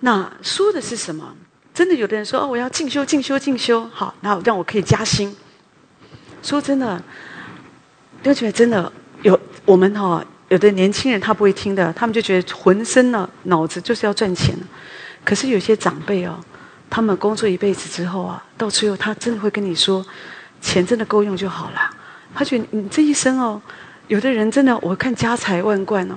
[0.00, 1.34] 那说的是什么？
[1.72, 5.34] 真的有的人说哦，我要进修、进修、进修，好，然后让我可以加薪。
[6.42, 7.02] 说真的，
[8.22, 8.92] 就觉得真的
[9.22, 10.24] 有我们哈。
[10.50, 14.54] 有的年轻人他不会听的，他们就觉得浑身呢脑子就是要赚钱。
[15.24, 16.38] 可是有些长辈哦，
[16.94, 20.06] 他们工作一辈子之后啊，到最后他真的会跟你说，
[20.60, 21.90] 钱真的够用就好了。
[22.32, 23.60] 他觉得你这一生哦，
[24.06, 26.16] 有的人真的我看家财万贯哦，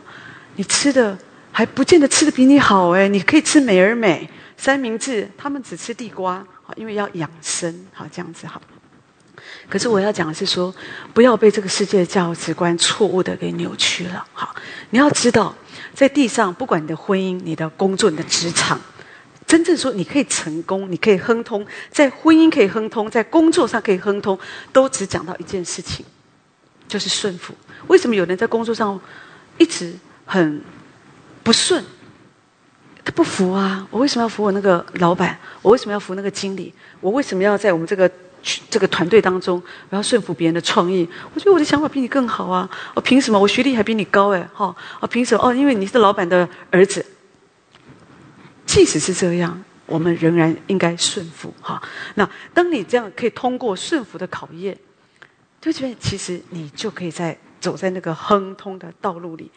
[0.55, 1.17] 你吃的
[1.51, 6.45] 还不见得吃的比你好哎，你可以吃美而美三明治，他们只吃地瓜，
[6.75, 8.61] 因为要养生，好这样子好。
[9.67, 10.71] 可是我要讲的是说，
[11.11, 14.23] 不要被这个世界的价值观错误的给扭曲了。
[14.31, 14.55] 好，
[14.91, 15.55] 你要知道，
[15.95, 18.79] 在地上，不管你的婚姻、你的工作、你的职场，
[19.47, 24.37] 真正说你可以成功，你可以亨通，在婚姻可以亨通，在工作上可以亨通，
[24.71, 26.05] 都只讲到一件事情，
[26.87, 27.55] 就是顺服。
[27.87, 28.99] 为什么有人在工作上
[29.57, 29.95] 一直
[30.25, 30.61] 很
[31.41, 31.83] 不顺？
[33.03, 33.87] 他不服啊！
[33.89, 35.39] 我为什么要服我那个老板？
[35.61, 36.73] 我为什么要服那个经理？
[36.99, 38.11] 我为什么要在我们这个？
[38.69, 41.05] 这个团队当中，我要顺服别人的创意。
[41.33, 42.69] 我觉得我的想法比你更好啊！
[42.93, 43.37] 我凭什么？
[43.37, 44.47] 我学历还比你高哎！
[44.53, 44.73] 哈！
[45.01, 45.43] 我凭什么？
[45.43, 47.05] 哦，因为你是老板的儿子。
[48.67, 51.81] 即使是这样，我们仍然应该顺服哈。
[52.13, 54.77] 那当你这样可以通过顺服的考验，
[55.59, 59.49] 就觉得其实你就可以在走在那个亨通的道路里。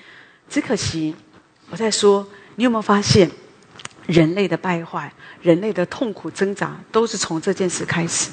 [0.49, 1.15] 只可惜，
[1.69, 2.27] 我在说，
[2.57, 3.31] 你有没有发现，
[4.07, 5.13] 人类的败坏、
[5.43, 8.31] 人类的痛苦挣扎，都是从这件事开始。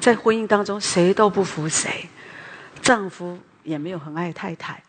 [0.00, 2.08] 在婚姻当中，谁都不服谁，
[2.82, 4.82] 丈夫也没有很爱太太，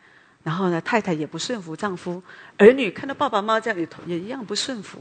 [0.43, 2.21] 然后呢，太太也不顺服丈夫，
[2.57, 4.99] 儿女看到爸爸妈妈这样也也一样不顺服，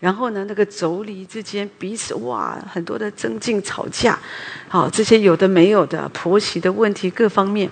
[0.00, 4.18] 然后呢，那个妯娌之间彼此哇，很多的争竞吵架，
[4.68, 7.68] 好，这些有的没有的婆媳的问题各方面，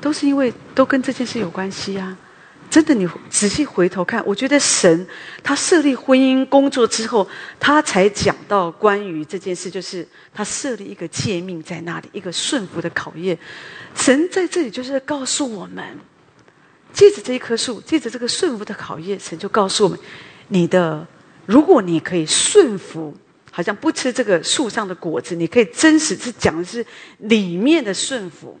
[0.00, 2.16] 都是因为都跟这件事有关系啊。
[2.68, 5.06] 真的，你仔细回头看，我觉得神
[5.42, 7.28] 他设立婚姻工作之后，
[7.60, 13.38] 他才讲到关于这件事，就是他设立一个诫命在那里，一个顺服的考验。
[13.94, 15.84] 神在这里就是告诉我们，
[16.94, 19.98] 借着这一棵树，借着这个顺服的考验，神就告诉我们：
[20.52, 21.06] 你的，
[21.46, 23.16] 如果你可以顺服，
[23.50, 26.84] 好像不吃这个树上的果子，你可以真实是讲的是
[27.18, 28.60] 里面的顺服，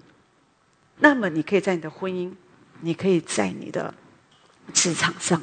[1.00, 2.32] 那么你可以在你的婚姻，
[2.80, 3.92] 你可以在你的。
[4.72, 5.42] 职场上，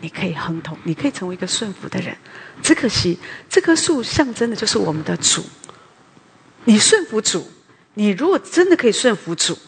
[0.00, 2.16] 你可以亨通，你可以成为一个顺服的人。
[2.62, 3.18] 只可惜，
[3.48, 5.44] 这棵树象征的就是我们的主。
[6.64, 7.44] 你顺服主，
[7.94, 9.58] 你如果真的可以顺服主，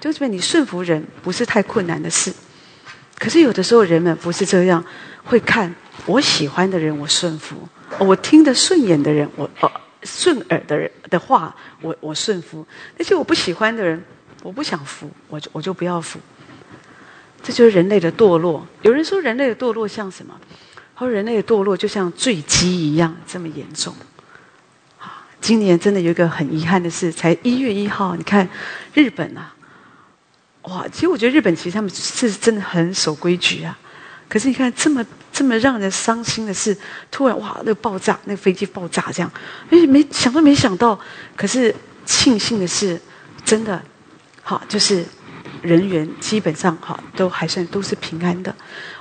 [0.00, 2.32] 就这边你顺服人不是太困难的事。
[3.20, 4.82] 可是有的时候人们不是这样，
[5.22, 5.72] 会看
[6.06, 7.68] 我喜欢的人我顺服，
[7.98, 9.70] 我听得顺眼的人我呃
[10.02, 12.66] 顺耳的人的话我我顺服，
[12.96, 14.02] 那些我不喜欢的人
[14.42, 16.18] 我不想服，我就我就不要服。
[17.42, 18.66] 这就是人类的堕落。
[18.80, 20.34] 有人说，人类的堕落像什么？
[20.96, 23.94] 他说，人类的堕落就像坠机一样，这么严重。
[24.98, 28.48] 啊，今年真的有一个很遗憾的事，才一月一号，你看
[28.94, 29.54] 日本啊，
[30.62, 30.86] 哇！
[30.92, 33.78] 其实我觉得日本其实他们是真的很守规矩啊。
[34.28, 36.76] 可是你看这么这么让人伤心的事，
[37.10, 39.32] 突然哇，那个爆炸，那个飞机爆炸这样，
[39.70, 40.98] 哎，没想都没想到。
[41.36, 41.74] 可是
[42.04, 43.00] 庆幸的是，
[43.44, 43.82] 真的
[44.42, 45.04] 好就是。
[45.62, 48.54] 人员基本上哈都还算都是平安的，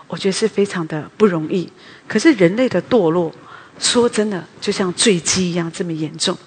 [0.08, 1.72] 我觉得是非常的不容易。
[2.06, 3.34] 可是人类的堕落，
[3.80, 6.38] 说真的就像坠机一样这么严重。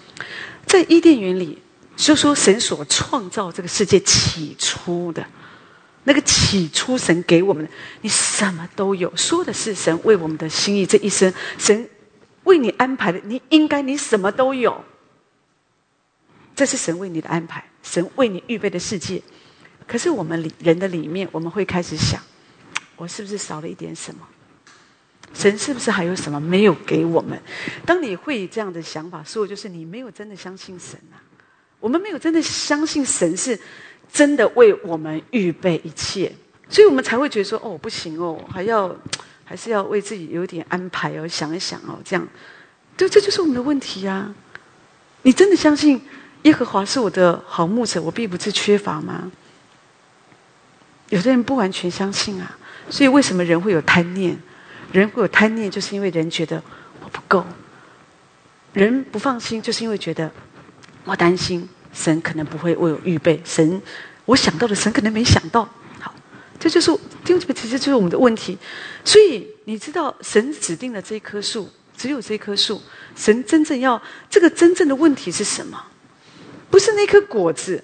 [0.67, 1.63] 在伊甸园里，
[2.03, 5.25] 就说神所创造这个世界起初的
[6.05, 7.71] 那个起初神给我们的，
[8.01, 11.89] 你什么都有，说的是神为我们的心意这一生，神
[12.43, 14.85] 为你安排的，你应该你什么都有。
[16.57, 19.23] 这是神为你的安排，神为你预备的世界。
[19.87, 22.21] 可是我们里人的里面，我们会开始想：
[22.97, 24.27] 我是不是少了一点什么？
[25.33, 27.41] 神是不是还有什么没有给我们？
[27.87, 31.23] 当你会这样的想法，说就是你没有真的相信神啊！
[31.83, 33.59] 我们没有真的相信神是
[34.11, 36.33] 真的为我们预备一切，
[36.69, 38.95] 所以我们才会觉得说：哦，不行哦，还要
[39.45, 42.25] 还是要为自己有点安排哦，想一想哦，这样，
[42.97, 44.33] 对，这就是我们的问题呀！
[45.23, 46.01] 你真的相信
[46.45, 49.33] 耶和华是我的好牧者，我并不是缺乏吗？
[51.09, 52.57] 有的人不完全相信啊，
[52.89, 54.39] 所以为什么人会有贪念？
[54.93, 56.63] 人会有贪念，就是因为人觉得
[57.03, 57.45] 我不够，
[58.73, 60.31] 人不放心，就是因为觉得
[61.05, 63.81] 我担心神可能不会为我预备，神
[64.25, 65.69] 我想到的神可能没想到。
[65.99, 66.15] 好，
[66.59, 66.91] 这就是
[67.25, 68.57] 弟兄姐妹，其实就是我们的问题。
[69.05, 72.81] 所以你知道，神指定的这棵树，只有这棵树。
[73.15, 74.01] 神真正要
[74.31, 75.83] 这个真正的问题是什么？
[76.71, 77.83] 不是那颗果子。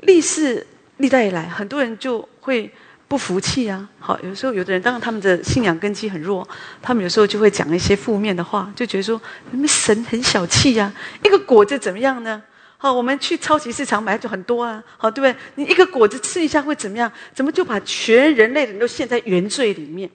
[0.00, 0.66] 历世
[0.98, 2.70] 历代以来，很多人就会
[3.14, 3.88] 不服气啊。
[4.00, 6.46] 好，有时候有的人，当然他们的信仰根基很弱，
[6.82, 9.20] 他们有时候就会讲一些负面的话，就觉得说
[9.52, 10.92] 你们神很小气呀。
[11.22, 12.42] 一个果子怎么样呢？
[12.76, 14.82] 好，我们去超级市场买就很多啊。
[14.96, 15.40] 好，对不对？
[15.54, 17.12] 你一个果子吃一下会怎么样？
[17.32, 20.10] 怎么就把全人类人都陷在原罪里面？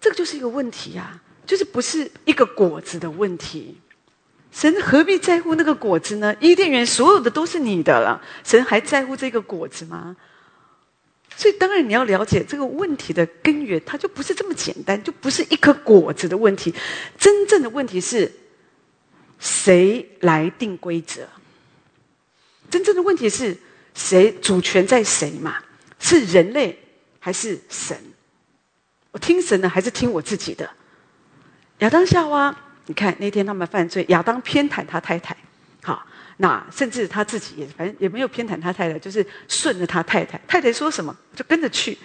[0.00, 1.20] 这个就是一个问题呀。
[1.46, 3.78] 就是不是一个果子的问题，
[4.50, 6.34] 神何必在乎那个果子呢？
[6.40, 10.16] 伊甸园所有的都是你的了，神还在乎这个果子吗？
[11.36, 16.74] 所以当然你要了解这个问题的根源，它就不是这么简单，就不是一颗果子的问题。
[17.18, 18.30] 真正的问题是，
[19.38, 21.26] 谁来定规则？
[22.70, 23.56] 真正的问题是
[23.94, 25.62] 谁主权在谁嘛？
[25.98, 26.78] 是人类
[27.18, 27.96] 还是神？
[29.10, 30.68] 我听神的还是听我自己的？
[31.78, 32.56] 亚当夏娃，
[32.86, 35.36] 你看那天他们犯罪，亚当偏袒他太太，
[36.38, 41.96] 那甚至他自己也反正也没有偏袒他太太，就是顺着他太太，太太说什么就跟着去。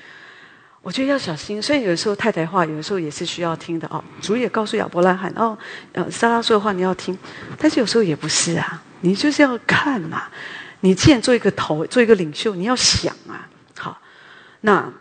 [0.81, 4.03] 我觉得要小心，虽然有时候太太话有时候也是需要听的哦。
[4.21, 5.57] 主也告诉亚伯拉罕哦，
[5.93, 7.17] 呃，撒拉说的话你要听，
[7.57, 10.23] 但是有时候也不是啊，你就是要看嘛。
[10.81, 13.47] 你既然做一个头，做一个领袖，你要想啊。
[13.77, 14.01] 好，
[14.61, 14.91] 那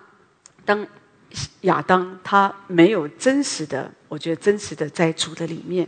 [0.64, 0.86] 当。
[1.60, 5.86] 亚当他没有真实的，我觉得真实的在主的里面。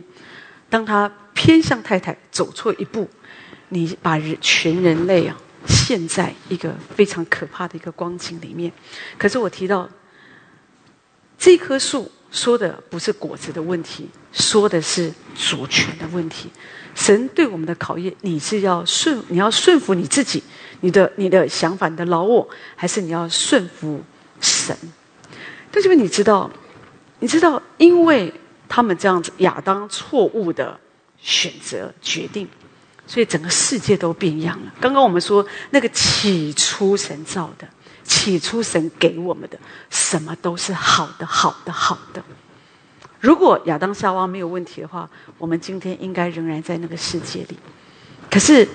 [0.71, 3.07] 当他偏向太太走错一步，
[3.69, 5.37] 你把人全人类啊
[5.67, 8.71] 陷在一个非常可怕的一个光景里面。
[9.17, 9.87] 可是我提到
[11.37, 16.49] 这棵树说的不是果子的问题，说的是主权的问题。
[16.95, 20.41] 神对我们的考验，你是要顺，你要顺服你自己，
[20.79, 24.01] 你的你的想法，你的老我，还是你要顺服
[24.39, 24.75] 神？
[25.69, 26.49] 但是你知道，
[27.19, 28.33] 你知道，因为
[28.73, 30.79] 他们这样子，亚当错误的
[31.19, 32.47] 选择决定，
[33.05, 34.71] 所以整个世界都变样了。
[34.79, 37.67] 刚刚我们说那个起初神造的，
[38.05, 42.23] 起初神给我们的，什么都是好的，好的，好的。
[43.19, 47.57] 如果亚当夏娃没有问题的话，我们今天应该仍然在那个世界里。
[48.29, 48.65] 可是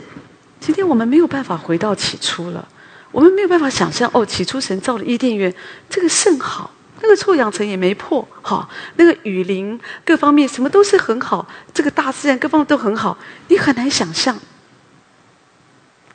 [0.61, 2.69] 今天我们没有办法回到起初了，
[3.13, 5.55] 我们没有办法想象哦，起初神造的伊甸园，
[5.89, 6.71] 这个甚好。
[7.03, 13.17] 那个臭氧层也没破，哈，那个雨林各方面什么都是很好，这个大自然各方面都很好，
[13.49, 14.39] 你很难想象。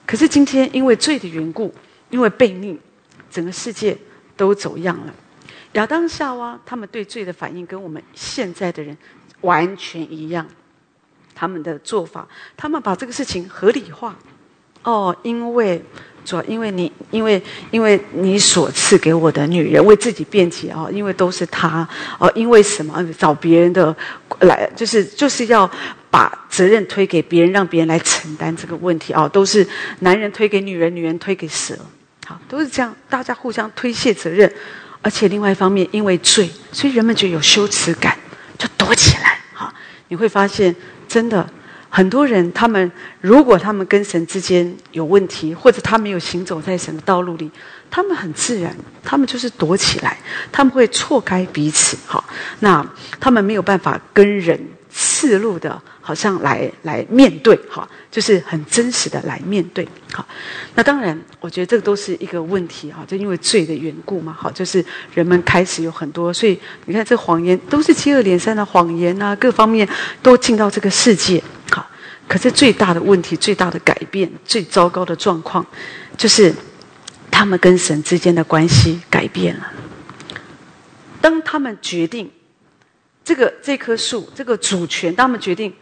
[0.05, 1.73] 可是今天因为罪的缘故，
[2.09, 2.79] 因为悖逆，
[3.29, 3.97] 整个世界
[4.35, 5.13] 都走样了。
[5.73, 8.97] 亚当夏娃他们对罪的反应跟我们现在的人
[9.41, 10.45] 完全一样，
[11.35, 12.27] 他们的做法，
[12.57, 14.15] 他们把这个事情合理化。
[14.83, 15.83] 哦，因为。
[16.23, 17.41] 做，因为你，因为，
[17.71, 21.87] 因为你所赐给我的女人为自己辩解啊，因为都是她
[22.19, 23.95] 哦，因为什么找别人的
[24.41, 25.69] 来，就是就是要
[26.09, 29.65] 把责任推给别人，让别人来承担这个问题啊，都是
[29.99, 31.77] 男人推给女人，女人推给蛇，
[32.25, 34.51] 好，都是这样，大家互相推卸责任，
[35.01, 38.17] 而且另外一方面，因为罪，所以人们就有羞耻感，
[38.57, 39.73] 就躲起来，好，
[40.07, 40.75] 你会发现
[41.07, 41.47] 真的。
[41.93, 42.89] 很多人，他们
[43.19, 47.51] 如果他们跟神之间有问题，或者他没有行走在神的道路里，
[47.89, 48.73] 他们很自然，
[49.03, 50.17] 他们就是躲起来，
[50.53, 51.97] 他们会错开彼此。
[52.05, 52.23] 好，
[52.61, 52.83] 那
[53.19, 54.57] 他们没有办法跟人
[54.89, 59.85] 赤露的，好像来来面对，哈，就是很真实的来面对。
[60.13, 60.25] 好，
[60.75, 69.85] 那当然，我觉得这个都是一个问题哈，就因为罪的缘故嘛，好，就是人们开始有很多，所以你看，这谎言都是接二连三的谎言啊，各方面
[70.23, 71.43] 都进到这个世界。
[72.31, 75.65] 可是最大的问题、最大的改变、最糟糕的状况，
[76.15, 76.55] 就是
[77.29, 79.69] 他们跟神之间的关系改变了。
[81.19, 82.31] 当他们决定
[83.21, 85.73] 这个这棵树这个主权，他们决定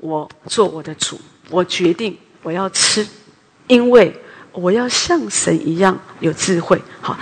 [0.00, 3.06] 我做我的主，我决定我要吃，
[3.66, 4.14] 因为
[4.52, 6.78] 我要像神一样有智慧。
[7.00, 7.18] 好，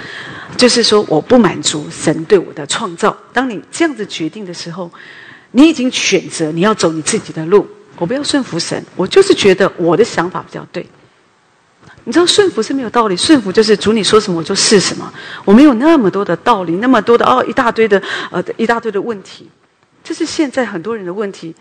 [0.56, 3.16] 就是说我不满足神对我的创造。
[3.32, 4.90] 当你这样子决定的时候，
[5.52, 7.64] 你已经选择你要走你自己的路。
[7.98, 10.86] 我不要顺服神，我就是觉得我的想法比较对。
[12.04, 15.12] 你知道顺服是没有道理，顺服就是主你说什么我就是什么，
[15.44, 19.50] 我没有那么多的道理，那么多的哦一大堆的呃一大堆的问题，
[20.02, 21.54] 这是现在很多人的问题，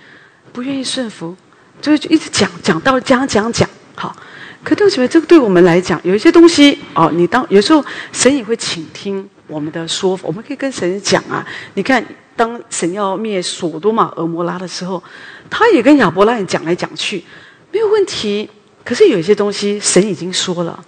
[0.54, 1.36] 不愿意顺服，
[1.82, 4.16] 就是一直讲讲到讲讲讲好。
[4.64, 7.84] 可对不起，这个对我们来讲有一些东西哦，你当有时候
[8.14, 11.46] 神也会倾听我们的说法，我们可以跟神讲啊。
[11.74, 12.04] 你看，
[12.38, 15.04] 当神要灭索多玛、俄摩拉的时候。
[15.49, 17.24] 他也跟亚伯拉罕讲来讲去，
[17.72, 18.49] 没有问题。
[18.84, 20.82] 可是有一些东西，神已经说了，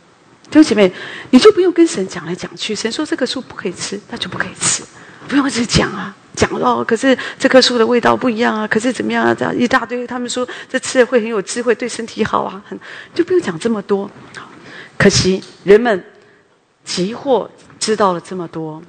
[0.50, 0.90] 弟兄姐妹，
[1.32, 2.74] 你就不用跟神讲来讲去。
[2.74, 4.84] 神说这棵树不可以吃，那就不可以吃，
[5.28, 6.82] 不用一直讲啊，讲哦。
[6.88, 9.36] 可是这棵树的味道不一样啊，可是怎么样啊？
[9.38, 12.80] 这样一大堆，他们说这吃了会很有智慧，对身体好啊，很
[13.14, 14.10] 就不用讲这么多。
[14.98, 16.02] 可惜人们
[16.86, 17.50] 急或
[17.80, 18.82] 知道了这么多，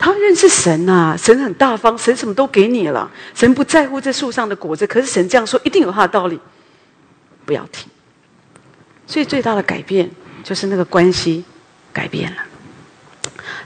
[0.00, 4.84] 他认识神呐，神很大方，神什么都给你了，神不在乎这树上的果子。
[4.88, 6.40] 可是神这样说，一定有他的道理，
[7.46, 7.88] 不要听。
[9.06, 10.10] 所以最大的改变。
[10.42, 11.44] 就是那个关系
[11.92, 12.38] 改变了，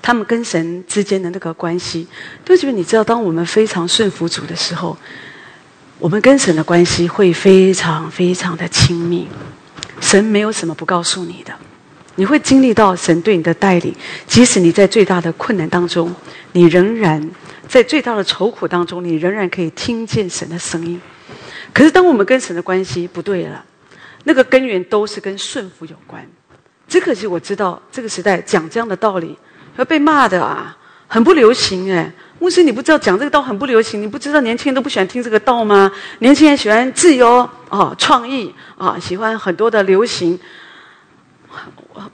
[0.02, 2.08] 他们跟神之间的那个关系，
[2.44, 4.98] 都觉得你知道，当我们非常顺服主的时候，
[6.00, 9.28] 我们跟神的关系会非常非常的亲密。
[10.00, 11.54] 神没有什么不告诉你的，
[12.16, 13.94] 你会经历到神对你的带领。
[14.26, 16.14] 即使你在最大的困难当中，
[16.52, 17.30] 你仍然
[17.66, 21.00] 在最大的愁苦当中，你仍然可以听见神的声音。
[21.72, 23.64] 可是，当我们跟神的关系不对了，
[24.24, 26.24] 那个根源都是跟顺服有关。
[26.86, 29.36] 只可惜我知道这个时代讲这样的道理
[29.76, 30.76] 会被骂的啊，
[31.08, 32.12] 很不流行哎。
[32.38, 34.02] 牧师，你不知道讲这个道很不流行？
[34.02, 35.90] 你不知道年轻人都不喜欢听这个道吗？
[36.18, 40.38] 年轻人喜欢自由啊，创意啊，喜欢很多的流行。
[41.92, 42.10] 我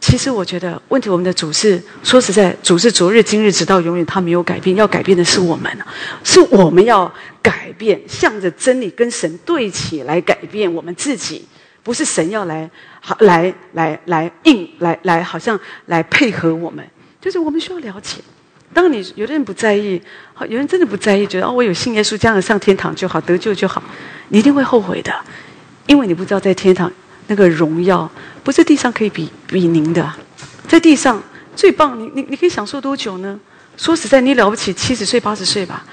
[0.00, 4.74] 其实我觉得问题，我们的主是说实在，主是昨日今日直到永远，他没有改变。
[4.76, 5.70] 要改变的是我们，
[6.22, 7.12] 是我们要
[7.42, 11.46] 改变，向着真理跟神对齐来改变我们自己。
[11.82, 12.70] 不是神要来，
[13.00, 16.84] 好来来来应来来，好像来配合我们，
[17.20, 18.18] 就是我们需要了解。
[18.74, 20.00] 当你有的人不在意，
[20.34, 23.82] 好，有人真的不在意，觉得哦，我有信耶稣，这样上天堂就好，得救就好，
[24.28, 25.12] 你一定会后悔的，
[25.86, 26.92] 因为你不知道在天堂
[27.28, 28.10] 那个荣耀
[28.42, 30.12] 不是地上可以比比您的，
[30.66, 31.22] 在地上
[31.54, 33.38] 最棒，你你你可以享受多久呢？
[33.76, 35.84] 说实在，你了不起七十岁八十岁吧，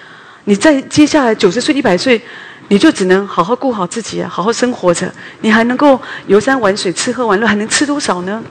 [0.46, 2.22] 你在接下来九十岁一百岁。
[2.68, 5.14] 你就只能好好顾好自己啊，好好生活着。
[5.42, 8.44] 你还能够游山玩水、吃喝玩乐，还能吃多少呢？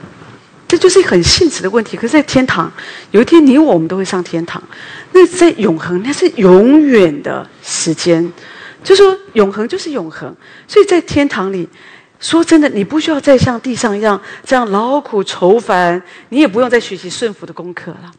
[0.69, 1.97] 这就是很现实的问题。
[1.97, 2.71] 可是，在天堂，
[3.11, 4.63] 有一天你我们都会上天堂。
[5.11, 8.31] 那在永恒，那是永远的时间。
[8.81, 10.33] 就说永恒就是永恒。
[10.65, 11.67] 所以在天堂里，
[12.19, 18.11] 说真的，你不需要再像地上一样这样劳苦愁烦，你也不用再学习顺服的功课了，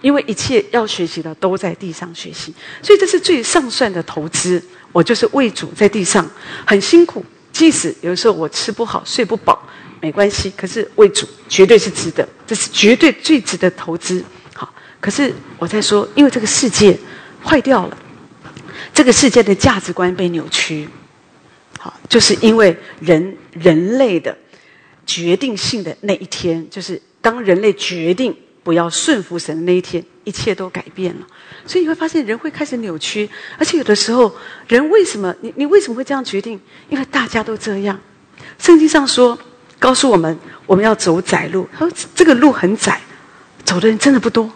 [0.00, 2.54] 因为一切要学习的都在地上学习。
[2.82, 4.62] 所以这是最上算的投资。
[4.92, 6.26] 我就是为主在地上
[6.66, 9.62] 很辛苦，即使有时候我吃不好、睡不饱，
[10.00, 10.50] 没关系。
[10.56, 14.24] 可是为主绝对是值得，这是绝对最值得投资。
[14.54, 16.98] 好，可是我在说，因为这个世界
[17.44, 17.98] 坏掉了，
[18.94, 20.88] 这个世界的价值观被扭曲。
[22.08, 24.36] 就是因为人人类的
[25.04, 31.26] 决定性的那一天，就是当人类决定不要顺服神的那一天，一切都改变了。
[31.66, 34.34] 所以你会发现人会开始扭曲，而且有的时候
[34.68, 36.60] 人为什么你你为什么会这样决定？
[36.88, 37.98] 因为大家都这样。
[38.58, 39.38] 圣经上说，
[39.78, 41.68] 告诉我们我们要走窄路。
[41.72, 43.00] 他说这个路很窄，
[43.64, 44.50] 走的人真的不多。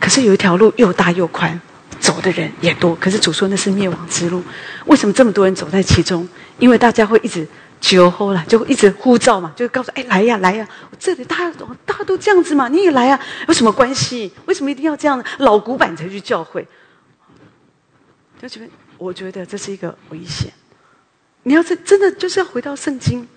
[0.00, 1.58] 可是有一条路又大又宽，
[1.94, 2.94] 走的人也多。
[2.96, 4.42] 可是主说那是灭亡之路。
[4.86, 6.28] 为什么这么多人走在其中？
[6.58, 7.46] 因为大家会一直。
[7.80, 10.66] 求后了，就一直呼召嘛，就告诉哎来呀来呀，
[10.98, 11.52] 这里大家
[11.84, 14.32] 大家都这样子嘛，你也来啊，有什么关系？
[14.46, 15.24] 为什么一定要这样呢？
[15.40, 16.66] 老古板才去教会，
[18.40, 20.50] 就觉得我觉得这是一个危险。
[21.42, 23.28] 你要是真的就是要回到圣经，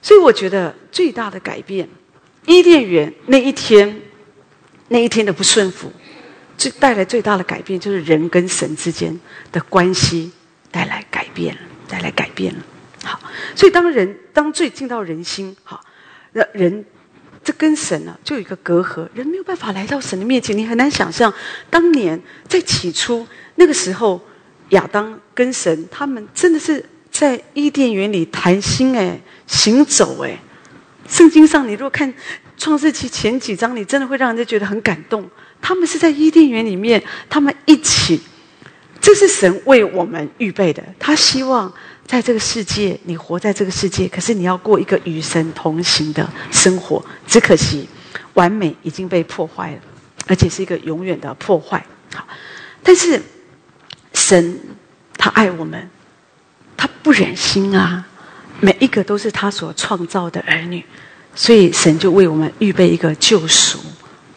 [0.00, 1.88] 所以我觉得最大的改变，
[2.46, 4.00] 伊甸园那一天
[4.86, 5.90] 那一天的不顺服，
[6.58, 9.18] 最带来最大的改变就是人跟神之间
[9.52, 10.32] 的关系
[10.70, 12.60] 带来改变了，带来改变了。
[13.04, 13.20] 好，
[13.54, 15.80] 所以当人当罪进到人心，好，
[16.32, 16.84] 那人
[17.44, 20.58] 这跟神呢就有一个隔阂，人没有办法来到神的面前。
[20.58, 21.32] 你很难想象，
[21.70, 24.20] 当年在起初那个时候，
[24.70, 30.36] 亚当跟神他们真的是在伊甸园里谈心哎，行走哎。
[31.08, 32.12] 圣经上你如果看
[32.58, 35.30] 创世纪前几章，你真的会让人家觉得很感动。
[35.60, 38.20] 他们是在伊甸园里面，他们一起，
[39.00, 41.72] 这是神为我们预备的，他希望。
[42.08, 47.04] 在这个世界，你活在这个世界，可是你要过一个与神同行的生活。
[47.26, 47.86] 只可惜，
[48.32, 49.80] 完美已经被破坏了，
[50.26, 51.84] 而且是一个永远的破坏。
[52.14, 52.26] 好，
[52.82, 53.20] 但是
[54.14, 54.58] 神
[55.18, 55.90] 他爱我们，
[56.78, 58.06] 他不忍心啊！
[58.60, 60.82] 每一个都是他所创造的儿女，
[61.34, 63.78] 所以神就为我们预备一个救赎。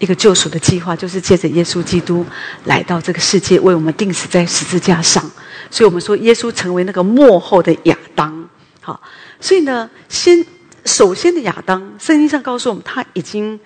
[0.02, 2.26] 一个救赎的计划，就是借着耶稣基督
[2.66, 5.24] 来到这个世界，为我们钉死在十字架上。
[5.70, 8.50] 所以我们说，耶稣成为那个幕后的亚当。
[8.82, 9.00] 好，
[9.40, 10.44] 所以呢，先
[10.86, 13.60] 首先的亚当，圣经上告诉我们，他已经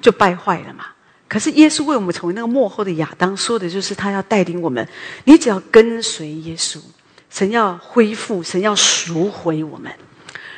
[0.00, 0.86] 就败坏了嘛。
[1.28, 4.88] 可是耶稣为我们成为那个幕后的亚当，说的就是他要带领我们。
[5.24, 6.78] 你只要跟随耶稣，
[7.28, 9.92] 神要恢复，神要赎回我们。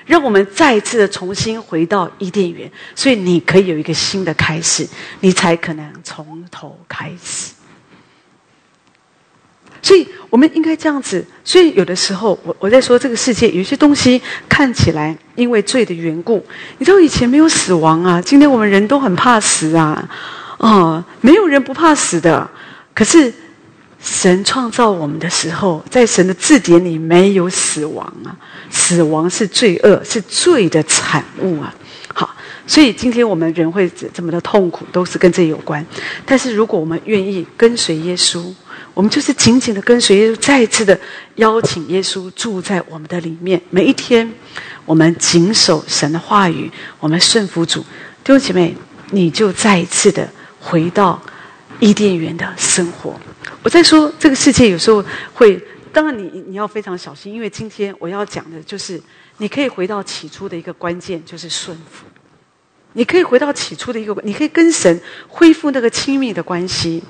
[0.06, 4.88] 让我们再一次的重新回到伊甸园，所以你可以有一个新的开始，
[5.20, 7.52] 你才可能从头开始。
[9.82, 11.24] 所以我们应该这样子。
[11.44, 16.44] 所以有的时候，我我在说这个世界有些东西看起来因为罪的缘故，
[16.78, 20.08] 你知道以前没有死亡啊，今天我们人都很怕死啊，
[20.58, 22.48] 哦，没有人不怕死的。
[22.94, 23.32] 可是
[24.06, 28.30] 神创造我们的时候，在神的字典里没有死亡啊，
[28.70, 31.74] 死亡是罪恶，是罪的产物啊。
[32.14, 32.30] 好，
[32.68, 35.84] 所以今天我们人会这么的痛苦，都是跟这有关。
[36.24, 38.54] 但是如果我们愿意跟随耶稣。
[38.94, 40.98] 我们就是紧紧的跟随耶稣，再一次的
[41.34, 43.60] 邀请耶稣住在我们的里面。
[43.68, 44.32] 每一天，
[44.86, 47.80] 我们谨守神的话语，我们顺服主。
[48.24, 48.74] 弟兄姐妹，
[49.10, 50.26] 你就再一次的
[50.58, 51.20] 回到
[51.80, 53.18] 伊甸园的生活。
[53.62, 55.04] 我在说这个世界有时候
[55.34, 55.62] 会，
[55.92, 59.00] 当然你你要非常小心，因为今天我要讲的就是，
[59.38, 62.06] 你可以回到起初的一个关键，就是顺服。
[62.92, 67.02] 你可以回到起初的一个，你可以跟神恢复那个亲密的关系。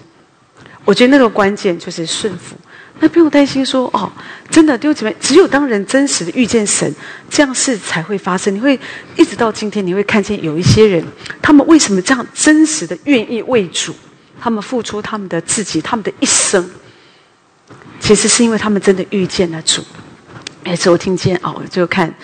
[0.85, 2.57] 我觉得那个关键就是顺服，
[3.01, 4.11] 那不用担心说哦，
[4.49, 6.93] 真的弟兄姐妹，只有当人真实的遇见神，
[7.29, 8.55] 这样事才会发生。
[8.55, 8.79] 你会
[9.17, 11.05] 一直到今天，你会看见有一些人，
[11.43, 13.93] 他们为什么这样真实的愿意为主，
[14.41, 16.71] 他们付出他们的自己，他们的一生，
[18.01, 19.83] 其实是因为他们真的遇见了主。
[20.65, 22.15] 每次我听见哦，就看。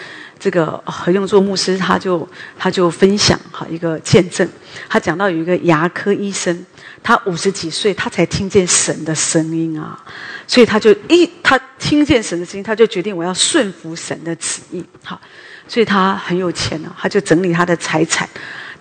[0.43, 2.28] 这个何用作牧师，他就
[2.59, 4.48] 他就分享哈一个见证，
[4.89, 6.66] 他讲到有一个牙科医生，
[7.01, 9.97] 他五十几岁，他才听见神的声音啊，
[10.48, 15.20] 所以他就一他听见神的声音，他就决定我要顺服神的旨意，好，
[15.68, 18.28] 所以他很有钱了，他就整理他的财产，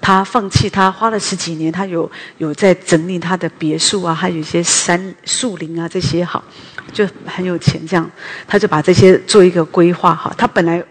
[0.01, 2.09] 他放弃他花了十几年，他有
[2.39, 6.43] 有在整理他的别墅啊，还有一些山树林啊这些好，
[6.91, 8.09] 就很有钱这样，
[8.47, 10.83] 他就把这些做一个规划哈，他本来。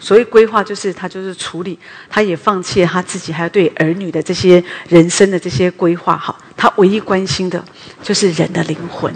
[0.00, 1.78] 所谓规划，就是他就是处理，
[2.10, 6.16] 他也放弃了他自己，还有对儿女的这些人生的这些规划。
[6.16, 7.62] 哈，他唯一关心的
[8.02, 9.12] 就是人的灵魂，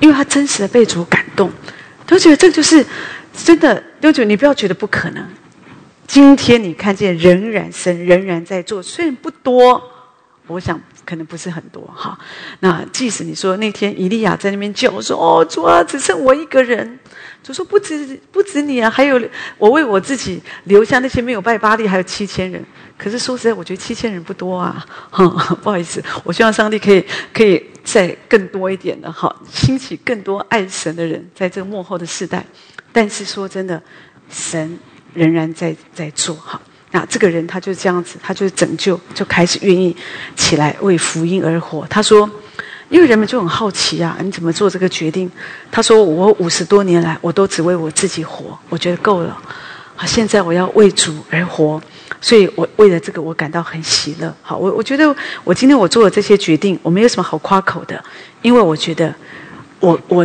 [0.00, 1.50] 因为他真实的被主感动，
[2.06, 2.84] 都觉得这就是
[3.32, 3.82] 真的。
[4.00, 5.24] 六九，你不要觉得不可能。
[6.06, 9.82] 今天你看见，仍然神仍然在做，虽然不多，
[10.46, 12.18] 我想可能不是很多哈。
[12.60, 16.98] 那即使你说那天以利亚在那边叫说：“哦，主啊，只剩我一个人。”
[17.42, 19.20] 就说不止不止你啊，还有
[19.56, 22.64] 我为我自己留下那些没有拜巴利，还有七千人。
[22.98, 24.84] 可是说实在，我觉得七千人不多啊。
[25.10, 25.28] 哈
[25.62, 32.44] 不好意思，我希望上帝可以可以再更多一点的哈，兴起更多爱神的人，在这个幕后的世代。
[32.92, 33.80] 但是说真的，
[34.28, 34.76] 神
[35.16, 36.60] 仍然在在做哈。
[36.92, 39.96] 那这个人他就这样子，他就拯救，就开始愿意
[40.36, 41.86] 起来为福音而活。
[41.88, 42.30] 他说。
[42.88, 45.28] 因为人们就很好奇啊，你怎么做这个决定？
[45.72, 49.36] 他说：“我五十多年来，我都只为我自己活，我觉得够了。
[49.96, 51.82] 好，现在我要为主而活，
[52.20, 54.32] 所以我为了这个，我感到很喜乐。
[54.40, 55.12] 好，我我觉得
[55.42, 58.00] 我今天我做了这些决定，我没有什么好夸口的，
[58.40, 59.12] 因为我觉得
[59.80, 60.24] 我我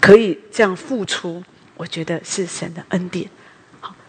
[0.00, 1.42] 可以这样付出，
[1.76, 3.28] 我觉得是神的恩典。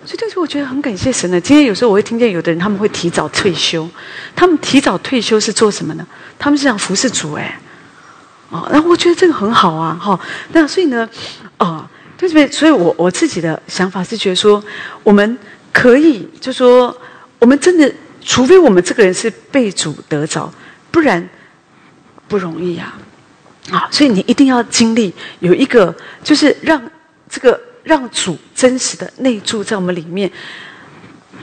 [0.07, 1.39] 所以这是我觉得很感谢神的。
[1.41, 3.85] 今天有时候我会听见有的人他们会提早退休，
[4.33, 6.07] 他们提早退休是做什么呢？
[6.39, 7.59] 他们是想服侍主，哎。”
[8.49, 10.17] 哦，那我觉得这个很好啊，哈。
[10.53, 11.09] 那所以呢，
[11.57, 11.85] 啊，
[12.17, 12.49] 对不对？
[12.49, 14.63] 所以我我自己的想法是觉得说，
[15.03, 15.37] 我们
[15.73, 16.97] 可以就说，
[17.39, 20.49] 我们真的，除非我们这个人是被主得着，
[20.89, 21.27] 不然
[22.29, 22.93] 不容易呀。
[23.69, 25.93] 啊，所以你一定要经历有一个，
[26.23, 26.81] 就是让
[27.29, 30.29] 这个让主真实的内住在我们里面。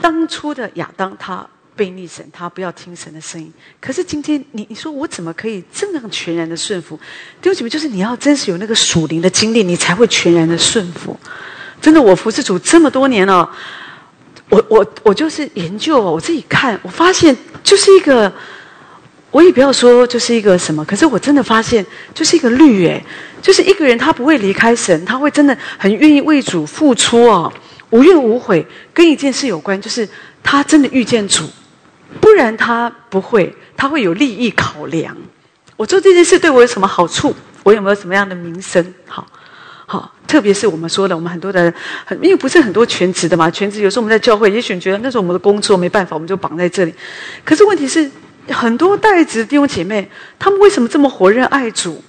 [0.01, 1.45] 当初的亚当他。
[1.77, 3.51] 背逆神，他不要听神的声音。
[3.81, 6.97] 可是今天，你你说我怎么可以这样全然的顺服？
[7.41, 11.19] 弟兄姐妹，就是你要真实有那个属灵的经历，你才会全然的顺服。
[11.81, 13.51] 真的，我服侍主这么多年了，
[14.47, 18.31] 我我我就是研究，我自己看，我发现就是一个，
[19.31, 23.05] 我也不要说就是一个什么，可是我真的发现就是一个律诶，
[23.45, 27.53] 就是一个人他不会离开神，他会真的很愿意为主付出哦，
[27.91, 30.09] 无怨无悔，跟一件事有关，就是
[30.41, 31.47] 他真的遇见主。
[32.19, 35.15] 不然他不会，他会有利益考量。
[35.77, 37.35] 我做这件事对我有什么好处？
[37.61, 38.83] 我有没有什么样的名声？
[39.05, 39.27] 好，
[39.85, 41.71] 好，特别是我们说的，我们很多的，
[42.03, 43.47] 很因为不是很多全职的嘛。
[43.51, 46.95] 全职有时候我们在教会，也许觉得那是我们的工作，没办法，我们就绑在这里。
[47.43, 48.09] 可是问题是，
[48.49, 50.09] 很多代职弟兄姐妹，
[50.39, 52.03] 他们为什么这么火热爱主？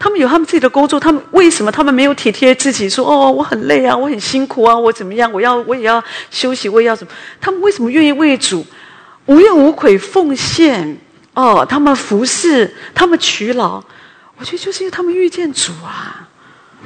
[0.00, 2.88] 他们有他们自己的工作，他们为什么他们没有体贴自己？
[2.88, 5.30] 说哦，我很累啊，我很辛苦啊，我怎么样？
[5.30, 7.10] 我要我也要休息，我也要什么？
[7.38, 8.64] 他们为什么愿意为主？
[9.26, 10.96] 无怨无悔奉献
[11.34, 13.74] 哦，他们服侍，他们娶劳，
[14.38, 16.26] 我觉得就是因为他们遇见主啊，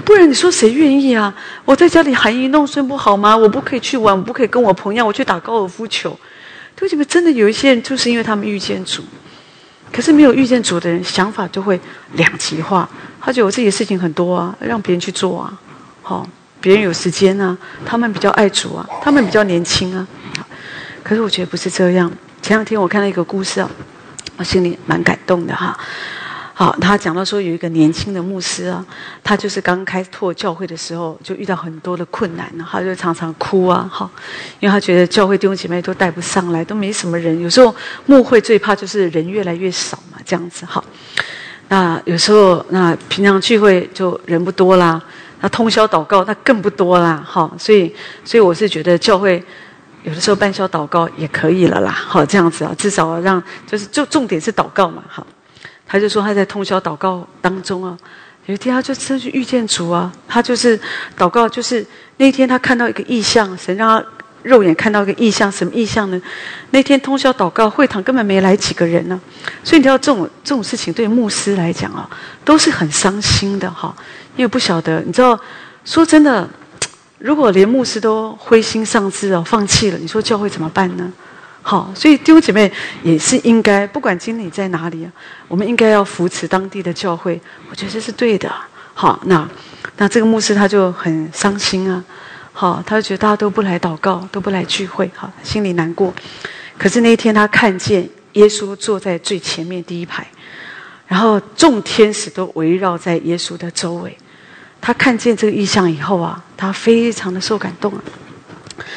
[0.05, 1.33] 不然你说谁愿意啊？
[1.65, 3.37] 我在家里含饴弄孙不好吗？
[3.37, 6.19] 我不可以去玩，我不可以跟我朋友我去打高尔夫球。
[6.75, 9.05] 对不起，真的有一些人就是因为他们遇见主，
[9.95, 11.81] 可是没有遇见主的人，想法就会
[12.15, 12.89] 两极化。
[13.21, 15.57] 他觉得我自己的事情很多啊，让别人去做啊，
[16.03, 16.27] 好，
[16.61, 17.57] 别人有时间啊，
[17.87, 20.05] 他们比较爱主啊，他们比较年轻啊。
[21.05, 22.11] 可是我觉得不是这样。
[22.43, 23.71] 前两天我看到一个故事啊，
[24.37, 25.79] 我心里蛮感动的哈。
[26.57, 28.87] 好，他讲到说有一个年轻的牧师啊，
[29.25, 34.09] 他就是刚开拓教会的时候就遇到很多的困难，他就常常哭啊，哈，
[34.61, 37.41] 因为他觉得教会弟兄姐妹都带不上来，都没什么人。
[37.41, 37.75] 有时候
[38.07, 40.83] 牧会最怕就是人越来越少嘛，这样子哈。
[41.71, 45.03] 那有时候那平常聚会就人不多啦，
[45.41, 47.51] 那通宵祷告那更不多啦，哈。
[47.59, 47.93] 所以
[48.25, 49.43] 所以我是觉得教会
[50.05, 55.27] 有的时候半宵祷告也可以了啦，好这样子啊，至少让就是就重点是祷告嘛，好。
[55.87, 57.97] 他就说他在通宵祷告当中啊，
[58.47, 60.79] 有一天他就真去遇见主啊，他就是
[61.17, 61.87] 祷告，就是
[62.17, 64.07] 那天他看到一个异象，神让他
[64.43, 66.21] 肉眼看到一个异象，什么异象呢？
[66.71, 69.19] 那天通宵祷告，会堂根本没来几个人呢，
[69.63, 72.09] 所以你知道这种这种事情对牧师来讲啊，
[72.45, 73.95] 都是很伤心的哈，
[74.37, 75.39] 因为不晓得，你知道，
[75.85, 76.49] 说真的，
[77.19, 81.11] 如果连牧师都灰心丧志哦，放弃了，你说教会怎么办呢？
[81.67, 82.71] 好，所以弟兄姐妹
[83.03, 85.09] 也是应该，不管经理在哪里，
[85.49, 88.53] 我们应该要扶持当地的教会，我觉得这是对的。
[88.93, 89.49] 好，那
[89.97, 92.05] 那这个牧师他就很伤心啊，
[92.53, 96.13] 好，他就觉得大家都不来祷告，都不来聚会，好，心里难过。
[96.77, 100.27] 可是那一天他看见耶稣坐在最前面第一排，
[101.09, 104.15] 然后众天使都围绕在耶稣的周围。
[104.83, 108.03] 他看见这个意象以后啊，他非常的受感动啊。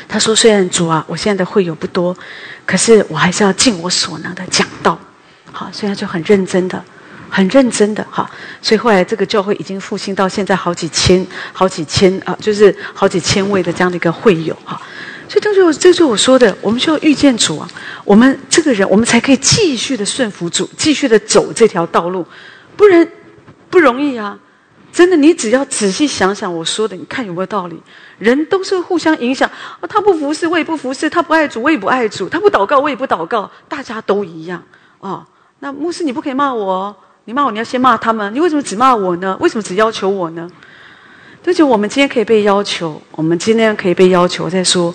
[0.08, 2.16] 他说：“虽然主啊，我现在的会友不多，
[2.66, 4.98] 可是我还是要尽我所能的讲道。
[5.52, 6.84] 好，所以他就很认真的，
[7.30, 8.30] 很认真的哈。
[8.62, 14.82] 所以后来这个教会已经复兴到现在好几千、好几千啊，就是好几千位的这样的一个会友哈。
[15.30, 17.70] 所以这就这就是我说的，我们需要遇见主啊，
[18.04, 22.26] 我们这个人，我们才可以继续的顺服主，继续的走这条道路，
[22.76, 23.08] 不然
[23.70, 24.40] 不容易啊。”
[24.98, 27.80] 真的，你只要仔细想想我说的，你看有没有道理？
[28.18, 29.48] 人都是互相影响
[29.80, 29.86] 啊！
[29.88, 33.48] 他不服侍，我也不服侍；他不爱主，我也不爱主；他不祷告，我也不祷告。
[33.70, 34.64] 大家都一样
[35.00, 35.24] 啊！
[35.60, 36.96] 那牧师，你不可以骂我，
[37.26, 38.34] 你骂我，你要先骂他们。
[38.34, 39.38] 你为什么只骂我呢？
[39.40, 40.50] 为什么只要求我呢？
[41.46, 44.92] 而且我们今天可以被要求，我们今天可以被要求，在说，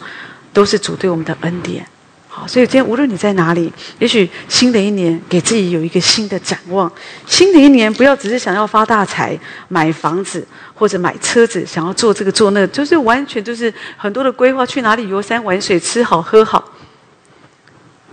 [0.52, 1.86] 都是主对我们的恩典。
[2.34, 6.90] 好，所以今天无论你在哪里，也许新的一年给自己有一个新的展望。
[7.26, 9.38] 新的一年不要只是想要发大财、
[9.68, 10.42] 买房子
[10.72, 16.72] 或者买车子，想要做这个做那，就是完全就是很多的规划，去哪里游山玩水、吃好喝好。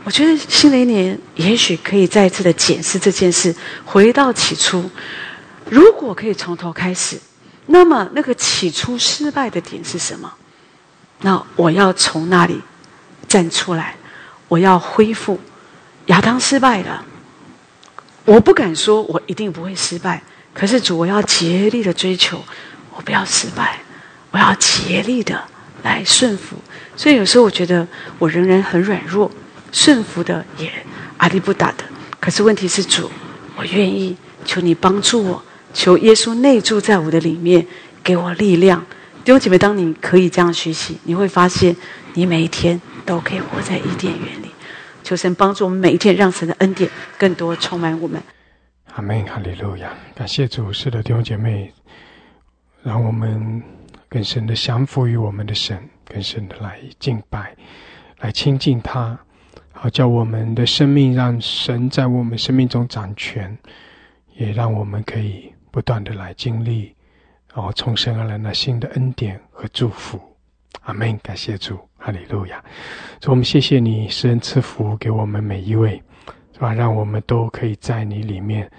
[0.03, 3.55] 我觉得新的一年也许可以再次的检视这件事，
[3.85, 4.91] 回到起初。
[5.69, 7.17] 如果可以从头开始，
[7.67, 10.29] 那么那个起初失败的点是什么？
[11.21, 12.59] 那我要从那里
[13.25, 13.95] 站出来。
[14.49, 15.39] 我要恢复，
[16.07, 17.05] 亚当失败了。
[18.25, 20.21] 我不敢说，我一定不会失败。
[20.53, 22.43] 可是主，我要竭力的追求，
[22.95, 23.79] 我不要失败，
[24.31, 25.41] 我要竭力的
[25.83, 26.57] 来顺服。
[26.97, 29.31] 所以有时候我觉得我仍然很软弱，
[29.71, 30.69] 顺服的也
[31.17, 31.83] 阿力不打的。
[32.19, 33.09] 可是问题是主，
[33.55, 35.43] 我愿意求你帮助我，
[35.73, 37.65] 求耶稣内住在我的里面，
[38.03, 38.85] 给我力量。
[39.23, 41.75] 弟兄姐妹，当你可以这样学习，你会发现
[42.15, 42.81] 你每一天。
[43.05, 44.51] 都可以活在伊甸园里，
[45.03, 48.21] 求神帮助我们每一天，让神的恩典更多充满我们。
[48.95, 49.93] 阿门，哈利路亚！
[50.15, 51.71] 感谢主，是的弟兄姐妹，
[52.83, 53.61] 让我们
[54.07, 57.55] 更深的降服于我们的神，更深的来敬拜，
[58.19, 59.17] 来亲近他，
[59.71, 63.57] 好叫我们的生命让神在我们生命中掌权，
[64.35, 66.93] 也让我们可以不断的来经历，
[67.53, 70.19] 然后从神而来那新的恩典和祝福。
[70.81, 71.17] 阿门！
[71.19, 71.79] 感谢主。
[72.01, 72.63] 哈利路亚！
[73.19, 76.01] 主，我们谢谢你施恩赐福给我们每一位，
[76.53, 76.73] 是吧？
[76.73, 78.71] 让我们都可以在你里面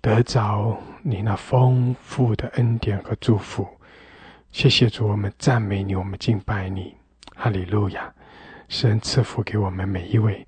[0.00, 3.64] 得着你那丰富的恩典和祝福。
[4.50, 6.92] 谢谢主，我们赞美你，我们敬拜你。
[7.36, 8.12] 哈利路亚！
[8.68, 10.44] 施恩赐福给我们每一位，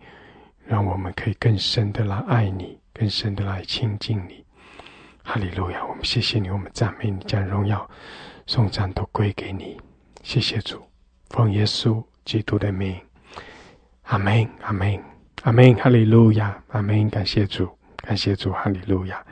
[0.67, 4.45] 让我们可以更深的来爱你，更深的来亲近你。
[5.23, 5.87] 哈利路亚！
[5.87, 7.89] 我们谢谢你，我们赞美你，将荣耀、
[8.47, 9.81] 颂赞都归给你。
[10.29, 10.87] 谢谢主。
[11.31, 12.95] 奉耶稣基督的名，
[14.03, 15.03] 阿门，阿门，
[15.45, 17.09] 阿门，哈利路亚，阿门。
[17.09, 19.25] 感谢主，感谢主，哈利路亚。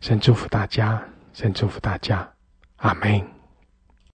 [0.00, 1.00] 神祝福大家，
[1.32, 2.28] 神祝福大家，
[2.78, 3.33] 阿门。